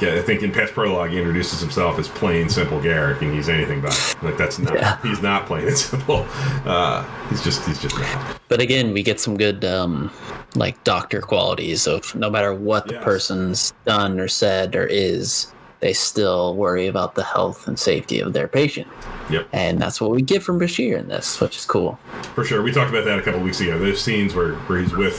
Uh, 0.03 0.07
yeah, 0.07 0.19
I 0.19 0.23
think 0.23 0.43
in 0.43 0.53
past 0.53 0.73
prologue 0.73 1.11
he 1.11 1.19
introduces 1.19 1.61
himself 1.61 1.99
as 1.99 2.09
plain 2.09 2.49
simple 2.49 2.81
Garak, 2.81 3.21
and 3.23 3.33
he's 3.35 3.49
anything 3.49 3.81
but 3.81 4.17
like 4.23 4.37
that's 4.37 4.59
not. 4.59 4.75
Yeah. 4.75 5.01
He's 5.03 5.23
not 5.23 5.47
plain 5.47 5.67
and 5.69 5.77
simple. 5.91 6.27
Uh, 6.65 7.05
he's 7.29 7.43
just 7.43 7.67
he's 7.67 7.81
just 7.81 7.99
not. 7.99 8.41
But 8.49 8.61
again, 8.61 8.93
we 8.93 9.03
get 9.03 9.21
some 9.21 9.37
good, 9.37 9.65
um, 9.65 10.11
like 10.55 10.83
doctor 10.85 11.21
qualities 11.21 11.87
of 11.87 12.15
no 12.15 12.29
matter 12.31 12.53
what 12.55 12.87
the 12.87 12.95
Yes. 12.95 13.05
person's 13.05 13.73
done 13.87 14.21
or 14.21 14.29
said 14.29 14.77
or 14.77 14.85
is, 14.85 15.51
they 15.81 15.93
still 15.95 16.55
worry 16.55 16.87
about 16.87 17.15
the 17.15 17.25
health 17.25 17.67
and 17.67 17.79
safety 17.79 18.21
of 18.21 18.35
their 18.35 18.47
patient. 18.49 18.87
Yep. 19.31 19.49
And 19.53 19.81
that's 19.81 20.01
what 20.01 20.11
we 20.11 20.21
get 20.21 20.43
from 20.43 20.61
Bashir 20.61 20.99
in 20.99 21.09
this, 21.09 21.41
which 21.41 21.57
is 21.57 21.65
cool. 21.65 21.99
For 22.35 22.45
sure. 22.45 22.61
We 22.63 22.71
talked 22.73 22.91
about 22.91 23.05
that 23.07 23.19
a 23.19 23.23
couple 23.23 23.41
weeks 23.41 23.61
ago. 23.61 23.79
Those 23.79 24.01
scenes 24.03 24.35
where, 24.35 24.55
where 24.67 24.81
he's 24.81 24.93
with 24.95 25.19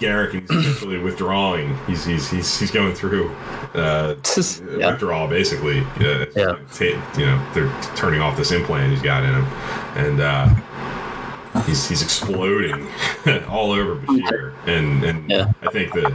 Garak 0.00 0.32
and 0.34 0.48
he's 0.48 0.50
essentially 0.66 0.98
withdrawing. 0.98 1.76
He's 1.86 2.04
he's 2.04 2.30
he's, 2.30 2.58
he's 2.60 2.70
going 2.70 2.94
through 2.94 3.30
uh, 3.74 4.14
Yeah. 4.78 4.90
withdrawal 4.92 5.26
basically. 5.28 5.80
Uh, 6.00 6.26
Yeah. 6.36 6.56
you 7.16 7.26
know, 7.26 7.50
they're 7.54 7.82
turning 7.96 8.20
off 8.20 8.36
this 8.36 8.52
implant 8.52 8.92
he's 8.92 9.02
got 9.02 9.24
in 9.24 9.34
him, 9.34 9.44
and 9.96 10.20
uh, 10.20 11.62
he's 11.64 11.88
he's 11.88 12.02
exploding 12.02 12.86
all 13.48 13.72
over 13.72 13.96
Bashir. 13.96 14.54
And 14.66 15.02
and 15.04 15.28
Yeah. 15.30 15.52
I 15.62 15.70
think 15.70 15.92
that 15.94 16.12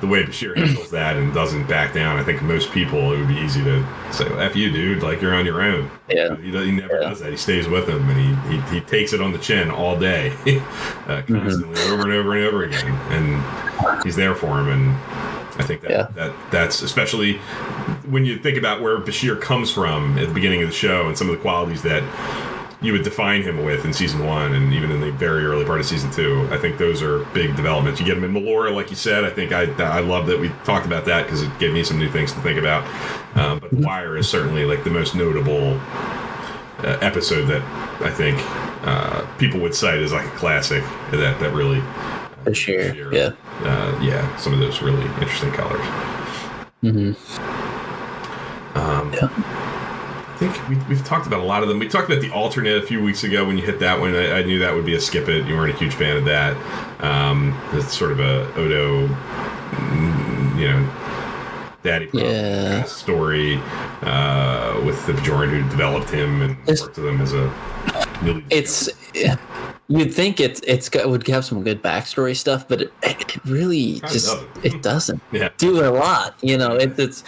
the 0.00 0.06
way 0.06 0.22
Bashir 0.24 0.56
handles 0.56 0.90
that 0.90 1.16
and 1.16 1.32
doesn't 1.34 1.66
back 1.68 1.92
down, 1.94 2.18
I 2.18 2.22
think 2.24 2.42
most 2.42 2.70
people 2.72 3.12
it 3.12 3.18
would 3.18 3.28
be 3.28 3.36
easy 3.36 3.62
to 3.64 3.86
say, 4.12 4.28
well, 4.28 4.40
"F 4.40 4.54
you, 4.56 4.70
dude! 4.70 5.02
Like 5.02 5.20
you're 5.20 5.34
on 5.34 5.44
your 5.46 5.60
own." 5.62 5.90
Yeah. 6.08 6.36
He, 6.36 6.50
he 6.50 6.70
never 6.72 6.94
Yeah. 7.00 7.08
does 7.08 7.20
that. 7.20 7.30
He 7.30 7.36
stays 7.36 7.68
with 7.68 7.88
him 7.88 8.08
and 8.08 8.48
he, 8.50 8.56
he, 8.56 8.74
he 8.74 8.80
takes 8.80 9.12
it 9.12 9.20
on 9.20 9.32
the 9.32 9.38
chin 9.38 9.70
all 9.70 9.98
day, 9.98 10.30
uh, 10.32 11.22
Mm-hmm. 11.22 11.38
constantly, 11.40 11.80
over 11.90 12.02
and 12.04 12.12
over 12.12 12.36
and 12.36 12.44
over 12.46 12.64
again. 12.64 12.86
And 13.10 14.02
he's 14.04 14.16
there 14.16 14.34
for 14.34 14.58
him. 14.60 14.68
And 14.68 14.90
I 15.60 15.64
think 15.64 15.80
that, 15.82 15.90
Yeah. 15.90 16.02
that 16.14 16.32
that's 16.50 16.82
especially 16.82 17.38
when 18.08 18.24
you 18.24 18.38
think 18.38 18.56
about 18.56 18.80
where 18.80 18.96
Bashir 18.98 19.40
comes 19.40 19.70
from 19.70 20.16
at 20.18 20.28
the 20.28 20.34
beginning 20.34 20.62
of 20.62 20.68
the 20.68 20.74
show 20.74 21.06
and 21.08 21.18
some 21.18 21.28
of 21.28 21.36
the 21.36 21.42
qualities 21.42 21.82
that 21.82 22.02
you 22.80 22.92
would 22.92 23.02
define 23.02 23.42
him 23.42 23.64
with 23.64 23.84
in 23.84 23.92
season 23.92 24.24
one 24.24 24.54
and 24.54 24.72
even 24.72 24.90
in 24.90 25.00
the 25.00 25.10
very 25.12 25.44
early 25.44 25.64
part 25.64 25.80
of 25.80 25.86
season 25.86 26.10
two. 26.12 26.48
I 26.52 26.58
think 26.58 26.78
those 26.78 27.02
are 27.02 27.24
big 27.26 27.56
developments. 27.56 27.98
You 27.98 28.06
get 28.06 28.16
him 28.16 28.24
in 28.24 28.32
Melora, 28.32 28.72
like 28.72 28.90
you 28.90 28.96
said. 28.96 29.24
I 29.24 29.30
think 29.30 29.52
I 29.52 29.62
I 29.82 30.00
love 30.00 30.26
that 30.28 30.38
we 30.38 30.50
talked 30.64 30.86
about 30.86 31.04
that 31.06 31.24
because 31.24 31.42
it 31.42 31.58
gave 31.58 31.72
me 31.72 31.82
some 31.82 31.98
new 31.98 32.08
things 32.10 32.32
to 32.32 32.40
think 32.40 32.58
about. 32.58 32.84
Um, 33.36 33.58
but 33.58 33.70
The 33.70 33.84
Wire 33.84 34.16
is 34.16 34.28
certainly 34.28 34.64
like 34.64 34.84
the 34.84 34.90
most 34.90 35.14
notable 35.16 35.74
uh, 36.84 36.98
episode 37.00 37.46
that 37.46 37.62
I 38.00 38.10
think 38.10 38.38
uh, 38.86 39.26
people 39.38 39.58
would 39.60 39.74
cite 39.74 39.98
as 40.00 40.12
like 40.12 40.26
a 40.26 40.36
classic 40.36 40.84
that 41.10 41.40
that 41.40 41.52
really 41.52 41.80
Bashir, 42.44 42.94
Bashir, 42.94 43.12
yeah. 43.12 43.68
uh, 43.68 43.98
yeah 44.00 44.36
some 44.36 44.52
of 44.54 44.60
those 44.60 44.80
really 44.82 45.02
interesting 45.20 45.50
colors. 45.50 45.84
hmm 46.80 47.12
Um, 48.78 49.12
Yeah. 49.12 49.57
I 50.40 50.40
think 50.52 50.68
we, 50.68 50.76
we've 50.88 51.04
talked 51.04 51.26
about 51.26 51.40
a 51.40 51.44
lot 51.44 51.64
of 51.64 51.68
them. 51.68 51.80
We 51.80 51.88
talked 51.88 52.08
about 52.08 52.22
the 52.22 52.30
alternate 52.30 52.80
a 52.80 52.86
few 52.86 53.02
weeks 53.02 53.24
ago 53.24 53.44
when 53.44 53.58
you 53.58 53.64
hit 53.64 53.80
that 53.80 53.98
one. 53.98 54.14
I, 54.14 54.38
I 54.38 54.42
knew 54.44 54.60
that 54.60 54.72
would 54.72 54.86
be 54.86 54.94
a 54.94 55.00
skip 55.00 55.28
it. 55.28 55.46
You 55.46 55.56
weren't 55.56 55.74
a 55.74 55.78
huge 55.78 55.94
fan 55.94 56.16
of 56.16 56.24
that. 56.26 56.56
Um, 57.02 57.60
it's 57.72 57.96
sort 57.96 58.12
of 58.12 58.20
a 58.20 58.46
Odo, 58.54 59.00
you 60.56 60.68
know, 60.68 60.94
daddy 61.82 62.06
problem 62.06 62.30
Yeah. 62.32 62.68
kind 62.70 62.84
of 62.84 62.88
story 62.88 63.56
uh, 64.02 64.80
with 64.86 65.04
the 65.06 65.12
Bajoran 65.14 65.48
who 65.50 65.68
developed 65.70 66.10
him 66.10 66.42
and 66.42 66.52
It's- 66.62 66.82
worked 66.82 66.98
with 66.98 67.06
him 67.08 67.20
as 67.20 67.32
a 67.32 67.52
It's 68.50 68.88
you'd 69.88 70.14
think 70.14 70.38
it's 70.38 70.60
it's 70.66 70.88
got 70.88 71.08
would 71.08 71.26
have 71.26 71.44
some 71.46 71.64
good 71.64 71.82
backstory 71.82 72.36
stuff, 72.36 72.68
but 72.68 72.82
it, 72.82 72.92
it 73.02 73.44
really 73.44 73.94
just 74.08 74.26
doesn't. 74.26 74.64
it 74.64 74.82
doesn't 74.82 75.22
yeah. 75.32 75.48
do 75.56 75.84
a 75.84 75.90
lot. 75.90 76.36
You 76.42 76.58
know, 76.58 76.76
it, 76.76 76.96
it's 76.98 77.24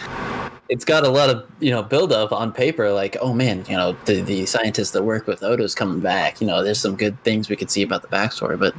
it's 0.71 0.85
got 0.85 1.05
a 1.05 1.09
lot 1.09 1.29
of 1.29 1.45
you 1.59 1.69
know 1.69 1.83
build 1.83 2.13
up 2.13 2.31
on 2.31 2.53
paper. 2.53 2.91
Like, 2.91 3.17
oh 3.19 3.33
man, 3.33 3.65
you 3.67 3.75
know, 3.75 3.95
the 4.05 4.21
the 4.21 4.45
scientists 4.45 4.91
that 4.91 5.03
work 5.03 5.27
with 5.27 5.43
Odo's 5.43 5.75
coming 5.75 5.99
back. 5.99 6.39
You 6.39 6.47
know, 6.47 6.63
there's 6.63 6.79
some 6.79 6.95
good 6.95 7.21
things 7.23 7.49
we 7.49 7.57
could 7.57 7.69
see 7.69 7.83
about 7.83 8.01
the 8.01 8.07
backstory, 8.07 8.57
but 8.57 8.73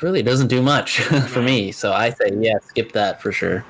really 0.00 0.22
doesn't 0.22 0.46
do 0.46 0.62
much 0.62 1.00
for 1.28 1.42
me. 1.42 1.72
So 1.72 1.92
I 1.92 2.10
say, 2.10 2.30
yeah, 2.38 2.58
skip 2.64 2.92
that 2.92 3.20
for 3.20 3.32
sure. 3.32 3.64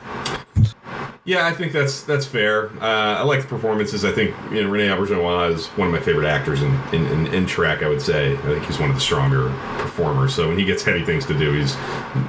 Yeah, 1.24 1.46
I 1.46 1.52
think 1.52 1.72
that's 1.72 2.02
that's 2.02 2.26
fair. 2.26 2.70
Uh, 2.82 3.18
I 3.18 3.22
like 3.22 3.42
the 3.42 3.46
performances. 3.46 4.04
I 4.04 4.10
think 4.10 4.34
you 4.50 4.64
know 4.64 4.68
Rene 4.68 4.88
Auberjonois 4.88 5.52
is 5.52 5.66
one 5.68 5.86
of 5.86 5.94
my 5.94 6.00
favorite 6.00 6.26
actors 6.26 6.62
in, 6.62 6.74
in, 6.92 7.06
in, 7.06 7.26
in 7.28 7.46
Trek. 7.46 7.84
I 7.84 7.88
would 7.88 8.02
say. 8.02 8.32
I 8.32 8.40
think 8.40 8.64
he's 8.64 8.80
one 8.80 8.88
of 8.88 8.96
the 8.96 9.00
stronger 9.00 9.50
performers. 9.78 10.34
So 10.34 10.48
when 10.48 10.58
he 10.58 10.64
gets 10.64 10.82
heavy 10.82 11.04
things 11.04 11.24
to 11.26 11.38
do, 11.38 11.52
he's 11.52 11.76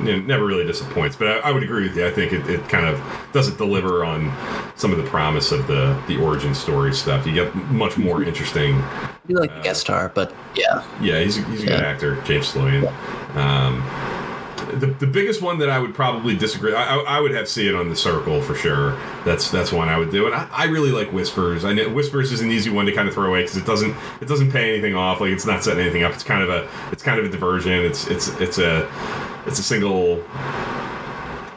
you 0.01 0.17
know, 0.17 0.19
never 0.19 0.45
really 0.45 0.63
disappoints. 0.63 1.15
But 1.15 1.29
I, 1.29 1.49
I 1.49 1.51
would 1.51 1.63
agree 1.63 1.87
with 1.87 1.97
you. 1.97 2.05
I 2.05 2.11
think 2.11 2.33
it, 2.33 2.47
it 2.47 2.69
kind 2.69 2.85
of 2.85 3.01
doesn't 3.31 3.57
deliver 3.57 4.05
on 4.05 4.31
some 4.75 4.91
of 4.91 4.97
the 4.97 5.09
promise 5.09 5.51
of 5.51 5.65
the 5.65 5.99
the 6.07 6.17
origin 6.17 6.53
story 6.53 6.93
stuff. 6.93 7.25
You 7.25 7.33
get 7.33 7.55
much 7.55 7.97
more 7.97 8.23
interesting. 8.29 8.79
Do 9.27 9.39
like 9.39 9.55
the 9.55 9.61
guest 9.61 9.81
star, 9.81 10.09
but 10.09 10.35
yeah, 10.53 10.83
Yeah, 11.01 11.19
he's 11.19 11.39
a, 11.39 11.43
he's 11.45 11.63
a 11.63 11.67
good 11.67 11.81
actor, 11.81 12.21
James 12.23 12.51
Sloyan. 12.53 12.91
Um, 13.35 13.81
the, 14.75 14.87
the 14.87 15.07
biggest 15.07 15.41
one 15.41 15.57
that 15.59 15.69
I 15.69 15.79
would 15.79 15.93
probably 15.93 16.35
disagree. 16.35 16.73
I, 16.73 16.95
I, 16.95 17.17
I 17.17 17.19
would 17.19 17.31
have 17.31 17.47
see 17.47 17.67
it 17.67 17.75
on 17.75 17.89
the 17.89 17.95
circle 17.95 18.41
for 18.41 18.55
sure. 18.55 18.91
That's 19.25 19.49
that's 19.49 19.71
one 19.71 19.89
I 19.89 19.97
would 19.97 20.11
do. 20.11 20.25
And 20.25 20.35
I, 20.35 20.47
I 20.51 20.65
really 20.65 20.91
like 20.91 21.11
Whispers. 21.11 21.65
I 21.65 21.73
know 21.73 21.89
Whispers 21.89 22.31
is 22.31 22.41
an 22.41 22.51
easy 22.51 22.69
one 22.69 22.85
to 22.85 22.91
kind 22.91 23.07
of 23.07 23.13
throw 23.13 23.27
away 23.27 23.43
because 23.43 23.57
it 23.57 23.65
doesn't 23.65 23.95
it 24.21 24.27
doesn't 24.27 24.51
pay 24.51 24.73
anything 24.73 24.95
off. 24.95 25.21
Like 25.21 25.31
it's 25.31 25.45
not 25.45 25.63
setting 25.63 25.83
anything 25.83 26.03
up. 26.03 26.13
It's 26.13 26.23
kind 26.23 26.43
of 26.43 26.49
a 26.49 26.69
it's 26.91 27.03
kind 27.03 27.19
of 27.19 27.25
a 27.25 27.29
diversion. 27.29 27.73
It's 27.73 28.07
it's 28.07 28.29
it's 28.39 28.57
a 28.57 28.89
it's 29.45 29.59
a 29.59 29.63
single 29.63 30.23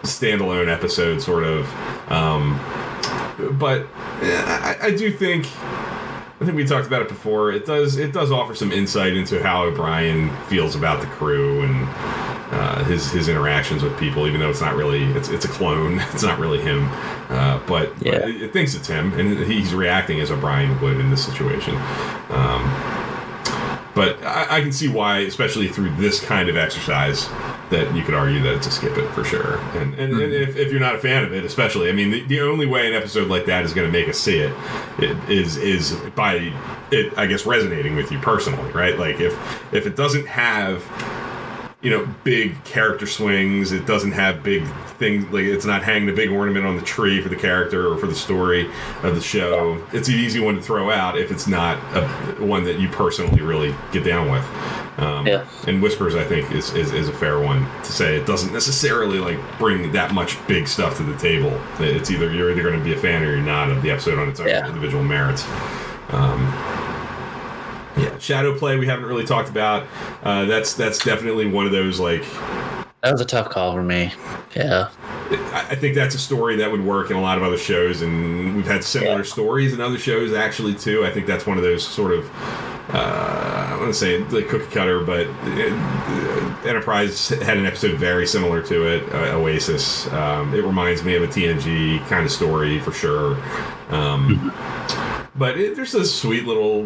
standalone 0.03 0.69
episode 0.69 1.21
sort 1.21 1.45
of. 1.45 1.67
Um, 2.11 2.59
but 3.59 3.87
I, 3.97 4.77
I 4.83 4.91
do 4.93 5.13
think 5.13 5.47
I 6.41 6.45
think 6.45 6.55
we 6.57 6.65
talked 6.65 6.87
about 6.87 7.01
it 7.03 7.09
before. 7.09 7.51
It 7.53 7.65
does 7.65 7.97
it 7.97 8.13
does 8.13 8.31
offer 8.31 8.55
some 8.55 8.71
insight 8.71 9.15
into 9.17 9.43
how 9.43 9.65
O'Brien 9.65 10.29
feels 10.49 10.77
about 10.77 11.01
the 11.01 11.07
crew 11.07 11.63
and 11.63 11.89
uh, 12.53 12.85
his 12.85 13.11
his 13.11 13.29
interactions 13.29 13.83
with 13.83 13.99
people, 13.99 14.27
even 14.27 14.41
though 14.41 14.51
it's 14.51 14.61
not 14.61 14.77
really 14.77 15.05
it's 15.13 15.31
it's 15.31 15.47
a 15.47 15.49
clone. 15.49 15.99
It's 16.13 16.23
not 16.23 16.39
really 16.39 16.61
him, 16.61 16.89
uh, 17.31 17.61
but, 17.67 17.93
Yeah. 18.03 18.19
but 18.21 18.29
it, 18.29 18.43
it 18.43 18.53
thinks 18.53 18.75
it's 18.75 18.87
him, 18.89 19.19
and 19.19 19.39
he's 19.51 19.75
reacting 19.75 20.21
as 20.21 20.31
O'Brien 20.31 20.79
would 20.83 20.99
in 21.01 21.11
this 21.11 21.25
situation. 21.25 21.75
Um, 22.31 22.63
but 23.95 24.23
I, 24.23 24.59
I 24.59 24.61
can 24.61 24.73
see 24.73 24.89
why, 24.89 25.21
especially 25.21 25.69
through 25.69 25.95
this 25.97 26.21
kind 26.21 26.49
of 26.51 26.57
exercise, 26.57 27.29
that 27.71 27.95
you 27.97 28.03
could 28.03 28.15
argue 28.15 28.43
that 28.43 28.55
it's 28.55 28.67
a 28.67 28.71
skip 28.71 28.97
it 28.97 29.09
for 29.13 29.25
sure. 29.25 29.59
And 29.77 29.95
and, 29.95 30.13
and 30.13 30.15
hmm. 30.15 30.21
if, 30.21 30.57
if 30.57 30.71
you're 30.71 30.81
not 30.81 30.95
a 30.95 30.99
fan 30.99 31.25
of 31.25 31.33
it, 31.33 31.45
especially, 31.45 31.89
I 31.89 31.93
mean, 31.93 32.11
the, 32.11 32.23
the 32.23 32.41
only 32.41 32.67
way 32.67 32.87
an 32.87 32.95
episode 32.95 33.29
like 33.29 33.47
that 33.47 33.65
is 33.65 33.73
going 33.73 33.91
to 33.91 33.93
make 33.93 34.09
us 34.09 34.19
see 34.19 34.39
it, 34.39 34.55
it 34.99 35.17
is 35.31 35.57
is 35.57 35.93
by 36.15 36.53
it, 36.91 37.17
I 37.19 37.27
guess, 37.27 37.47
resonating 37.47 37.97
with 37.97 38.13
you 38.13 38.19
personally, 38.19 38.71
right? 38.73 38.99
Like 38.99 39.21
if 39.21 39.35
if 39.73 39.87
it 39.87 39.97
doesn't 39.97 40.27
have 40.27 40.85
you 41.83 41.91
know 41.91 42.09
big 42.25 42.65
character 42.65 43.07
swings 43.07 43.71
it 43.71 43.87
doesn't 43.87 44.13
have 44.13 44.43
big 44.43 44.67
things 44.99 45.25
like 45.31 45.45
it's 45.45 45.67
not 45.67 45.83
hanging 45.85 46.09
a 46.09 46.13
big 46.13 46.31
ornament 46.31 46.65
on 46.65 46.75
the 46.75 46.83
tree 46.83 47.21
for 47.21 47.29
the 47.29 47.37
character 47.37 47.93
or 47.93 47.99
for 47.99 48.07
the 48.07 48.15
story 48.15 48.69
of 49.03 49.15
the 49.15 49.21
show 49.21 49.81
it's 49.93 50.09
an 50.09 50.15
easy 50.15 50.41
one 50.41 50.55
to 50.57 50.63
throw 50.63 50.91
out 50.91 51.19
if 51.19 51.31
it's 51.31 51.47
not 51.47 51.77
a 51.95 52.45
one 52.45 52.65
that 52.65 52.81
you 52.81 52.89
personally 52.89 53.43
really 53.43 53.75
get 53.93 54.03
down 54.03 54.31
with 54.31 54.45
um, 54.99 55.27
Yeah. 55.27 55.45
and 55.67 55.83
whispers 55.83 56.15
i 56.15 56.25
think 56.25 56.51
is, 56.53 56.73
is, 56.75 56.93
is 56.93 57.09
a 57.09 57.13
fair 57.13 57.39
one 57.41 57.67
to 57.83 57.93
say 57.93 58.17
it 58.17 58.27
doesn't 58.27 58.53
necessarily 58.53 59.19
like 59.19 59.39
bring 59.59 59.93
that 59.93 60.13
much 60.15 60.39
big 60.47 60.67
stuff 60.69 60.97
to 60.97 61.03
the 61.03 61.17
table 61.19 61.59
it's 61.81 62.11
either 62.11 62.33
you're 62.33 62.51
either 62.51 62.63
going 62.63 62.79
to 62.79 62.85
be 62.85 62.95
a 62.95 62.99
fan 62.99 63.23
or 63.23 63.27
you're 63.33 63.41
not 63.41 63.71
of 63.71 63.83
the 63.83 63.91
episode 63.91 64.19
on 64.19 64.29
its 64.29 64.41
own 64.41 64.49
Yeah. 64.49 64.67
individual 64.69 65.05
merits 65.05 65.45
um, 66.11 66.41
yeah, 67.99 68.17
shadow 68.19 68.57
play 68.57 68.77
we 68.77 68.87
haven't 68.87 69.07
really 69.07 69.25
talked 69.25 69.49
about. 69.49 69.87
Uh, 70.23 70.45
that's 70.45 70.75
that's 70.75 71.03
definitely 71.03 71.47
one 71.47 71.65
of 71.65 71.73
those 71.73 71.99
like 71.99 72.23
That 73.03 73.13
was 73.13 73.21
a 73.23 73.25
tough 73.25 73.49
call 73.49 73.73
for 73.73 73.83
me. 73.83 74.13
Yeah. 74.55 74.91
I 75.53 75.75
think 75.75 75.95
that's 75.95 76.15
a 76.15 76.19
story 76.19 76.57
that 76.57 76.71
would 76.71 76.85
work 76.85 77.11
in 77.11 77.17
a 77.17 77.21
lot 77.23 77.39
of 77.39 77.43
other 77.45 77.57
shows, 77.59 78.03
and 78.03 78.55
we've 78.55 78.67
had 78.67 78.85
similar 78.85 79.17
Yeah. 79.19 79.23
stories 79.23 79.73
in 79.73 79.81
other 79.81 79.99
shows 79.99 80.33
actually 80.35 80.75
too. 80.75 81.05
I 81.07 81.11
think 81.11 81.27
that's 81.27 81.47
one 81.47 81.57
of 81.57 81.65
those 81.65 81.87
sort 81.87 82.13
of 82.13 82.31
uh, 82.91 83.69
I 83.73 83.77
want 83.77 83.89
to 83.89 83.95
say 83.95 84.23
the 84.23 84.43
cookie 84.43 84.71
cutter, 84.73 85.01
but 85.03 85.27
uh, 85.27 86.57
Enterprise 86.65 87.29
had 87.29 87.57
an 87.57 87.67
episode 87.67 87.99
very 87.99 88.27
similar 88.27 88.63
to 88.63 88.87
it, 88.87 89.13
uh, 89.13 89.37
Oasis. 89.37 90.11
Um, 90.13 90.55
it 90.55 90.63
reminds 90.65 91.03
me 91.05 91.15
of 91.17 91.23
a 91.23 91.27
TNG 91.27 92.07
kind 92.09 92.25
of 92.25 92.31
story 92.33 92.79
for 92.81 92.93
sure. 92.93 93.37
Um, 93.91 94.53
but 95.37 95.59
it, 95.59 95.77
there's 95.77 95.93
this 95.93 96.15
sweet 96.19 96.47
little 96.47 96.85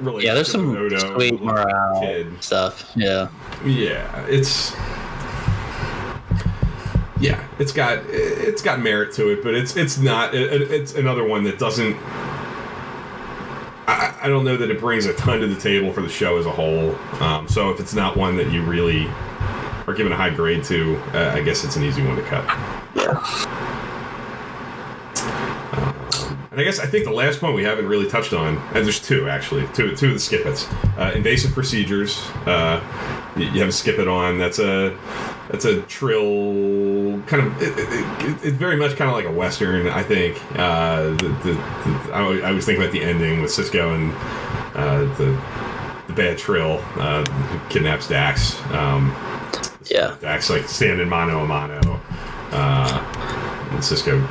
relationship 0.00 0.24
Yeah, 0.24 0.34
there's 0.34 0.50
some 0.50 0.76
Odo, 0.76 1.14
sweet 1.14 1.40
morale 1.40 2.00
kid. 2.00 2.42
stuff. 2.42 2.90
Yeah. 2.96 3.28
Yeah, 3.64 4.26
it's 4.26 4.74
yeah, 7.18 7.42
it's 7.58 7.72
got 7.72 7.98
it's 8.08 8.60
got 8.60 8.80
merit 8.80 9.12
to 9.14 9.32
it, 9.32 9.42
but 9.42 9.54
it's 9.54 9.76
it's 9.76 9.98
not 9.98 10.34
it, 10.34 10.70
it's 10.70 10.94
another 10.94 11.24
one 11.24 11.44
that 11.44 11.58
doesn't. 11.58 11.96
I, 14.26 14.28
don't 14.28 14.44
know 14.44 14.56
that 14.56 14.70
it 14.72 14.80
brings 14.80 15.06
a 15.06 15.14
ton 15.14 15.38
to 15.38 15.46
the 15.46 15.60
table 15.60 15.92
for 15.92 16.02
the 16.02 16.08
show 16.08 16.36
as 16.36 16.46
a 16.46 16.50
whole. 16.50 16.96
Um, 17.22 17.46
so 17.46 17.70
if 17.70 17.78
it's 17.78 17.94
not 17.94 18.16
one 18.16 18.36
that 18.38 18.50
you 18.50 18.62
really 18.64 19.06
are 19.86 19.94
giving 19.94 20.12
a 20.12 20.16
high 20.16 20.30
grade 20.30 20.64
to, 20.64 20.96
uh, 21.14 21.30
I 21.32 21.42
guess 21.42 21.62
it's 21.62 21.76
an 21.76 21.84
easy 21.84 22.04
one 22.04 22.16
to 22.16 22.22
cut. 22.22 22.44
Um, 22.98 23.55
and 26.56 26.62
I 26.62 26.64
guess 26.64 26.78
I 26.78 26.86
think 26.86 27.04
the 27.04 27.10
last 27.10 27.38
point 27.38 27.54
we 27.54 27.64
haven't 27.64 27.86
really 27.86 28.08
touched 28.08 28.32
on, 28.32 28.56
and 28.56 28.86
there's 28.86 28.98
two 28.98 29.28
actually, 29.28 29.68
two 29.74 29.94
two 29.94 30.08
of 30.08 30.14
the 30.14 30.18
skip 30.18 30.46
its. 30.46 30.66
Uh, 30.96 31.12
invasive 31.14 31.52
procedures. 31.52 32.18
Uh, 32.46 32.80
you 33.36 33.44
you 33.44 33.60
have 33.60 33.68
a 33.68 33.72
skip 33.72 33.98
it 33.98 34.08
on. 34.08 34.38
That's 34.38 34.58
a 34.58 34.96
that's 35.50 35.66
a 35.66 35.82
trill 35.82 37.20
kind 37.26 37.46
of. 37.46 37.60
It, 37.60 37.78
it, 37.78 38.30
it, 38.30 38.46
it's 38.46 38.56
very 38.56 38.76
much 38.76 38.96
kind 38.96 39.10
of 39.10 39.16
like 39.16 39.26
a 39.26 39.30
western. 39.30 39.86
I 39.88 40.02
think. 40.02 40.40
Uh, 40.58 41.10
the, 41.10 41.28
the, 41.44 41.52
the, 41.52 42.10
I, 42.14 42.48
I 42.48 42.52
was 42.52 42.64
thinking 42.64 42.82
about 42.82 42.94
the 42.94 43.02
ending 43.02 43.42
with 43.42 43.50
Sisko 43.50 43.94
and 43.94 44.14
uh, 44.74 45.00
the 45.16 45.38
the 46.06 46.14
bad 46.14 46.38
trill 46.38 46.82
uh, 46.94 47.22
kidnaps 47.68 48.08
Dax. 48.08 48.58
Um, 48.72 49.14
Yeah. 49.90 50.16
Dax 50.22 50.48
like 50.48 50.66
standing 50.68 51.10
mano 51.10 51.44
a 51.44 51.46
mano. 51.46 52.00
Uh, 52.50 53.68
and 53.72 53.80
Sisko 53.80 54.26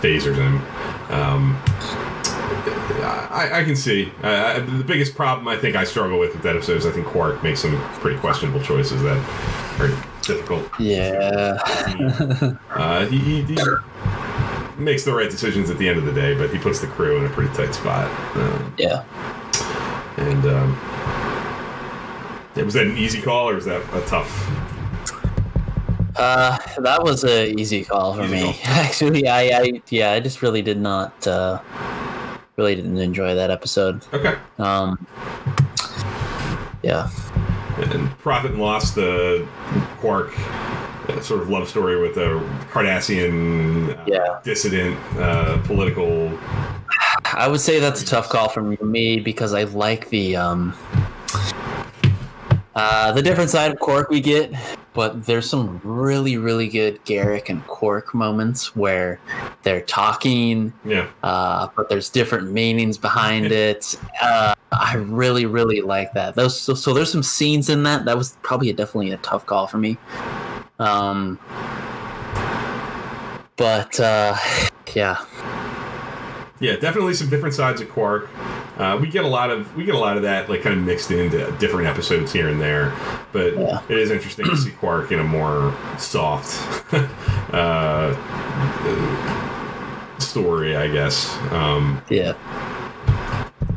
phasers 0.00 0.36
him. 0.36 0.56
Um, 1.12 1.60
I, 3.30 3.60
I 3.60 3.64
can 3.64 3.76
see. 3.76 4.12
Uh, 4.22 4.60
the 4.60 4.84
biggest 4.84 5.14
problem 5.14 5.46
I 5.48 5.56
think 5.56 5.76
I 5.76 5.84
struggle 5.84 6.18
with 6.18 6.34
with 6.34 6.42
that 6.42 6.56
episode 6.56 6.78
is 6.78 6.86
I 6.86 6.90
think 6.90 7.06
Quark 7.06 7.42
makes 7.42 7.60
some 7.60 7.76
pretty 7.94 8.18
questionable 8.18 8.60
choices 8.62 9.02
that 9.02 9.18
are 9.80 9.88
difficult. 10.22 10.68
Yeah. 10.78 11.58
Uh, 12.70 13.06
he, 13.06 13.18
he, 13.18 13.42
he 13.42 13.56
makes 14.78 15.04
the 15.04 15.12
right 15.12 15.30
decisions 15.30 15.70
at 15.70 15.78
the 15.78 15.88
end 15.88 15.98
of 15.98 16.04
the 16.04 16.12
day, 16.12 16.36
but 16.36 16.50
he 16.50 16.58
puts 16.58 16.80
the 16.80 16.86
crew 16.86 17.18
in 17.18 17.24
a 17.24 17.28
pretty 17.30 17.52
tight 17.54 17.74
spot. 17.74 18.08
Um, 18.36 18.74
yeah. 18.78 19.04
and 20.16 20.44
um, 20.46 20.78
was 22.64 22.74
that 22.74 22.86
an 22.86 22.96
easy 22.96 23.20
call 23.20 23.48
or 23.48 23.54
was 23.54 23.64
that 23.64 23.82
a 23.94 24.00
tough? 24.06 24.28
Uh, 26.18 26.58
that 26.78 27.02
was 27.02 27.22
an 27.24 27.58
easy 27.58 27.84
call 27.84 28.14
for 28.14 28.24
Easy 28.24 28.32
me. 28.34 28.42
call. 28.42 28.54
Actually, 28.64 29.28
I, 29.28 29.60
I, 29.60 29.82
yeah, 29.88 30.12
I 30.12 30.20
just 30.20 30.42
really 30.42 30.62
did 30.62 30.78
not, 30.78 31.26
uh, 31.26 31.60
really 32.56 32.74
didn't 32.74 32.98
enjoy 32.98 33.34
that 33.36 33.50
episode. 33.50 34.04
Okay. 34.12 34.34
Um, 34.58 35.06
yeah. 36.82 37.08
and 37.78 38.10
Profit 38.18 38.52
and 38.52 38.60
Loss, 38.60 38.92
the 38.92 39.46
Quark 39.98 40.32
uh, 41.08 41.20
sort 41.20 41.40
of 41.40 41.48
love 41.50 41.68
story 41.68 42.00
with 42.00 42.16
a 42.16 42.40
Cardassian 42.70 43.96
uh, 43.96 44.04
Yeah. 44.06 44.40
dissident 44.44 44.96
uh, 45.18 45.58
political. 45.62 46.36
I 47.32 47.46
would 47.48 47.60
say 47.60 47.78
that's 47.78 48.02
a 48.02 48.06
tough 48.06 48.28
call 48.28 48.48
for 48.48 48.62
me 48.62 49.20
because 49.20 49.54
I 49.54 49.64
like 49.64 50.08
the 50.08 50.36
um, 50.36 50.74
uh, 52.74 53.12
the 53.12 53.22
different 53.22 53.50
side 53.50 53.70
of 53.72 53.78
Quark 53.78 54.08
we 54.08 54.20
get, 54.20 54.52
but 54.98 55.26
there's 55.26 55.48
some 55.48 55.80
really 55.84 56.36
really 56.38 56.66
good 56.66 56.98
Garak 57.04 57.48
and 57.48 57.64
Quark 57.68 58.12
moments 58.14 58.74
where 58.74 59.20
they're 59.62 59.82
talking, 59.82 60.72
Yeah, 60.84 61.06
uh, 61.22 61.68
but 61.76 61.88
there's 61.88 62.10
different 62.10 62.50
meanings 62.50 62.98
behind 62.98 63.52
it. 63.52 63.96
Uh, 64.20 64.54
I 64.72 64.96
really 64.96 65.46
really 65.46 65.82
like 65.82 66.14
that. 66.14 66.34
Those 66.34 66.60
so, 66.60 66.74
so 66.74 66.92
there's 66.92 67.12
some 67.12 67.22
scenes 67.22 67.68
in 67.68 67.84
that 67.84 68.06
that 68.06 68.18
was 68.18 68.36
probably 68.42 68.70
a, 68.70 68.72
definitely 68.72 69.12
a 69.12 69.18
tough 69.18 69.46
call 69.46 69.68
for 69.68 69.78
me. 69.78 69.98
Um, 70.80 71.38
but 73.54 74.00
uh, 74.00 74.36
yeah, 74.96 75.24
yeah, 76.60 76.76
definitely 76.76 77.14
some 77.14 77.28
different 77.28 77.54
sides 77.54 77.80
of 77.80 77.88
Quark. 77.90 78.28
Uh, 78.76 78.96
we 79.00 79.08
get 79.08 79.24
a 79.24 79.28
lot 79.28 79.50
of 79.50 79.74
we 79.76 79.84
get 79.84 79.94
a 79.94 79.98
lot 79.98 80.16
of 80.16 80.22
that 80.22 80.48
like 80.48 80.62
kind 80.62 80.78
of 80.78 80.84
mixed 80.84 81.10
into 81.10 81.50
different 81.58 81.86
episodes 81.88 82.32
here 82.32 82.48
and 82.48 82.60
there, 82.60 82.92
but 83.32 83.54
Yeah. 83.56 83.80
it 83.88 83.98
is 83.98 84.10
interesting 84.10 84.46
to 84.46 84.56
see 84.56 84.70
Quark 84.70 85.10
in 85.12 85.18
a 85.20 85.24
more 85.24 85.74
soft 85.98 86.92
uh, 87.54 88.14
story, 90.18 90.76
I 90.76 90.88
guess. 90.88 91.36
Um, 91.52 92.02
yeah. 92.08 92.34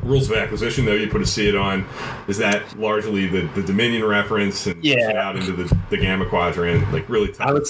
rules 0.03 0.29
of 0.32 0.36
acquisition 0.38 0.84
though 0.86 0.93
you 0.95 1.07
put 1.07 1.21
a 1.21 1.25
see 1.25 1.47
it 1.47 1.55
on 1.55 1.86
is 2.27 2.38
that 2.39 2.77
largely 2.77 3.27
the, 3.27 3.41
the 3.53 3.61
dominion 3.61 4.03
reference 4.03 4.65
and 4.67 4.84
Yeah. 4.84 5.11
out 5.15 5.36
into 5.36 5.53
the, 5.53 5.73
the 5.91 5.97
gamma 5.97 6.25
quadrant 6.25 6.91
like 6.91 7.07
really 7.07 7.32
tough 7.32 7.47
I 7.47 7.53
would, 7.53 7.67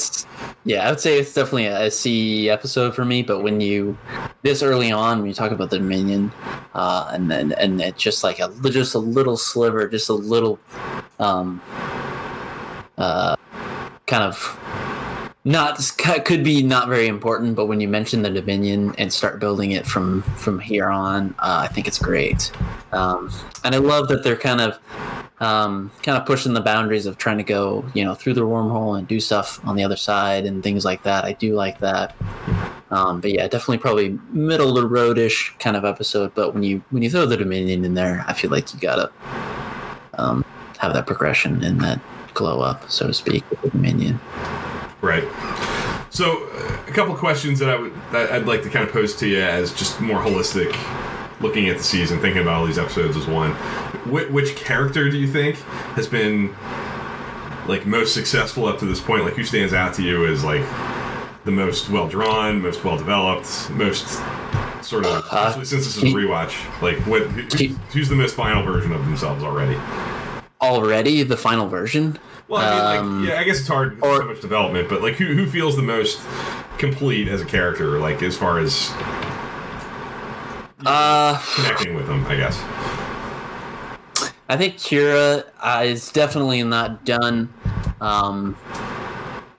yeah, 0.64 0.86
I 0.86 0.92
would 0.92 1.00
say 1.00 1.20
it's 1.20 1.34
definitely 1.34 1.66
a, 1.66 2.52
episode 2.52 2.94
for 2.94 3.04
me. 3.04 3.24
But 3.24 3.42
when 3.42 3.62
you 3.62 3.98
this 4.44 4.62
early 4.62 4.92
on, 4.92 5.20
when 5.20 5.28
you 5.28 5.34
talk 5.34 5.52
about 5.52 5.72
the 5.72 5.78
Dominion, 5.78 6.32
uh, 6.76 7.10
and 7.12 7.32
then 7.32 7.54
and 7.54 7.82
it's 7.82 8.02
just 8.02 8.24
like 8.24 8.40
a 8.40 8.52
just 8.70 8.94
a 8.94 9.00
little 9.00 9.38
sliver, 9.38 9.88
just 9.88 10.10
a 10.10 10.14
little, 10.14 10.60
um, 11.20 11.62
uh, 12.98 13.36
kind 14.06 14.24
of 14.24 14.60
not 15.44 15.82
could 16.26 16.44
be 16.44 16.62
not 16.62 16.88
very 16.90 17.08
important. 17.08 17.56
But 17.56 17.66
when 17.66 17.82
you 17.82 17.88
mention 17.88 18.22
the 18.22 18.30
Dominion 18.30 18.94
and 19.00 19.12
start 19.12 19.40
building 19.40 19.72
it 19.72 19.88
from 19.88 20.22
from 20.22 20.60
here 20.60 20.90
on, 20.90 21.34
uh, 21.40 21.66
I 21.68 21.74
think 21.74 21.88
it's 21.88 22.00
great. 22.00 22.52
Um, 22.92 23.32
and 23.64 23.74
I 23.74 23.80
love 23.80 24.10
that 24.10 24.24
they're 24.24 24.38
kind 24.38 24.62
of 24.62 24.78
um, 25.42 25.92
kind 26.04 26.18
of 26.18 26.26
pushing 26.26 26.54
the 26.54 26.62
boundaries 26.62 27.08
of 27.08 27.18
trying 27.18 27.38
to 27.38 27.44
go, 27.44 27.84
you 27.96 28.06
know, 28.06 28.14
through 28.14 28.36
the 28.36 28.42
wormhole 28.42 28.98
and 28.98 29.08
do 29.08 29.20
stuff 29.20 29.60
on 29.68 29.76
the 29.76 29.84
other 29.84 29.96
side 29.96 30.46
and 30.46 30.64
things 30.64 30.86
like 30.86 31.02
that. 31.04 31.26
I 31.26 31.34
do 31.34 31.56
like 31.56 31.80
that. 31.80 32.16
Um, 32.92 33.22
but 33.22 33.32
yeah, 33.32 33.48
definitely 33.48 33.80
probably 33.80 34.20
middle 34.30 34.78
of 34.78 34.84
the 34.84 34.88
roadish 34.88 35.58
kind 35.60 35.76
of 35.76 35.84
episode. 35.84 36.34
But 36.36 36.54
when 36.54 36.62
you 36.62 36.84
when 36.92 37.02
you 37.02 37.10
throw 37.10 37.26
the 37.26 37.38
Dominion 37.38 37.84
in 37.84 37.96
there, 37.96 38.24
I 38.28 38.34
feel 38.34 38.52
like 38.52 38.72
you 38.74 38.80
gotta 38.80 39.12
um, 40.14 40.46
have 40.78 40.94
that 40.94 41.08
progression 41.08 41.64
and 41.64 41.82
that 41.82 42.00
glow 42.34 42.62
up, 42.62 42.90
so 42.92 43.08
to 43.08 43.14
speak, 43.14 43.50
with 43.50 43.62
the 43.62 43.70
Dominion. 43.72 44.20
Right. 45.02 45.28
So, 46.12 46.44
a 46.88 46.92
couple 46.92 47.16
questions 47.16 47.58
that 47.60 47.70
I 47.70 47.78
would 47.78 47.94
that 48.12 48.32
I'd 48.32 48.46
like 48.46 48.62
to 48.64 48.70
kind 48.70 48.86
of 48.86 48.92
pose 48.92 49.16
to 49.16 49.28
you 49.28 49.42
as 49.42 49.74
just 49.74 50.02
more 50.02 50.22
holistic, 50.22 50.74
looking 51.42 51.70
at 51.70 51.78
the 51.78 51.84
season, 51.84 52.20
thinking 52.20 52.42
about 52.42 52.60
all 52.60 52.66
these 52.66 52.78
episodes 52.78 53.18
as 53.18 53.28
one. 53.28 53.52
Which, 54.12 54.30
which 54.30 54.56
character 54.56 55.10
do 55.10 55.18
you 55.18 55.28
think 55.28 55.58
has 55.96 56.08
been 56.08 56.56
like 57.68 57.86
most 57.86 58.14
successful 58.14 58.66
up 58.66 58.80
to 58.80 58.86
this 58.86 59.00
point? 59.00 59.24
Like, 59.24 59.34
who 59.36 59.44
stands 59.44 59.74
out 59.74 59.94
to 59.96 60.04
you 60.04 60.26
as 60.28 60.44
like 60.44 60.64
the 61.46 61.52
most 61.52 61.90
well 61.90 62.08
drawn, 62.08 62.62
most 62.62 62.84
well 62.84 62.98
developed, 62.98 63.70
most 63.72 64.08
sort 64.84 65.06
of 65.06 65.24
Uh, 65.32 65.54
since 65.54 65.70
this 65.72 65.98
is 65.98 66.04
a 66.04 66.06
rewatch? 66.08 66.54
Like, 66.82 66.98
what 67.08 67.24
who, 67.24 67.42
who's, 67.42 67.78
who's 67.94 68.10
the 68.10 68.16
most 68.16 68.36
final 68.36 68.64
version 68.64 68.92
of 68.92 69.04
themselves 69.06 69.44
already? 69.44 69.78
Already 70.62 71.24
the 71.24 71.38
final 71.38 71.68
version. 71.68 72.20
Well, 72.48 72.62
I 72.62 72.94
mean, 72.98 73.00
Um, 73.00 73.22
like, 73.22 73.30
yeah, 73.30 73.40
I 73.40 73.44
guess 73.44 73.60
it's 73.60 73.68
hard 73.68 73.98
or- 74.02 74.18
so 74.22 74.26
much 74.28 74.42
development, 74.42 74.90
but 74.90 75.02
like, 75.02 75.16
who 75.16 75.34
who 75.34 75.48
feels 75.48 75.76
the 75.76 75.82
most 75.82 76.20
complete 76.78 77.28
as 77.28 77.42
a 77.42 77.46
character? 77.46 77.98
Like, 78.00 78.22
as 78.22 78.36
far 78.38 78.60
as 78.60 78.92
Uh, 80.86 81.42
connecting 81.56 81.96
with 81.96 82.08
them, 82.08 82.26
I 82.26 82.36
guess. 82.36 82.58
I 84.50 84.58
think 84.58 84.76
Kira 84.76 85.46
uh, 85.60 85.84
is 85.86 86.12
definitely 86.12 86.62
not 86.64 87.06
done 87.06 87.54
um, 88.02 88.58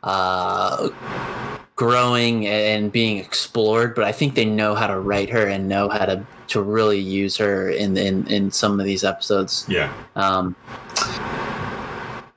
uh, 0.03 0.91
growing 1.77 2.47
and 2.47 2.93
being 2.93 3.19
explored, 3.19 3.95
but 3.95 4.05
I 4.05 4.13
think 4.13 4.35
they 4.35 4.45
know 4.45 4.75
how 4.75 4.87
to 4.87 5.01
write 5.01 5.31
her 5.31 5.47
and 5.47 5.69
know 5.69 5.89
how 5.89 6.05
to, 6.05 6.27
to 6.49 6.61
really 6.61 6.99
use 6.99 7.37
her 7.39 7.71
in, 7.71 7.97
in, 7.97 8.27
in 8.27 8.51
some 8.51 8.79
of 8.79 8.85
these 8.85 9.03
episodes. 9.03 9.65
Yeah, 9.69 9.93
Um, 10.15 10.55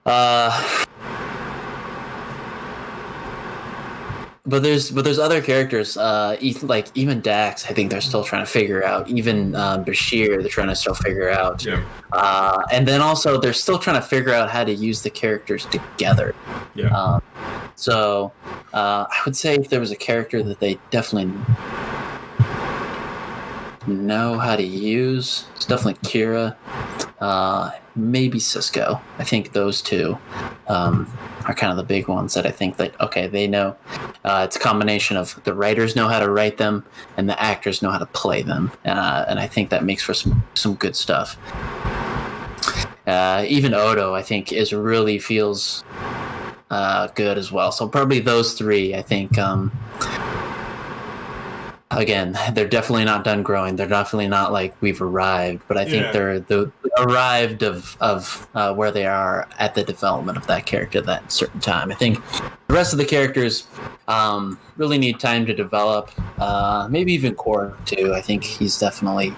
uh, 0.05 0.85
but 4.45 4.61
there's 4.61 4.91
but 4.91 5.03
there's 5.03 5.17
other 5.19 5.41
characters, 5.41 5.97
uh, 5.97 6.37
like 6.61 6.87
even 6.95 7.21
Dax. 7.21 7.65
I 7.65 7.73
think 7.73 7.89
they're 7.89 8.01
still 8.01 8.23
trying 8.23 8.43
to 8.45 8.51
figure 8.51 8.83
out. 8.83 9.07
Even 9.09 9.55
um, 9.55 9.83
Bashir, 9.83 10.39
they're 10.39 10.49
trying 10.49 10.67
to 10.67 10.75
still 10.75 10.93
figure 10.93 11.29
out. 11.29 11.65
yeah, 11.65 11.83
Uh, 12.13 12.61
and 12.71 12.87
then 12.87 13.01
also 13.01 13.39
they're 13.39 13.53
still 13.53 13.79
trying 13.79 13.99
to 13.99 14.07
figure 14.07 14.33
out 14.33 14.49
how 14.49 14.63
to 14.63 14.73
use 14.73 15.01
the 15.01 15.09
characters 15.09 15.65
together. 15.65 16.35
yeah. 16.75 16.87
Um, 16.95 17.21
so 17.75 18.31
uh, 18.73 19.05
I 19.09 19.17
would 19.25 19.35
say 19.35 19.55
if 19.55 19.69
there 19.69 19.79
was 19.79 19.91
a 19.91 19.95
character 19.95 20.43
that 20.43 20.59
they 20.59 20.77
definitely 20.91 21.33
know 23.87 24.37
how 24.37 24.55
to 24.55 24.63
use, 24.63 25.45
it's 25.55 25.65
definitely 25.65 25.95
Kira. 26.09 26.55
Uh, 27.19 27.71
maybe 27.95 28.39
Sisko. 28.39 29.01
I 29.19 29.23
think 29.23 29.53
those 29.53 29.81
two 29.81 30.17
um, 30.67 31.11
are 31.45 31.53
kind 31.53 31.71
of 31.71 31.77
the 31.77 31.83
big 31.83 32.07
ones 32.07 32.33
that 32.33 32.45
I 32.45 32.51
think 32.51 32.77
that 32.77 32.99
okay 33.01 33.27
they 33.27 33.47
know. 33.47 33.75
Uh, 34.23 34.43
it's 34.45 34.55
a 34.55 34.59
combination 34.59 35.17
of 35.17 35.41
the 35.43 35.53
writers 35.53 35.95
know 35.95 36.07
how 36.07 36.19
to 36.19 36.29
write 36.29 36.57
them 36.57 36.83
and 37.17 37.29
the 37.29 37.41
actors 37.41 37.81
know 37.81 37.91
how 37.91 37.99
to 37.99 38.05
play 38.07 38.41
them, 38.41 38.71
uh, 38.85 39.25
and 39.27 39.39
I 39.39 39.47
think 39.47 39.69
that 39.69 39.83
makes 39.83 40.03
for 40.03 40.13
some 40.13 40.43
some 40.53 40.75
good 40.75 40.95
stuff. 40.95 41.37
Uh, 43.07 43.45
even 43.47 43.73
Odo, 43.73 44.15
I 44.15 44.23
think, 44.23 44.51
is 44.51 44.73
really 44.73 45.19
feels 45.19 45.83
uh, 46.71 47.07
good 47.07 47.37
as 47.37 47.51
well. 47.51 47.71
So 47.71 47.87
probably 47.87 48.19
those 48.19 48.53
three. 48.53 48.95
I 48.95 49.01
think. 49.01 49.37
Um, 49.37 49.71
again, 51.91 52.37
they're 52.53 52.67
definitely 52.67 53.05
not 53.05 53.23
done 53.23 53.43
growing. 53.43 53.75
They're 53.75 53.87
definitely 53.87 54.27
not 54.27 54.51
like 54.51 54.75
we've 54.81 55.01
arrived, 55.01 55.63
but 55.67 55.77
I 55.77 55.85
think 55.85 56.05
Yeah. 56.05 56.11
they're 56.11 56.39
the 56.39 56.71
arrived 56.97 57.61
of 57.63 57.97
of 57.99 58.47
uh, 58.55 58.73
where 58.73 58.91
they 58.91 59.05
are 59.05 59.47
at 59.59 59.75
the 59.75 59.83
development 59.83 60.37
of 60.37 60.47
that 60.47 60.65
character 60.65 60.99
at 60.99 61.05
that 61.05 61.31
certain 61.31 61.59
time. 61.59 61.91
I 61.91 61.95
think 61.95 62.19
the 62.67 62.73
rest 62.73 62.93
of 62.93 62.99
the 62.99 63.05
characters 63.05 63.67
um, 64.07 64.59
really 64.77 64.97
need 64.97 65.19
time 65.19 65.45
to 65.45 65.53
develop. 65.53 66.11
Uh, 66.39 66.87
maybe 66.89 67.13
even 67.13 67.35
Core 67.35 67.75
too. 67.85 68.13
I 68.13 68.21
think 68.21 68.43
he's 68.43 68.77
definitely 68.77 69.33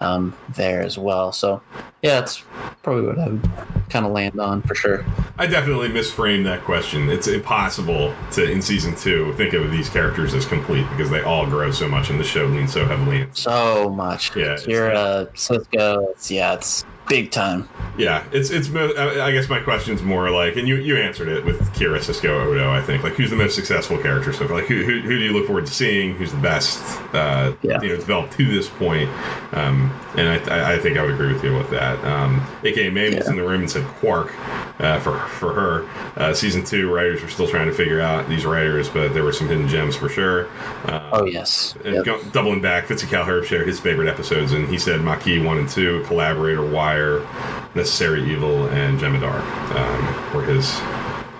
um, 0.00 0.34
there 0.56 0.82
as 0.82 0.98
well. 0.98 1.32
So 1.32 1.62
yeah, 2.02 2.20
that's 2.20 2.42
probably 2.82 3.06
what 3.06 3.18
I 3.18 3.28
would 3.28 3.50
kind 3.90 4.06
of 4.06 4.12
land 4.12 4.40
on 4.40 4.62
for 4.62 4.74
sure. 4.74 5.04
I 5.38 5.46
definitely 5.46 5.88
misframed 5.88 6.44
that 6.44 6.62
question. 6.62 7.08
It's 7.10 7.28
impossible 7.28 8.14
to 8.32 8.50
in 8.50 8.62
season 8.62 8.94
two 8.94 9.32
think 9.34 9.54
of 9.54 9.70
these 9.70 9.88
characters 9.88 10.34
as 10.34 10.46
complete 10.46 10.88
because 10.90 11.10
they 11.10 11.22
all 11.22 11.46
grow 11.46 11.70
so 11.70 11.88
much, 11.88 12.10
and 12.10 12.18
the 12.18 12.24
show 12.24 12.46
leans 12.46 12.72
so 12.72 12.86
heavily. 12.86 13.26
So 13.32 13.90
much. 13.90 14.34
Yeah, 14.36 14.54
Kira, 14.54 15.28
Sisko. 15.34 16.10
It's, 16.10 16.30
yeah, 16.30 16.54
it's 16.54 16.84
big 17.08 17.30
time. 17.30 17.68
Yeah, 17.96 18.24
it's 18.30 18.50
it's. 18.50 18.68
I 18.72 19.32
guess 19.32 19.48
my 19.48 19.58
question's 19.58 20.02
more 20.02 20.30
like, 20.30 20.54
and 20.56 20.68
you 20.68 20.76
you 20.76 20.96
answered 20.96 21.26
it 21.28 21.44
with 21.44 21.58
Kira, 21.74 21.98
Sisko, 21.98 22.46
Odo. 22.46 22.70
I 22.70 22.80
think 22.80 23.02
like 23.02 23.14
who's 23.14 23.30
the 23.30 23.36
most 23.36 23.56
successful 23.56 23.98
character 23.98 24.32
so 24.32 24.46
far? 24.46 24.58
Like 24.58 24.66
who 24.66 24.84
who, 24.84 25.00
who 25.00 25.18
do 25.18 25.24
you 25.24 25.32
look 25.32 25.46
forward 25.46 25.66
to 25.66 25.74
seeing? 25.74 26.14
Who's 26.14 26.30
the 26.30 26.38
best? 26.38 26.80
Uh, 27.12 27.54
Yeah. 27.62 27.80
You 27.82 27.88
know, 27.88 27.96
developed 27.96 28.34
to 28.34 28.44
this 28.46 28.68
point. 28.68 29.10
Um, 29.52 29.90
and 30.16 30.28
I, 30.50 30.74
I, 30.74 30.78
think 30.78 30.96
I 30.96 31.02
would 31.02 31.14
agree 31.14 31.32
with 31.32 31.42
you 31.42 31.56
with 31.56 31.70
that. 31.70 32.02
Um, 32.04 32.40
AKA 32.64 32.90
was 32.90 33.14
Yeah. 33.24 33.30
in 33.30 33.36
the 33.36 33.42
room 33.42 33.62
and 33.62 33.70
said 33.70 33.84
Quark 33.84 34.32
uh, 34.78 35.00
for 35.00 35.18
for 35.18 35.52
her. 35.52 35.88
Uh, 36.16 36.32
season 36.32 36.62
two 36.64 36.92
writers 36.94 37.20
were 37.22 37.28
still 37.28 37.48
trying 37.48 37.66
to 37.66 37.74
figure 37.74 38.00
out 38.00 38.28
these 38.28 38.46
writers, 38.46 38.88
but 38.88 39.12
there 39.12 39.24
were 39.24 39.32
some 39.32 39.48
hidden 39.48 39.66
gems 39.66 39.96
for 39.96 40.08
sure. 40.08 40.46
Uh, 40.84 41.10
Oh 41.12 41.24
yes. 41.24 41.74
and 41.84 41.96
Yep. 41.96 42.04
go, 42.04 42.22
doubling 42.30 42.60
back, 42.60 42.86
Fitzy 42.86 43.06
Calherb 43.08 43.44
shared 43.44 43.66
his 43.66 43.80
favorite 43.80 44.08
episodes, 44.08 44.52
and 44.52 44.68
he 44.68 44.78
said 44.78 45.00
Maquis 45.00 45.42
1 45.44 45.58
and 45.58 45.68
2, 45.68 46.04
Collaborator, 46.06 46.62
Wire, 46.98 47.26
Necessary 47.74 48.30
Evil, 48.30 48.66
and 48.68 48.98
Jem'Hadar 48.98 49.40
um, 49.76 50.34
were 50.34 50.44
his 50.44 50.80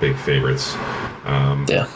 big 0.00 0.16
favorites. 0.16 0.74
Um, 1.24 1.66
Yeah. 1.68 1.86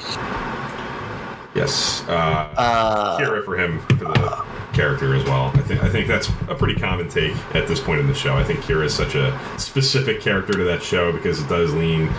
Yes. 1.55 2.03
Uh, 2.09 2.49
Uh, 2.57 3.19
Kira 3.19 3.45
for 3.45 3.57
him 3.59 3.79
for 3.81 3.95
the 3.97 4.43
character 4.73 5.15
as 5.15 5.23
well. 5.25 5.51
I 5.55 5.61
think 5.61 5.83
I 5.85 5.89
think 5.91 6.09
that's 6.09 6.29
a 6.49 6.55
pretty 6.55 6.81
common 6.81 7.11
take 7.11 7.37
at 7.55 7.69
this 7.69 7.79
point 7.79 8.01
in 8.01 8.07
the 8.07 8.15
show. 8.15 8.35
I 8.35 8.43
think 8.43 8.61
Kira 8.61 8.87
is 8.87 8.95
such 8.95 9.15
a 9.15 9.39
specific 9.59 10.23
character 10.23 10.55
to 10.55 10.65
that 10.65 10.83
show 10.83 11.13
because 11.13 11.41
it 11.43 11.49
does 11.51 11.75
lean 11.75 12.11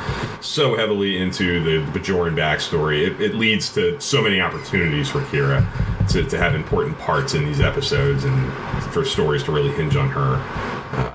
so 0.42 0.76
heavily 0.78 1.18
into 1.18 1.64
the 1.64 2.00
Bajoran 2.00 2.36
backstory. 2.36 3.08
It, 3.08 3.20
it 3.20 3.34
leads 3.34 3.74
to 3.74 4.00
so 4.00 4.22
many 4.22 4.40
opportunities 4.40 5.10
for 5.10 5.22
Kira 5.22 5.66
to, 6.10 6.24
to 6.24 6.38
have 6.38 6.54
important 6.54 6.98
parts 7.00 7.34
in 7.34 7.44
these 7.44 7.60
episodes 7.60 8.24
and 8.26 8.54
for 8.94 9.04
stories 9.04 9.42
to 9.46 9.52
really 9.52 9.72
hinge 9.72 9.96
on 9.96 10.10
her. 10.10 10.38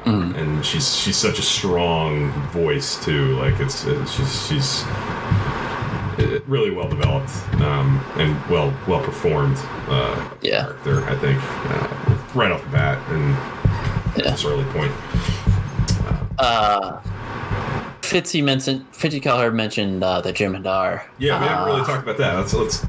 Uh, 0.09 0.32
And 0.40 0.64
she's 0.64 0.96
she's 0.96 1.16
such 1.16 1.38
a 1.38 1.42
strong 1.42 2.30
voice 2.52 3.02
too. 3.04 3.36
Like 3.38 3.61
it's, 3.61 3.84
it's 3.84 4.12
she's 4.12 4.46
she's 4.48 4.82
uh, 6.18 6.40
really 6.46 6.70
well 6.70 6.88
developed 6.88 7.30
um, 7.61 8.00
and 8.16 8.34
well 8.50 8.72
well 8.86 9.02
performed 9.02 9.56
uh, 9.88 10.30
Yeah. 10.40 10.62
character. 10.62 11.04
I 11.04 11.16
think 11.16 11.38
uh, 11.42 12.16
right 12.34 12.50
off 12.50 12.62
the 12.64 12.70
bat 12.70 12.98
and 13.11 13.34
at 14.16 14.24
Yeah. 14.24 14.30
this 14.32 14.44
early 14.44 14.64
point. 14.72 14.92
uh, 16.38 17.00
Fitzy 18.02 18.42
mentioned 18.42 18.90
Fitzy 18.92 19.20
Calher 19.22 19.52
mentioned 19.52 20.02
uh, 20.02 20.20
the 20.22 20.32
Jem'Hadar. 20.32 21.02
Yeah, 21.18 21.40
we 21.40 21.46
haven't 21.46 21.66
really 21.66 21.80
Uh, 21.82 21.84
talked 21.86 22.02
about 22.04 22.16
that. 22.18 22.36
Let's 22.36 22.54
let's 22.54 22.86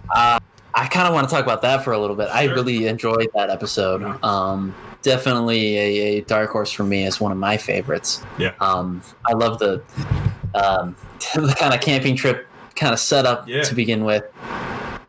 I 0.75 0.85
kind 0.87 1.07
of 1.07 1.13
want 1.13 1.27
to 1.27 1.35
talk 1.35 1.43
about 1.43 1.61
that 1.63 1.83
for 1.83 1.91
a 1.93 1.97
little 1.99 2.15
bit. 2.15 2.29
I 2.31 2.45
really 2.45 2.87
enjoyed 2.87 3.27
that 3.35 3.49
episode. 3.49 4.01
Um, 4.23 4.73
definitely 5.01 5.77
a, 5.77 5.81
a 6.17 6.21
dark 6.21 6.49
horse 6.51 6.71
for 6.71 6.83
me 6.83 7.05
as 7.05 7.19
one 7.21 7.31
of 7.31 7.37
my 7.37 7.57
favorites. 7.57 8.21
Yeah. 8.37 8.53
Um, 8.59 9.01
I 9.27 9.33
love 9.33 9.59
the 9.59 9.81
um, 10.55 10.95
the 11.35 11.55
kind 11.57 11.73
of 11.73 11.81
camping 11.81 12.15
trip 12.15 12.47
kind 12.75 12.93
of 12.93 12.99
setup 12.99 13.47
Yeah. 13.47 13.63
to 13.63 13.75
begin 13.75 14.03
with. 14.05 14.23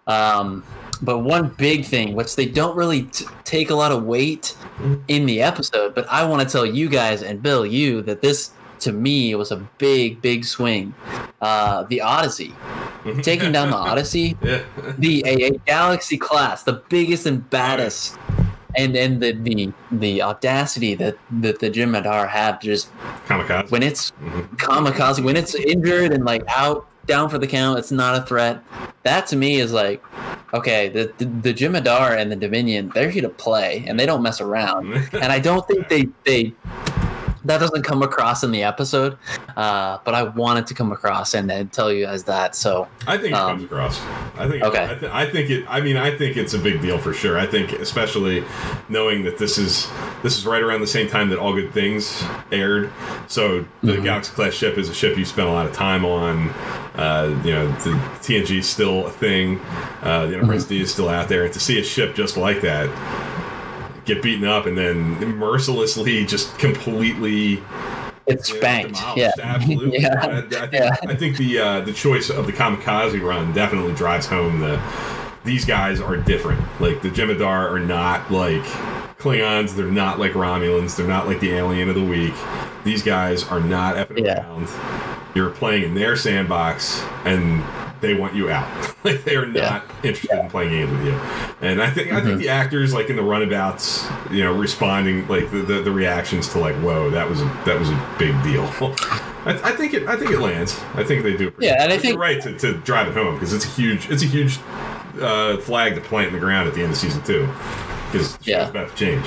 Um, 0.06 0.64
but 1.02 1.18
one 1.20 1.48
big 1.56 1.84
thing, 1.86 2.14
which 2.14 2.36
they 2.36 2.46
don't 2.46 2.76
really 2.76 3.04
t- 3.04 3.24
take 3.44 3.70
a 3.70 3.74
lot 3.74 3.90
of 3.92 4.04
weight 4.04 4.54
Mhm. 4.80 5.00
in 5.08 5.26
the 5.26 5.40
episode, 5.42 5.94
but 5.94 6.06
I 6.10 6.24
want 6.24 6.42
to 6.46 6.48
tell 6.50 6.66
you 6.66 6.88
guys 6.88 7.22
and 7.22 7.42
Bill, 7.42 7.64
you 7.64 8.02
that 8.02 8.20
this 8.20 8.50
to 8.80 8.92
me 8.92 9.34
was 9.34 9.50
a 9.50 9.56
big, 9.78 10.20
big 10.22 10.44
swing. 10.44 10.94
Uh, 11.40 11.84
the 11.84 12.00
Odyssey, 12.00 12.54
taking 13.22 13.52
down 13.52 13.70
the 13.70 13.76
Odyssey 13.90 14.36
yeah. 14.42 14.60
the 14.98 15.22
a, 15.26 15.48
a 15.48 15.50
galaxy 15.66 16.16
class, 16.18 16.62
the 16.64 16.82
biggest 16.88 17.24
and 17.26 17.48
baddest, 17.50 18.16
and 18.76 18.96
and 18.96 19.20
the 19.22 19.32
the 19.32 19.72
the 19.92 20.22
audacity 20.22 20.94
that 20.96 21.16
that 21.40 21.58
the 21.60 21.70
Jem'Hadar 21.70 22.28
have 22.28 22.60
to 22.60 22.66
just 22.66 22.90
Kamikaze. 23.26 23.70
when 23.70 23.82
it's 23.82 24.12
Mhm. 24.22 24.56
kamikaze, 24.58 25.22
when 25.24 25.36
it's 25.36 25.54
injured 25.54 26.12
and 26.12 26.24
like 26.24 26.42
out 26.48 26.86
down 27.06 27.28
for 27.28 27.38
the 27.38 27.46
count, 27.46 27.78
it's 27.78 27.90
not 27.90 28.16
a 28.16 28.22
threat. 28.22 28.62
That 29.02 29.26
to 29.28 29.36
me 29.36 29.56
is 29.60 29.72
like, 29.72 30.02
okay, 30.54 30.88
the 30.88 31.12
the, 31.18 31.24
the 31.24 31.54
Jem'Hadar 31.54 32.16
and 32.18 32.30
the 32.30 32.36
Dominion, 32.36 32.92
they're 32.94 33.10
here 33.10 33.22
to 33.22 33.28
play 33.28 33.84
and 33.86 33.98
they 33.98 34.06
don't 34.06 34.22
mess 34.22 34.40
around. 34.40 34.92
And 35.14 35.32
I 35.32 35.38
don't 35.38 35.66
think 35.66 35.88
they 35.88 36.08
they 36.24 36.52
that 37.44 37.58
doesn't 37.58 37.82
come 37.82 38.02
across 38.02 38.42
in 38.44 38.50
the 38.52 38.62
episode, 38.62 39.16
uh, 39.56 39.98
but 40.04 40.14
I 40.14 40.22
wanted 40.24 40.66
to 40.68 40.74
come 40.74 40.92
across 40.92 41.34
and, 41.34 41.50
and 41.50 41.72
tell 41.72 41.92
you 41.92 42.06
guys 42.06 42.24
that. 42.24 42.54
So 42.54 42.88
I 43.06 43.16
think 43.16 43.32
it 43.32 43.38
Um, 43.38 43.50
comes 43.58 43.64
across. 43.64 44.00
I 44.38 44.48
think. 44.48 44.62
okay. 44.64 44.84
I, 44.84 44.94
th- 44.94 45.12
I 45.12 45.30
think 45.30 45.50
it. 45.50 45.64
I 45.68 45.80
mean, 45.80 45.96
I 45.96 46.16
think 46.16 46.36
it's 46.36 46.54
a 46.54 46.58
big 46.58 46.80
deal 46.80 46.98
for 46.98 47.12
sure. 47.14 47.38
I 47.38 47.46
think, 47.46 47.72
especially 47.72 48.44
knowing 48.88 49.24
that 49.24 49.38
this 49.38 49.58
is 49.58 49.88
this 50.22 50.36
is 50.38 50.46
right 50.46 50.62
around 50.62 50.80
the 50.80 50.86
same 50.86 51.08
time 51.08 51.28
that 51.30 51.38
All 51.38 51.54
Good 51.54 51.72
Things 51.72 52.22
aired. 52.52 52.90
So 53.26 53.64
the 53.82 53.92
Mhm. 53.94 54.04
Galaxy 54.04 54.32
class 54.32 54.52
ship 54.54 54.76
is 54.78 54.88
a 54.88 54.94
ship 54.94 55.16
you 55.16 55.24
spent 55.24 55.48
a 55.48 55.52
lot 55.52 55.66
of 55.66 55.72
time 55.72 56.04
on. 56.04 56.50
Uh, 56.96 57.40
you 57.44 57.52
know, 57.52 57.70
the 57.78 57.92
TNG 58.20 58.58
is 58.58 58.68
still 58.68 59.06
a 59.06 59.10
thing. 59.10 59.58
Uh, 60.02 60.26
the 60.26 60.34
Enterprise 60.34 60.64
D 60.64 60.80
is 60.80 60.92
still 60.92 61.08
out 61.08 61.28
there, 61.28 61.44
and 61.44 61.52
to 61.54 61.60
see 61.60 61.78
a 61.80 61.84
ship 61.84 62.14
just 62.14 62.36
like 62.36 62.60
that 62.60 62.88
get 64.04 64.22
beaten 64.22 64.44
up 64.46 64.66
and 64.66 64.76
then 64.76 65.18
mercilessly 65.36 66.24
just 66.26 66.58
completely 66.58 67.62
it's 68.26 68.48
spanked. 68.48 69.00
Yeah. 69.16 69.32
absolutely. 69.42 69.98
Yeah. 70.02 70.20
I, 70.22 70.38
I 70.38 70.42
think, 70.42 70.72
Yeah. 70.72 70.96
I 71.08 71.14
think 71.16 71.36
the 71.36 71.58
uh, 71.58 71.80
the 71.80 71.92
choice 71.92 72.30
of 72.30 72.46
the 72.46 72.52
kamikaze 72.52 73.20
run 73.22 73.52
definitely 73.52 73.94
drives 73.94 74.26
home 74.26 74.60
the 74.60 74.80
these 75.44 75.64
guys 75.64 76.00
are 76.00 76.16
different. 76.16 76.60
Like 76.80 77.00
the 77.02 77.08
Jem'Hadar 77.08 77.70
are 77.70 77.78
not 77.80 78.30
like 78.30 78.62
Klingons. 79.18 79.74
They're 79.74 79.86
not 79.86 80.18
like 80.18 80.32
Romulans. 80.32 80.96
They're 80.96 81.06
not 81.06 81.26
like 81.26 81.40
the 81.40 81.52
alien 81.52 81.88
of 81.88 81.94
the 81.94 82.04
week. 82.04 82.34
These 82.84 83.02
guys 83.02 83.44
are 83.44 83.60
not 83.60 83.96
effing 83.96 84.24
Yeah. 84.24 84.46
around. 84.46 84.68
You're 85.34 85.50
playing 85.50 85.84
in 85.84 85.94
their 85.94 86.16
sandbox, 86.16 87.02
and 87.24 87.62
they 88.00 88.14
want 88.14 88.34
you 88.34 88.50
out. 88.50 88.94
like 89.04 89.24
they 89.24 89.36
are 89.36 89.46
not 89.46 89.54
Yeah. 89.54 89.82
interested 90.02 90.38
in 90.38 90.48
playing 90.50 90.70
games 90.70 90.90
with 90.90 91.06
you. 91.06 91.12
And 91.60 91.82
I 91.82 91.90
think 91.90 92.12
I 92.12 92.20
think 92.20 92.38
the 92.38 92.48
actors 92.48 92.92
like 92.94 93.10
in 93.10 93.16
the 93.16 93.22
runabouts, 93.22 94.06
you 94.30 94.42
know, 94.44 94.52
responding 94.54 95.26
like 95.28 95.50
the, 95.50 95.58
the, 95.62 95.82
the 95.82 95.90
reactions 95.92 96.48
to 96.50 96.58
like, 96.58 96.74
whoa, 96.76 97.10
that 97.10 97.28
was 97.28 97.40
a 97.40 97.44
that 97.66 97.78
was 97.78 97.90
a 97.90 98.16
big 98.18 98.34
deal. 98.42 98.64
I, 99.42 99.58
I 99.64 99.72
think 99.72 99.94
it 99.94 100.06
I 100.08 100.16
think 100.16 100.30
it 100.30 100.40
lands. 100.40 100.78
I 100.94 101.04
think 101.04 101.22
they 101.22 101.36
do. 101.36 101.50
pretty 101.50 101.66
Yeah, 101.66 101.82
and 101.82 101.92
I 101.92 101.98
think- 101.98 102.12
you're 102.14 102.20
right 102.20 102.40
to, 102.42 102.58
to 102.58 102.74
drive 102.78 103.08
it 103.08 103.14
home 103.14 103.34
because 103.34 103.52
it's 103.52 103.64
a 103.64 103.68
huge 103.68 104.10
it's 104.10 104.22
a 104.22 104.26
huge 104.26 104.58
uh, 105.20 105.56
flag 105.58 105.94
to 105.94 106.00
plant 106.00 106.28
in 106.28 106.34
the 106.34 106.40
ground 106.40 106.68
at 106.68 106.74
the 106.74 106.82
end 106.82 106.92
of 106.92 106.96
season 106.98 107.22
two 107.24 107.46
because 108.10 108.38
Yeah. 108.42 108.62
it's 108.62 108.70
about 108.70 108.90
to 108.90 108.96
change. 108.96 109.24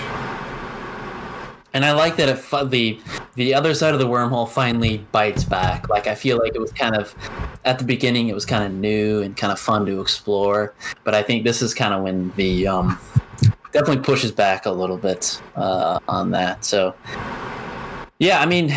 And 1.74 1.84
I 1.84 1.91
like 1.91 2.17
that 2.17 2.30
it 2.30 2.69
the 2.69 2.99
the 3.34 3.53
other 3.53 3.74
side 3.74 3.93
of 3.93 3.99
the 3.99 4.07
wormhole 4.07 4.47
finally 4.47 4.99
bites 5.11 5.43
back. 5.43 5.89
Like 5.89 6.05
I 6.05 6.13
feel 6.13 6.38
like 6.38 6.53
it 6.53 6.61
was 6.61 6.71
kind 6.71 6.95
of 6.95 7.15
at 7.65 7.80
the 7.80 7.86
beginning 7.86 8.28
it 8.28 8.36
was 8.36 8.45
kind 8.45 8.63
of 8.63 8.71
new 8.71 9.24
and 9.24 9.36
kind 9.36 9.51
of 9.51 9.59
fun 9.59 9.86
to 9.88 9.99
explore, 9.99 10.76
but 11.03 11.15
I 11.15 11.24
think 11.24 11.43
this 11.43 11.63
is 11.63 11.74
kind 11.74 11.93
of 11.93 12.03
when 12.03 12.32
the 12.36 12.67
um, 12.67 12.99
definitely 13.71 14.03
pushes 14.03 14.32
back 14.32 14.67
a 14.67 14.71
little 14.71 14.97
bit 14.97 15.41
uh, 15.55 15.97
on 16.07 16.30
that. 16.32 16.63
So 16.63 16.93
yeah, 18.19 18.39
I 18.39 18.45
mean, 18.45 18.71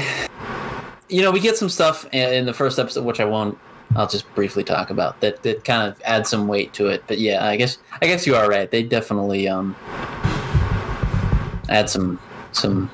you 1.11 1.21
know, 1.21 1.31
we 1.31 1.41
get 1.41 1.59
some 1.59 1.69
stuff 1.69 2.07
in 2.13 2.33
in 2.33 2.47
the 2.47 2.55
first 2.55 2.79
episode 2.79 3.05
which 3.05 3.21
I 3.21 3.27
won't. 3.27 3.59
I'll 3.95 4.09
just 4.09 4.33
briefly 4.35 4.65
talk 4.65 4.91
about 4.91 5.21
that. 5.21 5.43
That 5.43 5.65
kind 5.65 5.87
of 5.87 6.01
adds 6.05 6.31
some 6.31 6.49
weight 6.49 6.73
to 6.75 6.89
it. 6.89 7.05
But 7.07 7.19
yeah, 7.19 7.47
I 7.47 7.57
guess 7.57 7.77
I 8.01 8.07
guess 8.07 8.27
you 8.27 8.35
are 8.37 8.49
right. 8.49 8.71
They 8.71 8.83
definitely 8.83 9.49
um, 9.49 9.77
add 11.69 11.91
some 11.91 12.19
some 12.57 12.91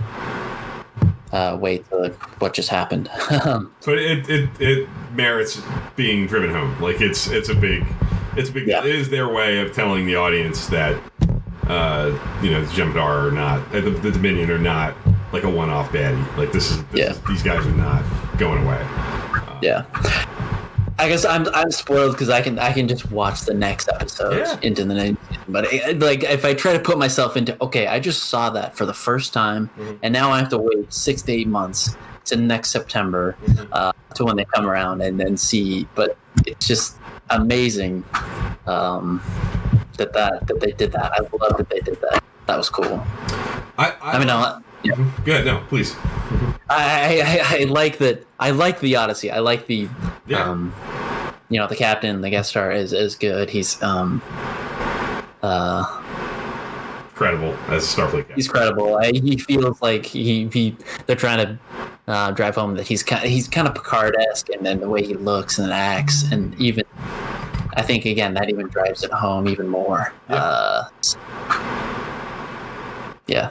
uh, 1.33 1.57
weight 1.61 1.89
to 1.91 2.11
what 2.39 2.53
just 2.55 2.69
happened. 2.69 3.09
But 3.85 3.99
it, 3.99 4.29
it 4.29 4.49
it 4.61 4.89
merits 5.15 5.61
being 5.97 6.27
driven 6.27 6.51
home. 6.51 6.81
Like 6.81 7.01
it's 7.01 7.29
it's 7.29 7.49
a 7.49 7.55
big 7.55 7.85
it's 8.37 8.51
a 8.51 8.53
big 8.53 8.67
Yeah. 8.69 8.81
it 8.81 8.87
is 8.87 9.09
their 9.11 9.29
way 9.29 9.59
of 9.61 9.73
telling 9.75 10.07
the 10.07 10.17
audience 10.17 10.67
that 10.69 11.01
uh 11.69 12.17
you 12.43 12.51
know 12.51 12.65
the 12.65 12.73
Jem'Hadar 12.73 13.29
are 13.29 13.31
not 13.31 13.61
uh, 13.75 13.81
the, 13.81 13.91
the 13.91 14.11
Dominion 14.13 14.51
are 14.51 14.59
not 14.59 14.95
like 15.33 15.45
a 15.45 15.51
one 15.51 15.71
off 15.71 15.91
baddie. 15.91 16.37
Like 16.37 16.53
this 16.53 16.71
is, 16.71 16.85
this 16.87 17.01
Yeah. 17.01 17.11
is 17.11 17.21
these 17.23 17.43
guys 17.43 17.67
are 17.67 17.71
not 17.77 18.03
going 18.39 18.63
away. 18.65 18.81
yeah. 19.63 19.85
I 20.99 21.09
guess 21.09 21.25
I'm 21.25 21.49
I'm 21.55 21.71
spoiled 21.71 22.13
because 22.13 22.29
I 22.29 22.41
can 22.43 22.59
I 22.59 22.73
can 22.73 22.87
just 22.87 23.11
watch 23.11 23.41
the 23.43 23.55
next 23.55 23.89
episode 23.89 24.39
Yeah. 24.39 24.59
into 24.63 24.85
the 24.85 24.95
next. 24.95 25.19
But 25.49 25.73
it, 25.73 25.99
like 25.99 26.23
if 26.23 26.45
I 26.45 26.55
try 26.55 26.73
to 26.75 26.79
put 26.79 26.99
myself 26.99 27.37
into 27.37 27.57
okay, 27.63 27.87
I 27.87 27.99
just 27.99 28.25
saw 28.25 28.51
that 28.51 28.77
for 28.77 28.87
the 28.87 28.95
first 28.95 29.33
time, 29.33 29.71
Mhm. 29.79 29.99
and 30.03 30.13
now 30.13 30.31
I 30.31 30.39
have 30.39 30.49
to 30.51 30.59
wait 30.59 30.93
six 30.93 31.23
to 31.23 31.33
eight 31.33 31.49
months 31.49 31.97
to 32.27 32.37
next 32.37 32.71
September 32.71 33.37
uh, 33.73 33.93
to 34.15 34.25
when 34.25 34.37
they 34.37 34.45
come 34.45 34.67
around 34.67 35.01
and 35.03 35.19
then 35.19 35.37
see. 35.37 35.89
But 35.95 36.17
it's 36.47 36.67
just 36.67 36.97
amazing 37.31 38.05
um, 38.67 39.21
that 39.97 40.13
that 40.13 40.47
that 40.47 40.61
they 40.61 40.73
did 40.73 40.93
that. 40.93 41.13
I 41.13 41.19
love 41.37 41.57
that 41.57 41.69
they 41.71 41.81
did 41.81 42.01
that. 42.03 42.23
That 42.47 42.59
was 42.59 42.69
cool. 42.69 43.03
I 43.79 43.93
I, 44.03 44.13
I 44.13 44.19
mean, 44.19 44.31
I, 44.31 44.61
yeah. 44.85 44.95
go 45.25 45.33
ahead. 45.33 45.45
No, 45.47 45.63
please. 45.69 45.95
I, 46.71 47.21
I, 47.51 47.61
I 47.61 47.65
like 47.65 47.99
that. 47.99 48.25
I 48.41 48.51
like 48.51 48.81
the 48.81 48.97
Odyssey. 48.97 49.31
I 49.31 49.41
like 49.41 49.67
the, 49.67 49.89
Yeah. 50.27 50.43
um, 50.45 50.75
you 51.51 51.59
know, 51.59 51.67
the 51.67 51.77
captain, 51.77 52.21
the 52.23 52.31
guest 52.31 52.51
star 52.51 52.73
is 52.73 52.93
is 52.93 53.15
good. 53.15 53.51
He's 53.51 53.83
um, 53.83 54.23
uh, 55.43 55.85
Credible 57.15 57.53
as 57.69 57.85
a 57.85 57.97
Starfleet 58.01 58.29
guy. 58.29 58.35
he's 58.35 58.49
credible. 58.49 58.97
I, 58.97 59.13
he 59.13 59.37
feels 59.37 59.81
like 59.83 60.07
he, 60.07 60.49
he 60.53 60.75
they're 61.07 61.15
trying 61.15 61.47
to 61.47 61.59
uh, 62.09 62.31
drive 62.33 62.55
home 62.55 62.75
that 62.77 62.87
he's 62.87 63.03
kind 63.03 63.23
he's 63.29 63.47
kind 63.49 63.69
of 63.69 63.75
Picard 63.75 64.17
esque, 64.31 64.49
and 64.49 64.65
then 64.65 64.81
the 64.81 64.89
way 64.89 65.05
he 65.05 65.15
looks 65.15 65.59
and 65.59 65.73
acts, 65.73 66.25
and 66.33 66.59
even 66.59 66.85
I 67.75 67.83
think 67.83 68.07
again 68.07 68.33
that 68.35 68.49
even 68.49 68.67
drives 68.69 69.05
it 69.05 69.13
home 69.13 69.47
even 69.47 69.69
more. 69.69 70.13
Yeah. 70.31 70.37
Uh, 70.37 70.89
yeah, 73.29 73.51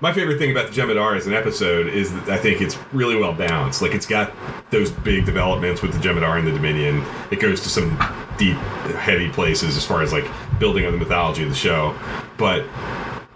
My 0.00 0.12
favorite 0.12 0.38
thing 0.38 0.52
about 0.52 0.72
the 0.72 0.80
Jem'Hadar 0.80 1.16
as 1.16 1.26
an 1.26 1.34
episode 1.34 1.88
is 1.88 2.12
that 2.12 2.28
I 2.28 2.38
think 2.38 2.60
it's 2.60 2.78
really 2.92 3.16
well 3.16 3.32
balanced. 3.32 3.82
Like 3.82 3.94
it's 3.96 4.06
got 4.06 4.32
those 4.70 4.92
big 4.92 5.26
developments 5.26 5.82
with 5.82 5.92
the 5.92 5.98
Jem'Hadar 5.98 6.38
and 6.38 6.46
the 6.46 6.52
Dominion. 6.52 7.04
It 7.32 7.40
goes 7.40 7.60
to 7.62 7.68
some 7.68 7.90
deep, 8.38 8.56
heavy 8.94 9.28
places 9.28 9.76
as 9.76 9.84
far 9.84 10.02
as 10.02 10.12
like 10.12 10.24
building 10.60 10.86
on 10.86 10.92
the 10.92 10.98
mythology 10.98 11.42
of 11.42 11.48
the 11.48 11.56
show. 11.56 11.98
But 12.36 12.64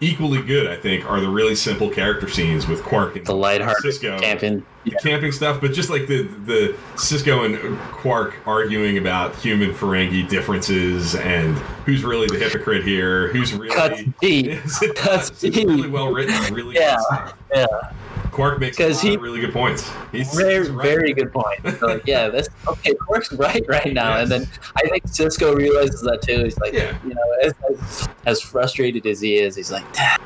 equally 0.02 0.42
good, 0.42 0.66
I 0.66 0.76
think, 0.76 1.08
are 1.08 1.20
the 1.20 1.28
really 1.28 1.54
simple 1.54 1.88
character 1.88 2.28
scenes 2.28 2.66
with 2.66 2.82
Quark 2.82 3.16
and 3.16 3.24
the 3.24 3.34
lighthearted 3.34 3.84
Sisko. 3.84 4.20
camping. 4.20 4.66
the 4.84 4.90
camping 5.02 5.30
stuff, 5.32 5.60
but 5.60 5.72
just 5.72 5.88
like 5.88 6.08
the 6.08 6.22
the 6.22 6.76
Sisko 6.96 7.46
and 7.46 7.78
Quark 7.92 8.34
arguing 8.44 8.98
about 8.98 9.36
human 9.36 9.72
Ferengi 9.72 10.28
differences 10.28 11.14
and 11.14 11.56
who's 11.86 12.04
really 12.04 12.26
the 12.26 12.38
hypocrite 12.38 12.84
here, 12.84 13.28
who's 13.28 13.54
really 13.54 13.74
Cuts 13.74 14.02
deep. 14.20 14.60
Cuts 14.96 15.30
deep. 15.40 15.68
really 15.68 15.88
well 15.88 16.12
written, 16.12 16.52
really 16.52 16.74
Yeah. 16.74 17.32
Yeah. 17.54 17.66
Quark 18.32 18.58
makes 18.60 18.80
a 18.80 18.92
he- 18.94 19.16
really 19.18 19.40
good 19.40 19.52
points. 19.52 19.88
He's, 20.10 20.34
Very, 20.34 20.58
he's 20.64 20.70
right. 20.70 20.82
very 20.84 21.12
good 21.12 21.32
point. 21.32 21.60
So, 21.78 21.86
like, 21.86 22.06
yeah, 22.06 22.28
this 22.28 22.48
okay 22.66 22.94
works 23.08 23.32
right 23.34 23.62
right 23.68 23.92
now. 23.92 24.16
And 24.18 24.30
then 24.30 24.48
I 24.76 24.82
think 24.88 25.04
Sisko 25.04 25.54
realizes 25.54 26.00
that 26.02 26.22
too. 26.22 26.42
He's 26.44 26.58
like, 26.58 26.72
Yeah. 26.72 26.96
you 27.06 27.14
know, 27.14 27.32
as, 27.42 27.54
as, 27.70 28.08
as 28.26 28.40
frustrated 28.40 29.06
as 29.06 29.20
he 29.20 29.36
is, 29.36 29.54
he's 29.54 29.70
like, 29.70 29.90
"Dad." 29.92 30.20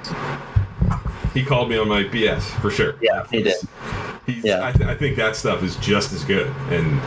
He 1.35 1.45
called 1.45 1.69
me 1.69 1.77
on 1.79 1.89
my 1.89 2.05
BS 2.05 2.41
for 2.61 2.71
sure. 2.71 2.95
Yeah, 3.03 3.27
he 3.31 3.43
did. 3.43 3.57
He's, 4.27 4.45
Yeah. 4.45 4.67
I, 4.67 4.73
th- 4.73 4.89
I 4.89 4.95
think 4.95 5.17
that 5.17 5.37
stuff 5.37 5.63
is 5.63 5.77
just 5.77 6.13
as 6.13 6.25
good, 6.25 6.49
and 6.71 7.01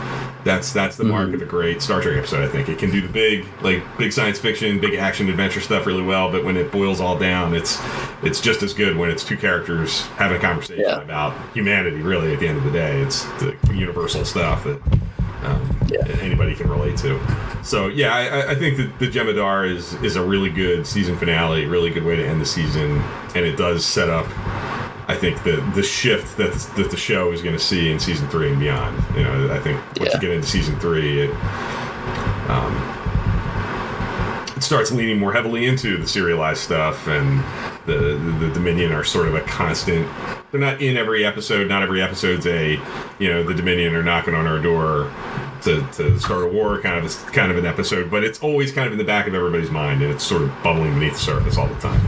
that's 0.44 0.72
that's 0.72 0.96
the 0.96 1.04
mark 1.04 1.28
Mhm. 1.28 1.34
of 1.34 1.42
a 1.42 1.44
great 1.44 1.82
Star 1.82 2.00
Trek 2.00 2.16
episode. 2.16 2.42
I 2.42 2.48
think 2.48 2.68
it 2.70 2.78
can 2.78 2.90
do 2.90 3.00
the 3.02 3.08
big, 3.08 3.44
like 3.60 3.82
big 3.98 4.10
science 4.12 4.38
fiction, 4.38 4.78
big 4.80 4.94
action 4.94 5.28
adventure 5.28 5.60
stuff 5.60 5.84
really 5.86 6.02
well, 6.02 6.30
but 6.32 6.44
when 6.44 6.56
it 6.56 6.72
boils 6.72 7.00
all 7.00 7.18
down, 7.18 7.54
it's 7.54 7.78
it's 8.22 8.40
just 8.40 8.62
as 8.62 8.72
good 8.72 8.96
when 8.96 9.10
it's 9.10 9.22
two 9.24 9.36
characters 9.36 10.02
having 10.16 10.38
a 10.38 10.40
conversation 10.40 10.84
Yeah. 10.86 11.00
about 11.02 11.34
humanity. 11.52 12.00
Really, 12.00 12.32
at 12.32 12.40
the 12.40 12.48
end 12.48 12.56
of 12.58 12.64
the 12.64 12.70
day, 12.70 13.00
it's 13.02 13.24
the 13.38 13.54
universal 13.74 14.24
stuff 14.24 14.64
that 14.64 14.80
um, 15.44 15.60
Yeah. 15.88 16.00
anybody 16.20 16.54
can 16.54 16.68
relate 16.70 16.96
to. 16.98 17.18
So 17.62 17.88
yeah, 17.88 18.14
I, 18.14 18.20
I- 18.40 18.50
I 18.50 18.54
think 18.54 18.76
that 18.78 18.98
the 18.98 19.08
Jem'Hadar 19.08 19.70
is 19.74 19.92
is 20.02 20.16
a 20.16 20.22
really 20.22 20.50
good 20.50 20.86
season 20.86 21.16
finale, 21.18 21.66
really 21.66 21.90
good 21.90 22.04
way 22.04 22.16
to 22.16 22.26
end 22.26 22.40
the 22.40 22.46
season, 22.46 23.02
and 23.34 23.44
it 23.44 23.56
does 23.58 23.84
set 23.84 24.08
up. 24.08 24.26
I 25.10 25.16
think 25.16 25.42
the 25.42 25.56
the 25.74 25.82
shift 25.82 26.36
that 26.36 26.52
that 26.76 26.90
the 26.90 26.96
show 26.96 27.32
is 27.32 27.42
going 27.42 27.56
to 27.56 27.62
see 27.62 27.90
in 27.90 27.98
season 27.98 28.28
three 28.28 28.50
and 28.50 28.60
beyond. 28.60 29.02
You 29.16 29.24
know, 29.24 29.52
I 29.52 29.58
think 29.58 29.78
once 29.98 30.10
Yeah. 30.10 30.14
you 30.14 30.20
get 30.20 30.30
into 30.30 30.46
season 30.46 30.78
three, 30.78 31.22
it 31.22 31.30
um, 32.48 32.72
it 34.56 34.62
starts 34.62 34.92
leaning 34.92 35.18
more 35.18 35.32
heavily 35.32 35.66
into 35.66 35.96
the 35.96 36.06
serialized 36.06 36.60
stuff, 36.60 37.06
and 37.08 37.40
the, 37.86 37.94
the 38.18 38.46
the 38.46 38.54
Dominion 38.54 38.92
are 38.92 39.04
sort 39.04 39.26
of 39.26 39.34
a 39.34 39.40
constant. 39.42 40.06
They're 40.50 40.60
not 40.60 40.80
in 40.82 40.96
every 40.96 41.24
episode. 41.24 41.68
Not 41.68 41.82
every 41.82 42.02
episode's 42.02 42.46
a 42.46 42.80
you 43.18 43.28
know 43.28 43.42
the 43.42 43.54
Dominion 43.54 43.94
are 43.94 44.02
knocking 44.02 44.34
on 44.34 44.46
our 44.46 44.58
door 44.58 45.12
to, 45.62 45.86
to 45.92 46.18
start 46.20 46.44
a 46.44 46.48
war 46.48 46.80
kind 46.80 47.04
of 47.04 47.26
kind 47.32 47.50
of 47.50 47.58
an 47.58 47.66
episode, 47.66 48.10
but 48.10 48.22
it's 48.24 48.40
always 48.40 48.72
kind 48.72 48.86
of 48.86 48.92
in 48.92 48.98
the 48.98 49.04
back 49.04 49.26
of 49.26 49.34
everybody's 49.34 49.70
mind, 49.70 50.02
and 50.02 50.12
it's 50.12 50.24
sort 50.24 50.42
of 50.42 50.50
bubbling 50.62 50.94
beneath 50.94 51.14
the 51.14 51.18
surface 51.18 51.56
all 51.56 51.66
the 51.68 51.80
time. 51.80 52.00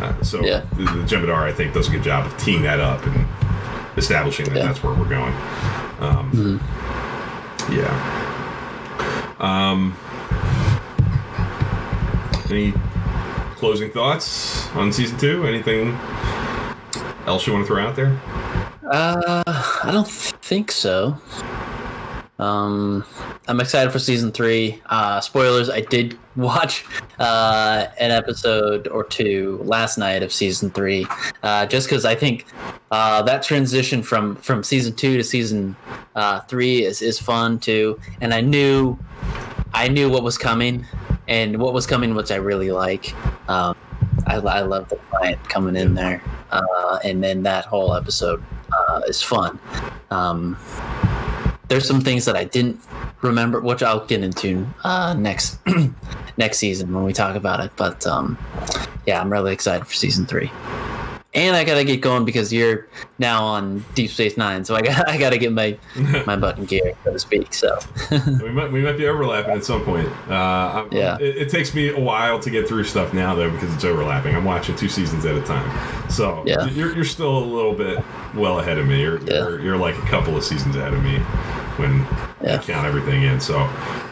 Uh, 0.00 0.22
so 0.22 0.44
Yeah. 0.44 0.62
the, 0.76 0.84
the 0.84 1.02
Jem'Hadar, 1.04 1.42
I 1.42 1.52
think, 1.52 1.72
does 1.74 1.88
a 1.88 1.90
good 1.90 2.02
job 2.02 2.26
of 2.26 2.36
teeing 2.38 2.62
that 2.62 2.80
up 2.80 3.04
and 3.06 3.26
establishing 3.96 4.46
that 4.46 4.56
Yeah. 4.56 4.66
that's 4.66 4.82
where 4.82 4.92
we're 4.94 5.08
going. 5.08 5.32
Um, 6.00 6.30
Mhm. 6.32 6.60
Yeah. 7.74 7.92
Um, 9.40 9.96
any 12.50 12.72
closing 13.56 13.90
thoughts 13.90 14.68
on 14.74 14.92
season 14.92 15.18
two? 15.18 15.46
Anything 15.46 15.98
else 17.26 17.46
you 17.46 17.52
want 17.52 17.66
to 17.66 17.72
throw 17.72 17.82
out 17.86 17.96
there? 17.96 18.18
Uh, 18.90 19.42
I 19.46 19.90
don't 19.90 20.06
think 20.08 20.70
so. 20.70 21.16
Um, 22.38 23.04
I'm 23.48 23.60
excited 23.60 23.92
for 23.92 24.00
season 24.00 24.32
three. 24.32 24.82
Uh, 24.86 25.20
spoilers: 25.20 25.70
I 25.70 25.80
did 25.80 26.18
watch 26.36 26.84
uh, 27.18 27.86
an 27.98 28.10
episode 28.10 28.88
or 28.88 29.04
two 29.04 29.60
last 29.62 29.98
night 29.98 30.22
of 30.22 30.32
season 30.32 30.70
three, 30.70 31.06
uh, 31.42 31.66
just 31.66 31.88
because 31.88 32.04
I 32.04 32.14
think 32.14 32.46
uh, 32.90 33.22
that 33.22 33.42
transition 33.42 34.02
from 34.02 34.36
from 34.36 34.64
season 34.64 34.94
two 34.94 35.16
to 35.16 35.22
season 35.22 35.76
uh, 36.16 36.40
three 36.40 36.84
is 36.84 37.02
is 37.02 37.18
fun 37.20 37.58
too. 37.58 38.00
And 38.20 38.34
I 38.34 38.40
knew 38.40 38.98
I 39.72 39.88
knew 39.88 40.10
what 40.10 40.24
was 40.24 40.36
coming, 40.36 40.84
and 41.28 41.58
what 41.58 41.72
was 41.72 41.86
coming, 41.86 42.14
which 42.14 42.32
I 42.32 42.36
really 42.36 42.72
like. 42.72 43.14
Um, 43.48 43.76
I, 44.26 44.36
I 44.36 44.60
love 44.62 44.88
the 44.88 44.96
client 45.10 45.48
coming 45.48 45.76
in 45.76 45.94
there, 45.94 46.20
uh, 46.50 46.98
and 47.04 47.22
then 47.22 47.44
that 47.44 47.64
whole 47.64 47.94
episode 47.94 48.42
is 49.06 49.22
fun. 49.22 49.60
Um, 50.10 50.56
there's 51.68 51.86
some 51.86 52.00
things 52.00 52.24
that 52.26 52.36
I 52.36 52.44
didn't 52.44 52.80
remember, 53.22 53.60
which 53.60 53.82
I'll 53.82 54.04
get 54.06 54.22
into 54.22 54.66
uh, 54.84 55.14
next 55.14 55.58
next 56.36 56.58
season 56.58 56.92
when 56.94 57.04
we 57.04 57.12
talk 57.12 57.36
about 57.36 57.60
it. 57.60 57.72
But 57.76 58.06
um, 58.06 58.38
yeah, 59.06 59.20
I'm 59.20 59.32
really 59.32 59.52
excited 59.52 59.86
for 59.86 59.94
season 59.94 60.26
three. 60.26 60.50
And 61.36 61.54
I 61.54 61.64
gotta 61.64 61.84
get 61.84 62.00
going 62.00 62.24
because 62.24 62.50
you're 62.50 62.86
now 63.18 63.44
on 63.44 63.84
Deep 63.94 64.10
Space 64.10 64.38
Nine, 64.38 64.64
so 64.64 64.74
I 64.74 64.80
got 64.80 65.06
I 65.06 65.18
gotta 65.18 65.36
get 65.36 65.52
my 65.52 65.76
my 66.26 66.34
button 66.34 66.64
gear, 66.64 66.94
so 67.04 67.12
to 67.12 67.18
speak. 67.18 67.52
So 67.52 67.78
we 68.10 68.48
might 68.50 68.72
we 68.72 68.80
might 68.80 68.96
be 68.96 69.06
overlapping 69.06 69.52
at 69.52 69.62
some 69.62 69.84
point. 69.84 70.08
Uh, 70.30 70.88
yeah, 70.90 71.18
it, 71.20 71.36
it, 71.36 71.50
takes 71.50 71.74
me 71.74 71.90
a 71.90 72.00
while 72.00 72.40
to 72.40 72.48
get 72.48 72.66
through 72.66 72.84
stuff 72.84 73.12
now 73.12 73.34
though 73.34 73.50
because 73.50 73.72
it's 73.74 73.84
overlapping. 73.84 74.34
I'm 74.34 74.46
watching 74.46 74.76
two 74.76 74.88
seasons 74.88 75.26
at 75.26 75.34
a 75.36 75.42
time, 75.42 76.10
so 76.10 76.42
yeah. 76.46 76.66
you're, 76.70 76.94
you're 76.94 77.04
still 77.04 77.36
a 77.36 77.44
little 77.44 77.74
bit 77.74 78.02
well 78.34 78.58
ahead 78.60 78.78
of 78.78 78.86
me. 78.86 79.02
You're, 79.02 79.20
yeah. 79.20 79.34
you're, 79.34 79.60
you're 79.60 79.76
like 79.76 79.96
a 79.98 80.06
couple 80.06 80.38
of 80.38 80.42
seasons 80.42 80.74
ahead 80.74 80.94
of 80.94 81.02
me 81.04 81.20
when 81.78 82.00
yeah. 82.42 82.54
you 82.54 82.58
count 82.60 82.86
everything 82.86 83.22
in. 83.22 83.40
So, 83.40 83.58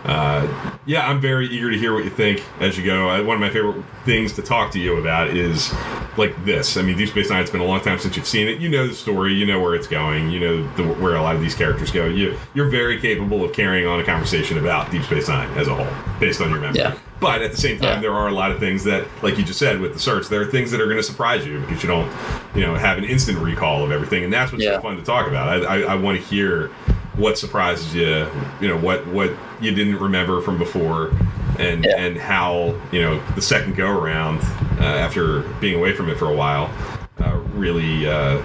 uh, 0.04 0.76
yeah, 0.86 1.08
I'm 1.08 1.20
very 1.20 1.46
eager 1.46 1.70
to 1.70 1.78
hear 1.78 1.94
what 1.94 2.04
you 2.04 2.10
think 2.10 2.42
as 2.60 2.76
you 2.76 2.84
go. 2.84 3.06
one 3.24 3.36
of 3.36 3.40
my 3.40 3.50
favorite 3.50 3.84
things 4.04 4.32
to 4.34 4.42
talk 4.42 4.70
to 4.72 4.78
you 4.78 4.98
about 4.98 5.28
is 5.28 5.72
like 6.16 6.44
this. 6.44 6.76
I 6.76 6.82
mean, 6.82 6.96
Deep 6.96 7.08
Space 7.08 7.30
Nine. 7.30 7.42
It's 7.42 7.50
been 7.50 7.60
a 7.60 7.66
long 7.66 7.80
time 7.80 7.98
since 7.98 8.16
you've 8.16 8.26
seen 8.26 8.48
it. 8.48 8.60
You 8.60 8.68
know 8.68 8.86
the 8.86 8.94
story. 8.94 9.34
You 9.34 9.46
know 9.46 9.60
where 9.60 9.74
it's 9.74 9.86
going. 9.86 10.30
You 10.30 10.40
know 10.40 10.74
the, 10.74 10.84
where 10.94 11.16
a 11.16 11.22
lot 11.22 11.34
of 11.36 11.42
these 11.42 11.54
characters 11.54 11.90
go. 11.90 12.06
You 12.06 12.38
you're 12.54 12.68
very 12.68 13.00
capable 13.00 13.44
of 13.44 13.52
carrying 13.52 13.86
on 13.86 14.00
a 14.00 14.04
conversation 14.04 14.58
about 14.58 14.90
Deep 14.90 15.02
Space 15.04 15.28
Nine 15.28 15.50
as 15.58 15.68
a 15.68 15.74
whole, 15.74 16.20
based 16.20 16.40
on 16.40 16.50
your 16.50 16.60
memory. 16.60 16.78
Yeah. 16.78 16.98
But 17.20 17.40
at 17.40 17.52
the 17.52 17.56
same 17.56 17.78
time, 17.78 17.94
yeah. 17.94 18.00
there 18.00 18.12
are 18.12 18.28
a 18.28 18.32
lot 18.32 18.50
of 18.50 18.58
things 18.58 18.84
that, 18.84 19.06
like 19.22 19.38
you 19.38 19.44
just 19.44 19.58
said 19.58 19.80
with 19.80 19.94
the 19.94 19.98
search, 19.98 20.28
there 20.28 20.42
are 20.42 20.46
things 20.46 20.70
that 20.72 20.80
are 20.80 20.86
going 20.86 20.98
to 20.98 21.02
surprise 21.02 21.46
you 21.46 21.60
because 21.60 21.82
you 21.82 21.88
don't, 21.88 22.12
you 22.54 22.60
know, 22.60 22.74
have 22.74 22.98
an 22.98 23.04
instant 23.04 23.38
recall 23.38 23.82
of 23.82 23.92
everything, 23.92 24.24
and 24.24 24.32
that's 24.32 24.52
what's 24.52 24.62
yeah. 24.62 24.76
so 24.76 24.82
fun 24.82 24.96
to 24.96 25.02
talk 25.02 25.26
about. 25.26 25.64
I, 25.64 25.80
I, 25.80 25.92
I 25.92 25.94
want 25.94 26.20
to 26.20 26.26
hear 26.26 26.70
what 27.16 27.38
surprises 27.38 27.94
you, 27.94 28.28
you 28.60 28.68
know, 28.68 28.76
what 28.76 29.06
what 29.08 29.32
you 29.60 29.74
didn't 29.74 29.98
remember 29.98 30.40
from 30.40 30.58
before, 30.58 31.12
and 31.58 31.84
yeah. 31.84 31.96
and 31.96 32.16
how 32.16 32.78
you 32.92 33.00
know 33.00 33.24
the 33.34 33.42
second 33.42 33.76
go 33.76 33.88
around 33.88 34.40
uh, 34.80 34.84
after 34.84 35.40
being 35.60 35.76
away 35.76 35.94
from 35.94 36.08
it 36.08 36.18
for 36.18 36.30
a 36.30 36.34
while, 36.34 36.72
uh, 37.20 37.38
really 37.54 38.06
uh, 38.06 38.40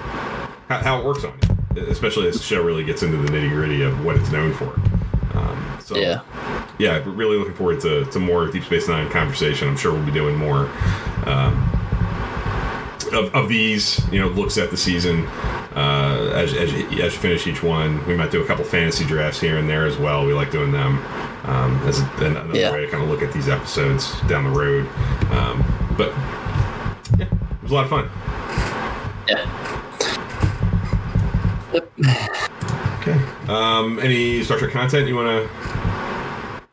how, 0.67 0.79
how, 0.79 0.99
it 0.99 1.05
works 1.05 1.23
on 1.23 1.33
you, 1.75 1.83
especially 1.87 2.27
as 2.27 2.37
the 2.37 2.43
show 2.43 2.63
really 2.63 2.83
gets 2.83 3.03
into 3.03 3.17
the 3.17 3.27
nitty 3.27 3.49
gritty 3.49 3.81
of 3.81 4.05
what 4.05 4.15
it's 4.15 4.31
known 4.31 4.53
for. 4.53 4.79
Um, 5.37 5.77
so 5.81 5.97
yeah, 5.97 6.21
yeah, 6.77 7.01
really 7.05 7.37
looking 7.37 7.55
forward 7.55 7.79
to, 7.81 8.05
to 8.05 8.19
more 8.19 8.47
Deep 8.47 8.63
Space 8.63 8.87
Nine 8.87 9.09
conversation. 9.09 9.67
I'm 9.67 9.77
sure 9.77 9.93
we'll 9.93 10.05
be 10.05 10.11
doing 10.11 10.35
more. 10.35 10.69
Um, 11.25 11.65
of, 13.11 13.33
of 13.33 13.49
these, 13.49 13.99
you 14.11 14.19
know, 14.19 14.27
looks 14.27 14.59
at 14.59 14.69
the 14.69 14.77
season 14.77 15.27
uh, 15.75 16.31
as, 16.33 16.53
as, 16.53 16.73
you, 16.73 17.01
as 17.01 17.13
you 17.13 17.19
finish 17.19 17.47
each 17.47 17.61
one. 17.63 18.05
We 18.07 18.15
might 18.15 18.31
do 18.31 18.41
a 18.41 18.45
couple 18.45 18.63
fantasy 18.63 19.05
drafts 19.05 19.39
here 19.39 19.57
and 19.57 19.69
there 19.69 19.85
as 19.85 19.97
well. 19.97 20.25
We 20.25 20.33
like 20.33 20.51
doing 20.51 20.71
them 20.71 21.03
um, 21.45 21.79
as 21.87 21.99
a, 21.99 22.05
another 22.19 22.57
yeah. 22.57 22.71
way 22.71 22.85
to 22.85 22.91
kind 22.91 23.03
of 23.03 23.09
look 23.09 23.21
at 23.21 23.33
these 23.33 23.49
episodes 23.49 24.19
down 24.21 24.43
the 24.43 24.49
road. 24.49 24.87
Um, 25.31 25.63
but 25.97 26.09
yeah, 27.17 27.25
it 27.25 27.63
was 27.63 27.71
a 27.71 27.75
lot 27.75 27.83
of 27.85 27.89
fun. 27.89 28.09
Yeah. 29.27 29.45
Yep. 31.73 31.91
Okay. 33.01 33.19
Um, 33.47 33.99
any 33.99 34.43
Star 34.43 34.57
Trek 34.57 34.71
content 34.71 35.07
you 35.07 35.15
want 35.15 35.27
to? 35.27 35.69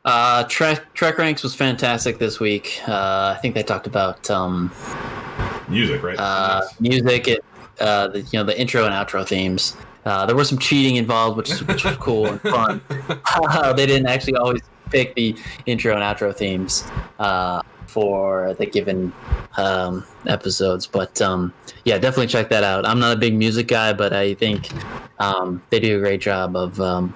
Uh, 0.05 0.44
Trek 0.44 0.94
Trek 0.94 1.18
Ranks 1.18 1.42
was 1.42 1.55
fantastic 1.55 2.18
this 2.18 2.38
week. 2.38 2.80
Uh, 2.86 3.34
I 3.36 3.38
think 3.42 3.55
they 3.55 3.62
talked 3.64 3.88
about 3.88 4.30
um, 4.30 4.72
music, 5.68 6.03
right? 6.03 6.18
Uh, 6.18 6.62
music, 6.78 7.26
it, 7.28 7.44
uh, 7.80 8.08
the, 8.08 8.20
you 8.20 8.38
know, 8.38 8.44
the 8.44 8.58
intro 8.58 8.84
and 8.84 8.94
outro 8.94 9.26
themes. 9.26 9.76
Uh, 10.04 10.24
there 10.24 10.36
was 10.36 10.48
some 10.48 10.58
cheating 10.58 10.96
involved, 10.96 11.36
which, 11.36 11.50
which 11.62 11.84
was 11.84 11.96
cool 11.96 12.26
and 12.26 12.40
fun. 12.42 12.80
they 13.76 13.86
didn't 13.86 14.06
actually 14.06 14.36
always 14.36 14.62
pick 14.90 15.14
the 15.16 15.36
intro 15.66 15.94
and 15.94 16.02
outro 16.02 16.34
themes 16.34 16.84
uh, 17.18 17.60
for 17.86 18.54
the 18.54 18.66
given 18.66 19.12
um, 19.56 20.04
episodes, 20.26 20.86
but 20.86 21.20
um, 21.20 21.52
yeah, 21.84 21.98
definitely 21.98 22.28
check 22.28 22.48
that 22.50 22.62
out. 22.62 22.86
I'm 22.86 23.00
not 23.00 23.16
a 23.16 23.18
big 23.18 23.34
music 23.34 23.68
guy, 23.68 23.92
but 23.92 24.12
I 24.12 24.34
think 24.34 24.70
um, 25.18 25.62
they 25.70 25.80
do 25.80 25.96
a 25.96 26.00
great 26.00 26.20
job 26.20 26.56
of 26.56 26.80
um, 26.80 27.14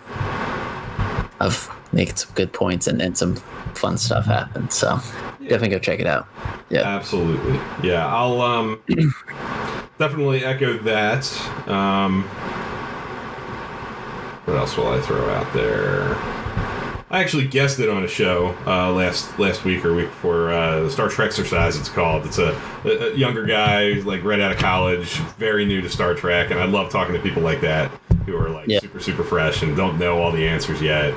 of 1.40 1.70
making 1.92 2.16
some 2.16 2.32
good 2.34 2.52
points 2.52 2.86
and, 2.86 3.00
and 3.00 3.16
some 3.16 3.36
fun 3.74 3.98
stuff 3.98 4.26
happen. 4.26 4.70
So 4.70 4.98
definitely 5.40 5.70
go 5.70 5.78
check 5.78 6.00
it 6.00 6.06
out. 6.06 6.28
Yeah, 6.70 6.82
absolutely. 6.82 7.58
Yeah, 7.82 8.06
I'll 8.06 8.40
um, 8.40 8.80
definitely 10.01 10.42
echo 10.42 10.78
that. 10.78 11.30
Um, 11.68 12.22
what 14.46 14.57
else 14.57 14.74
will 14.74 14.88
I 14.88 14.98
throw 15.03 15.28
out 15.28 15.53
there? 15.53 16.16
I 17.11 17.20
actually 17.20 17.46
guessed 17.46 17.80
it 17.80 17.90
on 17.90 18.03
a 18.03 18.09
show 18.09 18.57
uh, 18.66 18.90
last 18.92 19.38
last 19.38 19.64
week 19.64 19.84
or 19.84 19.94
week 19.94 20.07
before 20.07 20.53
uh, 20.53 20.80
the 20.80 20.90
Star 20.90 21.11
Trek 21.11 21.26
exercise. 21.26 21.76
It's 21.76 21.90
called. 21.90 22.24
It's 22.24 22.38
a, 22.38 22.59
a, 22.84 23.14
younger 23.14 23.44
guy, 23.44 23.94
like 24.05 24.24
right 24.24 24.40
out 24.40 24.53
of 24.53 24.59
college, 24.59 25.16
very 25.36 25.66
new 25.66 25.82
to 25.82 25.90
Star 25.90 26.14
Trek, 26.14 26.51
and 26.51 26.59
I 26.59 26.64
love 26.64 26.90
talking 26.90 27.14
to 27.14 27.20
people 27.20 27.42
like 27.42 27.61
that 27.61 27.92
who 28.31 28.37
are 28.37 28.51
like 28.51 28.68
yeah. 28.68 28.81
super 28.81 29.01
super 29.01 29.24
fresh 29.24 29.62
and 29.62 29.76
don't 29.76 29.99
know 29.99 30.20
all 30.20 30.33
the 30.33 30.47
answers 30.47 30.81
yet. 30.81 31.14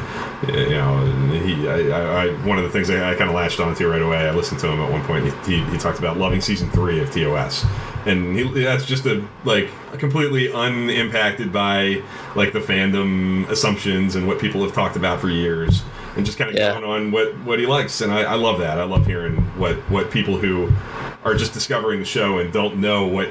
You 0.47 0.69
know, 0.69 1.05
he 1.31 1.67
I, 1.67 2.25
I 2.25 2.27
one 2.45 2.57
of 2.57 2.63
the 2.63 2.69
things 2.69 2.89
I, 2.89 3.11
I 3.11 3.15
kind 3.15 3.29
of 3.29 3.35
latched 3.35 3.59
onto 3.59 3.89
right 3.89 4.01
away. 4.01 4.17
I 4.17 4.31
listened 4.31 4.59
to 4.61 4.71
him 4.71 4.79
at 4.79 4.91
one 4.91 5.03
point. 5.03 5.25
He, 5.45 5.57
he, 5.57 5.63
he 5.71 5.77
talked 5.77 5.99
about 5.99 6.17
loving 6.17 6.41
season 6.41 6.69
three 6.71 6.99
of 6.99 7.11
TOS 7.11 7.65
and 8.05 8.35
he, 8.35 8.63
that's 8.63 8.85
just 8.85 9.05
a 9.05 9.25
like 9.45 9.69
completely 9.97 10.51
unimpacted 10.51 11.51
by 11.53 12.01
like 12.35 12.53
the 12.53 12.59
fandom 12.59 13.47
assumptions 13.49 14.15
and 14.15 14.27
what 14.27 14.39
people 14.39 14.61
have 14.63 14.73
talked 14.73 14.95
about 14.95 15.19
for 15.19 15.29
years 15.29 15.83
and 16.15 16.25
just 16.25 16.37
kind 16.37 16.49
of 16.49 16.55
yeah. 16.55 16.71
going 16.71 16.83
on 16.83 17.11
what 17.11 17.37
what 17.43 17.59
he 17.59 17.65
likes 17.65 18.01
and 18.01 18.11
I, 18.11 18.23
I 18.23 18.35
love 18.35 18.59
that 18.59 18.79
i 18.79 18.83
love 18.83 19.05
hearing 19.05 19.37
what 19.57 19.75
what 19.89 20.11
people 20.11 20.37
who 20.37 20.71
are 21.23 21.33
just 21.33 21.53
discovering 21.53 21.99
the 21.99 22.05
show 22.05 22.39
and 22.39 22.51
don't 22.51 22.77
know 22.77 23.07
what 23.07 23.29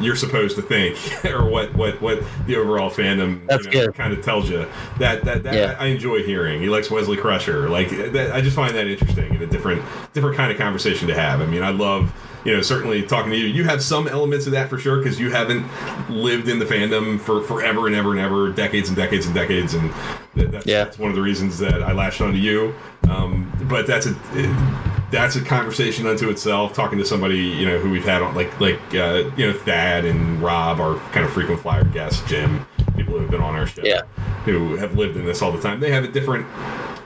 you're 0.00 0.16
supposed 0.16 0.56
to 0.56 0.62
think 0.62 0.96
or 1.24 1.48
what 1.48 1.74
what 1.74 2.00
what 2.00 2.22
the 2.46 2.56
overall 2.56 2.90
fandom 2.90 3.40
you 3.72 3.86
know, 3.86 3.92
kind 3.92 4.12
of 4.12 4.24
tells 4.24 4.48
you 4.48 4.66
that 4.98 5.24
that, 5.24 5.42
that 5.42 5.54
yeah. 5.54 5.76
I, 5.78 5.86
enjoy 5.86 6.22
hearing 6.22 6.60
he 6.60 6.68
likes 6.68 6.90
wesley 6.90 7.16
crusher 7.16 7.68
like 7.68 7.90
that, 7.90 8.32
i 8.32 8.40
just 8.40 8.56
find 8.56 8.74
that 8.74 8.86
interesting 8.86 9.32
and 9.32 9.42
a 9.42 9.46
different 9.46 9.82
different 10.12 10.36
kind 10.36 10.50
of 10.50 10.58
conversation 10.58 11.08
to 11.08 11.14
have 11.14 11.40
i 11.40 11.46
mean 11.46 11.62
i 11.62 11.70
love 11.70 12.12
you 12.44 12.54
know, 12.54 12.62
certainly 12.62 13.02
talking 13.02 13.30
to 13.30 13.36
you, 13.36 13.46
you 13.46 13.64
have 13.64 13.82
some 13.82 14.08
elements 14.08 14.46
of 14.46 14.52
that 14.52 14.70
for 14.70 14.78
sure 14.78 14.98
because 14.98 15.20
you 15.20 15.30
haven't 15.30 15.66
lived 16.08 16.48
in 16.48 16.58
the 16.58 16.64
fandom 16.64 17.20
for 17.20 17.42
forever 17.42 17.86
and 17.86 17.94
ever 17.94 18.12
and 18.12 18.20
ever, 18.20 18.50
decades 18.50 18.88
and 18.88 18.96
decades 18.96 19.26
and 19.26 19.34
decades, 19.34 19.74
and 19.74 19.92
that's, 20.34 20.66
yeah. 20.66 20.84
that's 20.84 20.98
one 20.98 21.10
of 21.10 21.16
the 21.16 21.22
reasons 21.22 21.58
that 21.58 21.82
I 21.82 21.92
latched 21.92 22.20
onto 22.20 22.38
you. 22.38 22.74
Um, 23.08 23.52
but 23.68 23.86
that's 23.86 24.06
a 24.06 24.16
it, 24.32 24.89
that's 25.10 25.36
a 25.36 25.40
conversation 25.42 26.06
unto 26.06 26.30
itself. 26.30 26.72
Talking 26.72 26.98
to 26.98 27.04
somebody 27.04 27.38
you 27.38 27.66
know 27.66 27.78
who 27.78 27.90
we've 27.90 28.04
had 28.04 28.22
on 28.22 28.34
like 28.34 28.60
like 28.60 28.80
uh, 28.94 29.30
you 29.36 29.46
know 29.46 29.52
Thad 29.52 30.04
and 30.04 30.40
Rob, 30.40 30.80
are 30.80 30.96
kind 31.12 31.26
of 31.26 31.32
frequent 31.32 31.60
flyer 31.60 31.84
guests, 31.84 32.26
Jim, 32.28 32.66
people 32.96 33.14
who 33.14 33.20
have 33.20 33.30
been 33.30 33.40
on 33.40 33.54
our 33.54 33.66
show, 33.66 33.82
yeah. 33.84 34.02
who 34.44 34.76
have 34.76 34.96
lived 34.96 35.16
in 35.16 35.24
this 35.24 35.42
all 35.42 35.52
the 35.52 35.60
time. 35.60 35.80
They 35.80 35.90
have 35.90 36.04
a 36.04 36.08
different 36.08 36.46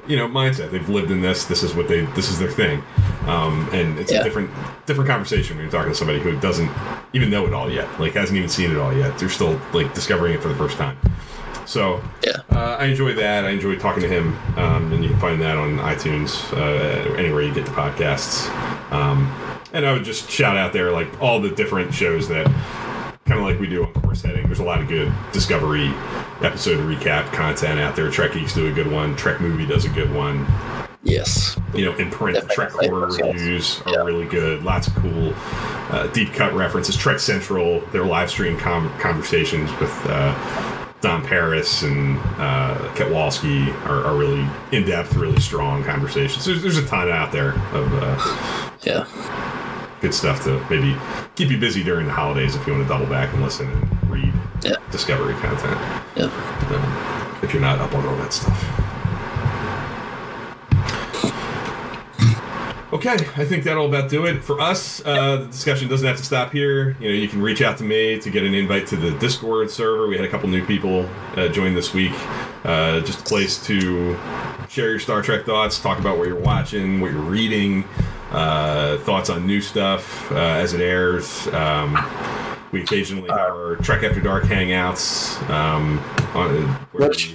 you 0.07 0.17
know 0.17 0.29
mindset. 0.29 0.71
They've 0.71 0.89
lived 0.89 1.11
in 1.11 1.21
this. 1.21 1.45
This 1.45 1.63
is 1.63 1.75
what 1.75 1.89
they. 1.89 2.03
This 2.07 2.31
is 2.31 2.39
their 2.39 2.51
thing. 2.51 2.83
Um, 3.27 3.69
and 3.73 3.99
it's 3.99 4.13
yeah. 4.13 4.21
a 4.21 4.25
different 4.25 4.51
different 4.87 5.09
conversation 5.09 5.57
when 5.57 5.65
you're 5.65 5.73
talking 5.73 5.91
to 5.91 5.97
somebody 5.97 6.21
who 6.21 6.39
doesn't 6.41 6.71
even 7.15 7.31
know 7.31 7.47
it 7.47 7.55
all 7.55 7.71
yet. 7.71 7.89
Like 7.99 8.13
hasn't 8.13 8.37
even 8.37 8.51
seen 8.51 8.71
it 8.71 8.77
all 8.77 8.93
yet. 8.93 9.19
They're 9.19 9.29
still 9.29 9.61
like 9.73 9.95
discovering 9.95 10.35
it 10.35 10.43
for 10.43 10.49
the 10.49 10.57
first 10.57 10.77
time. 10.77 10.99
So 11.67 12.03
yeah, 12.25 12.43
uh, 12.51 12.77
I 12.79 12.87
enjoy 12.87 13.15
that. 13.15 13.45
I 13.45 13.51
enjoy 13.51 13.77
talking 13.77 14.03
to 14.03 14.09
him, 14.09 14.37
um, 14.59 14.93
and 14.93 15.03
you 15.03 15.11
can 15.11 15.19
find 15.19 15.41
that 15.43 15.57
on 15.57 15.79
iTunes, 15.79 16.53
uh, 16.57 17.15
anywhere 17.15 17.43
you 17.43 17.53
get 17.55 17.65
the 17.65 17.73
podcasts. 17.73 18.49
Um, 18.93 19.33
and 19.73 19.85
I 19.87 19.93
would 19.93 20.05
just 20.05 20.31
shout 20.31 20.57
out 20.57 20.73
there 20.73 20.91
like 20.93 21.21
all 21.21 21.41
the 21.41 21.51
different 21.51 21.93
shows 21.93 22.29
that 22.29 22.47
kind 23.27 23.41
of 23.41 23.47
like 23.47 23.59
we 23.59 23.67
do 23.67 23.85
on 23.85 23.93
course 23.95 24.23
heading. 24.23 24.47
There's 24.47 24.59
a 24.61 24.65
lot 24.65 24.81
of 24.81 24.89
good 24.89 25.12
Discovery 25.33 25.89
episode 26.43 26.79
recap 26.81 27.33
content 27.33 27.81
out 27.81 27.97
there. 27.97 28.11
Trek 28.11 28.35
Geeks 28.35 28.55
do 28.55 28.67
a 28.67 28.73
good 28.73 28.91
one. 28.91 29.17
Trek 29.17 29.41
Movie 29.41 29.67
does 29.67 29.85
a 29.85 29.89
good 29.89 30.12
one. 30.15 30.47
Yes. 31.03 31.57
You 31.75 31.87
know, 31.87 31.97
in 31.97 32.11
print, 32.11 32.35
Definitely 32.37 32.55
Trek 32.55 32.71
horror 32.91 33.07
reviews 33.09 33.83
are 33.87 33.93
Yeah. 33.93 33.99
really 34.05 34.27
good. 34.27 34.62
Lots 34.62 34.87
of 34.89 34.95
cool 34.97 35.35
uh, 35.91 36.07
deep 36.09 36.33
cut 36.33 36.53
references. 36.55 36.97
Trek 36.97 37.19
Central, 37.19 37.81
their 37.93 38.05
live 38.05 38.31
stream 38.31 38.57
com- 38.59 38.93
conversations 38.99 39.71
with 39.81 39.93
uh, 40.07 40.84
Don 41.05 41.23
Paris 41.23 41.83
and 41.83 42.17
uh, 42.39 42.79
Ketwalski 42.95 43.69
are, 43.85 44.05
are 44.07 44.17
really 44.17 44.49
in 44.73 44.87
depth, 44.87 45.15
really 45.17 45.39
strong 45.39 45.85
conversations. 45.85 46.47
There's, 46.47 46.63
there's 46.63 46.79
a 46.79 46.87
ton 46.87 47.11
out 47.11 47.31
there 47.31 47.51
of 47.75 47.93
uh, 47.93 48.71
Yeah. 48.85 49.07
good 50.01 50.15
stuff 50.15 50.43
to 50.45 50.59
maybe 50.71 50.97
keep 51.37 51.51
you 51.51 51.59
busy 51.59 51.85
during 51.85 52.07
the 52.07 52.13
holidays 52.13 52.57
if 52.57 52.67
you 52.67 52.73
want 52.73 52.85
to 52.85 52.89
double 52.89 53.05
back 53.05 53.35
and 53.35 53.43
listen 53.43 53.71
and 53.71 54.11
read 54.11 54.33
Yeah. 54.63 54.77
Discovery 54.91 55.35
content. 55.35 55.79
Yeah. 56.17 56.25
Um, 56.25 57.41
if 57.45 57.53
you're 57.53 57.61
not 57.61 57.81
up 57.81 57.95
on 57.95 58.07
all 58.07 58.17
that 58.17 58.33
stuff. 58.33 58.59
Okay, 62.95 63.15
I 63.37 63.45
think 63.45 63.65
that'll 63.65 63.87
about 63.87 64.09
do 64.09 64.25
it 64.25 64.45
for 64.45 64.61
us. 64.61 65.05
Uh, 65.05 65.39
the 65.39 65.47
discussion 65.47 65.89
doesn't 65.89 66.07
have 66.07 66.17
to 66.17 66.23
stop 66.23 66.53
here. 66.53 66.97
You 67.01 67.09
know, 67.09 67.15
you 67.15 67.27
can 67.27 67.43
reach 67.43 67.61
out 67.61 67.77
to 67.79 67.85
me 67.85 68.21
to 68.21 68.31
get 68.31 68.45
an 68.45 68.55
invite 68.55 68.87
to 68.87 68.97
the 68.97 69.11
Discord 69.19 69.69
server. 69.69 70.07
We 70.07 70.15
had 70.15 70.25
a 70.25 70.29
couple 70.29 70.49
new 70.49 70.65
people 70.65 71.11
uh, 71.35 71.49
join 71.49 71.75
this 71.75 71.93
week. 71.93 72.13
Uh, 72.63 73.01
just 73.01 73.19
a 73.19 73.25
place 73.25 73.61
to 73.67 74.17
share 74.69 74.91
your 74.91 75.01
Star 75.01 75.23
Trek 75.23 75.45
thoughts, 75.45 75.81
talk 75.81 75.99
about 75.99 76.19
what 76.19 76.29
you're 76.29 76.39
watching, 76.39 77.01
what 77.01 77.11
you're 77.11 77.21
reading, 77.21 77.83
uh, 78.31 78.99
thoughts 78.99 79.29
on 79.29 79.45
new 79.45 79.61
stuff 79.61 80.31
uh, 80.31 80.37
as 80.37 80.73
it 80.73 80.81
airs. 80.81 81.49
Um, 81.49 81.99
we 82.71 82.81
occasionally 82.83 83.29
have 83.29 83.51
our 83.51 83.75
Trek 83.75 84.05
After 84.05 84.21
Dark 84.21 84.45
hangouts. 84.45 85.37
Um, 85.51 85.99
on, 86.33 86.65
Which- 86.93 87.35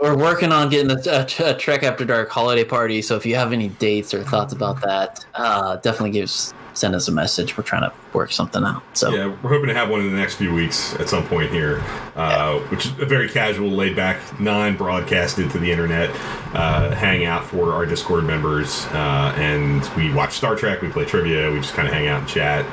We're 0.00 0.16
working 0.16 0.52
on 0.52 0.68
getting 0.68 0.90
a, 0.90 1.00
a, 1.10 1.50
a 1.52 1.54
Trek 1.54 1.82
After 1.82 2.04
Dark 2.04 2.28
holiday 2.28 2.64
party. 2.64 3.00
So 3.00 3.16
if 3.16 3.24
you 3.24 3.34
have 3.36 3.52
any 3.52 3.68
dates 3.68 4.12
or 4.12 4.22
thoughts 4.22 4.52
about 4.52 4.82
that, 4.82 5.24
uh, 5.34 5.76
definitely 5.76 6.10
give 6.10 6.24
us, 6.24 6.52
send 6.74 6.94
us 6.94 7.08
a 7.08 7.12
message. 7.12 7.56
We're 7.56 7.64
trying 7.64 7.88
to 7.90 7.92
work 8.12 8.30
something 8.30 8.62
out. 8.62 8.82
So 8.94 9.14
Yeah, 9.14 9.34
we're 9.42 9.48
hoping 9.48 9.68
to 9.68 9.74
have 9.74 9.88
one 9.88 10.00
in 10.00 10.10
the 10.10 10.18
next 10.18 10.34
few 10.34 10.52
weeks 10.52 10.94
at 10.96 11.08
some 11.08 11.26
point 11.26 11.50
here, 11.50 11.82
uh, 12.14 12.58
which 12.68 12.84
is 12.84 12.92
a 12.98 13.06
very 13.06 13.26
casual, 13.30 13.70
laid 13.70 13.96
back, 13.96 14.18
non 14.38 14.76
broadcasted 14.76 15.50
to 15.52 15.58
the 15.58 15.72
internet 15.72 16.10
uh, 16.52 16.94
hangout 16.94 17.46
for 17.46 17.72
our 17.72 17.86
Discord 17.86 18.24
members. 18.24 18.84
Uh, 18.88 19.32
and 19.38 19.82
we 19.96 20.12
watch 20.12 20.34
Star 20.34 20.56
Trek, 20.56 20.82
we 20.82 20.90
play 20.90 21.06
trivia, 21.06 21.50
we 21.50 21.60
just 21.60 21.72
kind 21.72 21.88
of 21.88 21.94
hang 21.94 22.06
out 22.06 22.20
and 22.20 22.28
chat. 22.28 22.66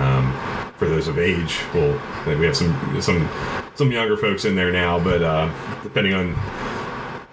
Um, 0.00 0.32
for 0.78 0.88
those 0.88 1.06
of 1.06 1.18
age, 1.18 1.60
well, 1.74 1.92
we 2.26 2.46
have 2.46 2.56
some 2.56 3.00
some 3.00 3.28
some 3.74 3.92
younger 3.92 4.16
folks 4.16 4.44
in 4.44 4.56
there 4.56 4.72
now, 4.72 4.98
but 4.98 5.22
uh, 5.22 5.52
depending 5.82 6.14
on 6.14 6.34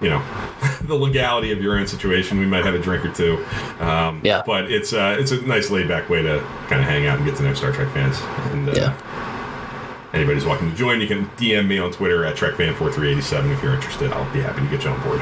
you 0.01 0.09
know 0.09 0.21
the 0.83 0.95
legality 0.95 1.51
of 1.51 1.61
your 1.61 1.77
own 1.77 1.87
situation, 1.87 2.39
we 2.39 2.45
might 2.45 2.65
have 2.65 2.75
a 2.75 2.79
drink 2.79 3.05
or 3.05 3.11
two. 3.11 3.43
Um, 3.79 4.21
Yeah. 4.23 4.43
But 4.45 4.71
it's 4.71 4.93
uh, 4.93 5.17
it's 5.19 5.31
a 5.31 5.41
nice 5.41 5.69
laid 5.69 5.87
back 5.87 6.09
way 6.09 6.21
to 6.21 6.39
kind 6.67 6.81
of 6.81 6.87
hang 6.87 7.05
out 7.07 7.17
and 7.17 7.25
get 7.25 7.35
to 7.37 7.43
know 7.43 7.53
Star 7.53 7.71
Trek 7.71 7.91
fans. 7.93 8.17
And 8.51 8.69
uh, 8.69 8.73
Yeah. 8.75 10.09
anybody's 10.13 10.45
welcome 10.45 10.71
to 10.71 10.77
join. 10.77 11.01
You 11.01 11.07
can 11.07 11.25
DM 11.37 11.67
me 11.67 11.79
on 11.79 11.91
Twitter 11.91 12.25
at 12.25 12.35
TrekFan4387 12.35 13.53
if 13.53 13.61
you're 13.63 13.73
interested. 13.73 14.11
I'll 14.11 14.31
be 14.33 14.39
happy 14.41 14.61
to 14.61 14.67
get 14.67 14.83
you 14.83 14.89
on 14.91 15.01
board. 15.03 15.21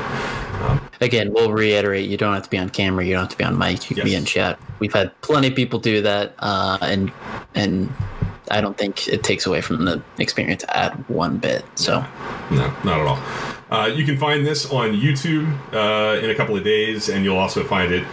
Um, 0.62 0.82
again, 1.02 1.32
we'll 1.34 1.52
reiterate: 1.52 2.10
you 2.10 2.18
don't 2.18 2.34
have 2.34 2.44
to 2.44 2.50
be 2.50 2.58
on 2.58 2.70
camera, 2.70 3.06
you 3.06 3.14
don't 3.14 3.24
have 3.24 3.32
to 3.32 3.38
be 3.38 3.44
on 3.44 3.58
mic, 3.58 3.90
you 3.90 3.96
can 3.96 4.06
be 4.06 4.16
in 4.16 4.26
chat. 4.26 4.60
We've 4.80 4.94
had 4.94 5.20
plenty 5.22 5.48
of 5.48 5.56
people 5.56 5.80
do 5.80 6.02
that, 6.02 6.34
uh, 6.40 6.78
and 6.82 7.12
and 7.54 7.92
I 8.50 8.62
don't 8.62 8.78
think 8.78 9.08
it 9.08 9.24
takes 9.24 9.46
away 9.46 9.62
from 9.62 9.86
the 9.86 10.02
experience 10.20 10.64
add 10.70 10.94
one 11.10 11.38
bit. 11.38 11.64
So 11.76 12.04
No, 12.52 12.74
not 12.84 13.00
at 13.02 13.08
all. 13.08 13.20
Uh, 13.70 13.92
you 13.94 14.06
can 14.06 14.18
find 14.18 14.46
this 14.46 14.72
on 14.72 14.94
YouTube 14.94 15.46
uh, 15.74 16.24
in 16.24 16.30
a 16.30 16.36
couple 16.36 16.56
of 16.56 16.64
days, 16.64 17.10
and 17.10 17.26
you'll 17.26 17.38
also 17.38 17.66
find 17.66 17.94
it 17.94 18.04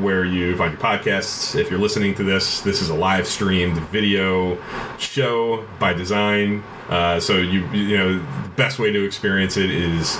where 0.00 0.24
you 0.24 0.56
find 0.56 0.72
your 0.72 0.80
podcasts. 0.80 1.54
If 1.54 1.70
you're 1.70 1.80
listening 1.80 2.14
to 2.14 2.24
this, 2.24 2.62
this 2.62 2.80
is 2.80 2.88
a 2.88 2.94
live 2.94 3.26
streamed 3.26 3.76
video 3.88 4.56
show 4.98 5.66
by 5.78 5.92
design. 5.92 6.62
Uh, 6.88 7.18
so 7.18 7.38
you 7.38 7.66
you 7.72 7.96
know 7.96 8.18
the 8.18 8.48
best 8.56 8.78
way 8.78 8.92
to 8.92 9.04
experience 9.04 9.56
it 9.56 9.70
is 9.70 10.16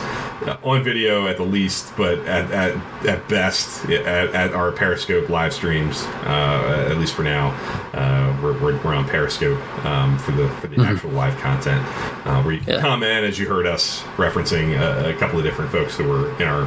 uh, 0.47 0.57
on 0.65 0.83
video 0.83 1.27
at 1.29 1.37
the 1.37 1.43
least, 1.43 1.95
but 1.97 2.19
at 2.21 2.51
at, 2.51 3.07
at 3.07 3.29
best 3.29 3.85
at, 3.87 4.35
at 4.35 4.53
our 4.55 4.73
Periscope 4.73 5.29
live 5.29 5.53
streams. 5.53 6.03
Uh, 6.25 6.89
at 6.91 6.97
least 6.99 7.15
for 7.15 7.23
now, 7.23 7.51
uh, 7.93 8.41
we're, 8.43 8.59
we're, 8.63 8.83
we're 8.83 8.95
on 8.95 9.07
Periscope 9.07 9.61
um, 9.85 10.19
for 10.19 10.33
the 10.33 10.49
for 10.61 10.67
the 10.69 10.81
actual 10.83 11.11
live 11.11 11.37
content, 11.39 11.83
uh, 12.27 12.43
where 12.43 12.55
you 12.55 12.61
can 12.61 12.75
Yeah. 12.75 12.81
comment 12.81 13.25
as 13.25 13.39
you 13.39 13.47
heard 13.47 13.67
us 13.67 14.01
referencing 14.17 14.79
a, 14.81 15.11
a 15.11 15.15
couple 15.19 15.39
of 15.39 15.45
different 15.45 15.71
folks 15.71 15.97
who 15.97 16.09
were 16.09 16.31
in 16.41 16.49
our 16.49 16.63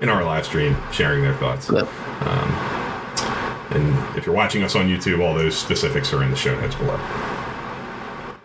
in 0.00 0.08
our 0.10 0.22
live 0.22 0.44
stream 0.44 0.76
sharing 0.92 1.22
their 1.22 1.34
thoughts. 1.36 1.70
Yep. 1.70 1.88
And 3.72 4.18
if 4.18 4.26
you're 4.26 4.34
watching 4.34 4.64
us 4.64 4.74
on 4.74 4.86
YouTube, 4.88 5.24
all 5.24 5.32
those 5.34 5.56
specifics 5.56 6.12
are 6.12 6.22
in 6.24 6.30
the 6.30 6.36
show 6.36 6.58
notes 6.60 6.74
below 6.74 6.98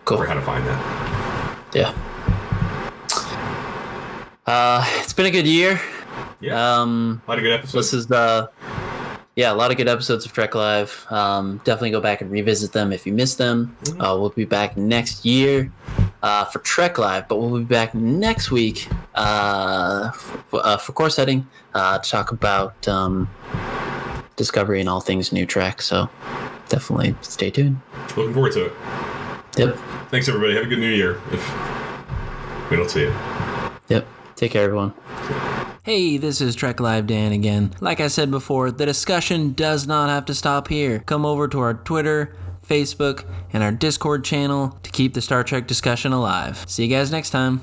cool. 0.06 0.16
for 0.18 0.24
how 0.24 0.34
to 0.34 0.40
find 0.42 0.66
that. 0.66 1.58
Yeah. 1.74 1.92
Uh, 4.46 4.84
it's 5.00 5.12
been 5.12 5.26
a 5.26 5.30
good 5.30 5.46
year. 5.46 5.80
Yeah, 6.40 6.80
Um, 6.80 7.20
a 7.26 7.30
lot 7.30 7.38
of 7.38 7.42
good 7.44 7.52
episodes. 7.52 7.90
this 7.90 7.92
is 7.94 8.06
the 8.06 8.50
yeah, 9.34 9.52
a 9.52 9.54
lot 9.54 9.70
of 9.70 9.76
good 9.76 9.88
episodes 9.88 10.24
of 10.24 10.32
Trek 10.32 10.54
Live. 10.54 11.06
Um, 11.10 11.58
definitely 11.64 11.90
go 11.90 12.00
back 12.00 12.22
and 12.22 12.30
revisit 12.30 12.72
them 12.72 12.90
if 12.90 13.06
you 13.06 13.12
missed 13.12 13.36
them. 13.36 13.76
Uh, 14.00 14.16
we'll 14.18 14.30
be 14.30 14.46
back 14.46 14.78
next 14.78 15.26
year 15.26 15.70
uh, 16.22 16.46
for 16.46 16.60
Trek 16.60 16.96
Live, 16.98 17.28
but 17.28 17.36
we'll 17.36 17.58
be 17.58 17.64
back 17.64 17.94
next 17.94 18.50
week 18.50 18.88
uh, 19.14 20.10
for, 20.12 20.64
uh, 20.64 20.78
for 20.78 20.92
course 20.92 21.16
heading 21.16 21.46
uh, 21.74 21.98
to 21.98 22.10
talk 22.10 22.32
about 22.32 22.88
um, 22.88 23.28
Discovery 24.36 24.80
and 24.80 24.88
all 24.88 25.00
things 25.02 25.32
new 25.32 25.44
Trek. 25.44 25.82
So 25.82 26.08
definitely 26.70 27.14
stay 27.20 27.50
tuned. 27.50 27.78
Looking 28.16 28.32
forward 28.32 28.52
to 28.52 28.66
it. 28.66 28.72
Yep. 29.56 29.76
Thanks, 30.10 30.28
everybody. 30.28 30.54
Have 30.54 30.64
a 30.64 30.68
good 30.68 30.78
new 30.78 30.90
year. 30.90 31.20
If 31.32 32.70
we 32.70 32.76
don't 32.76 32.90
see 32.90 33.02
you. 33.02 33.14
Yep. 33.88 34.06
Take 34.34 34.52
care, 34.52 34.64
everyone. 34.64 34.92
Hey, 35.82 36.18
this 36.18 36.40
is 36.40 36.54
Trek 36.54 36.80
Live 36.80 37.06
Dan 37.06 37.32
again. 37.32 37.72
Like 37.80 38.00
I 38.00 38.08
said 38.08 38.30
before, 38.30 38.70
the 38.70 38.84
discussion 38.84 39.52
does 39.52 39.86
not 39.86 40.10
have 40.10 40.24
to 40.26 40.34
stop 40.34 40.68
here. 40.68 40.98
Come 41.06 41.24
over 41.24 41.48
to 41.48 41.60
our 41.60 41.74
Twitter, 41.74 42.36
Facebook, 42.66 43.24
and 43.52 43.62
our 43.62 43.72
Discord 43.72 44.24
channel 44.24 44.78
to 44.82 44.90
keep 44.90 45.14
the 45.14 45.22
Star 45.22 45.42
Trek 45.42 45.66
discussion 45.66 46.12
alive. 46.12 46.64
See 46.68 46.84
you 46.84 46.90
guys 46.90 47.10
next 47.10 47.30
time. 47.30 47.62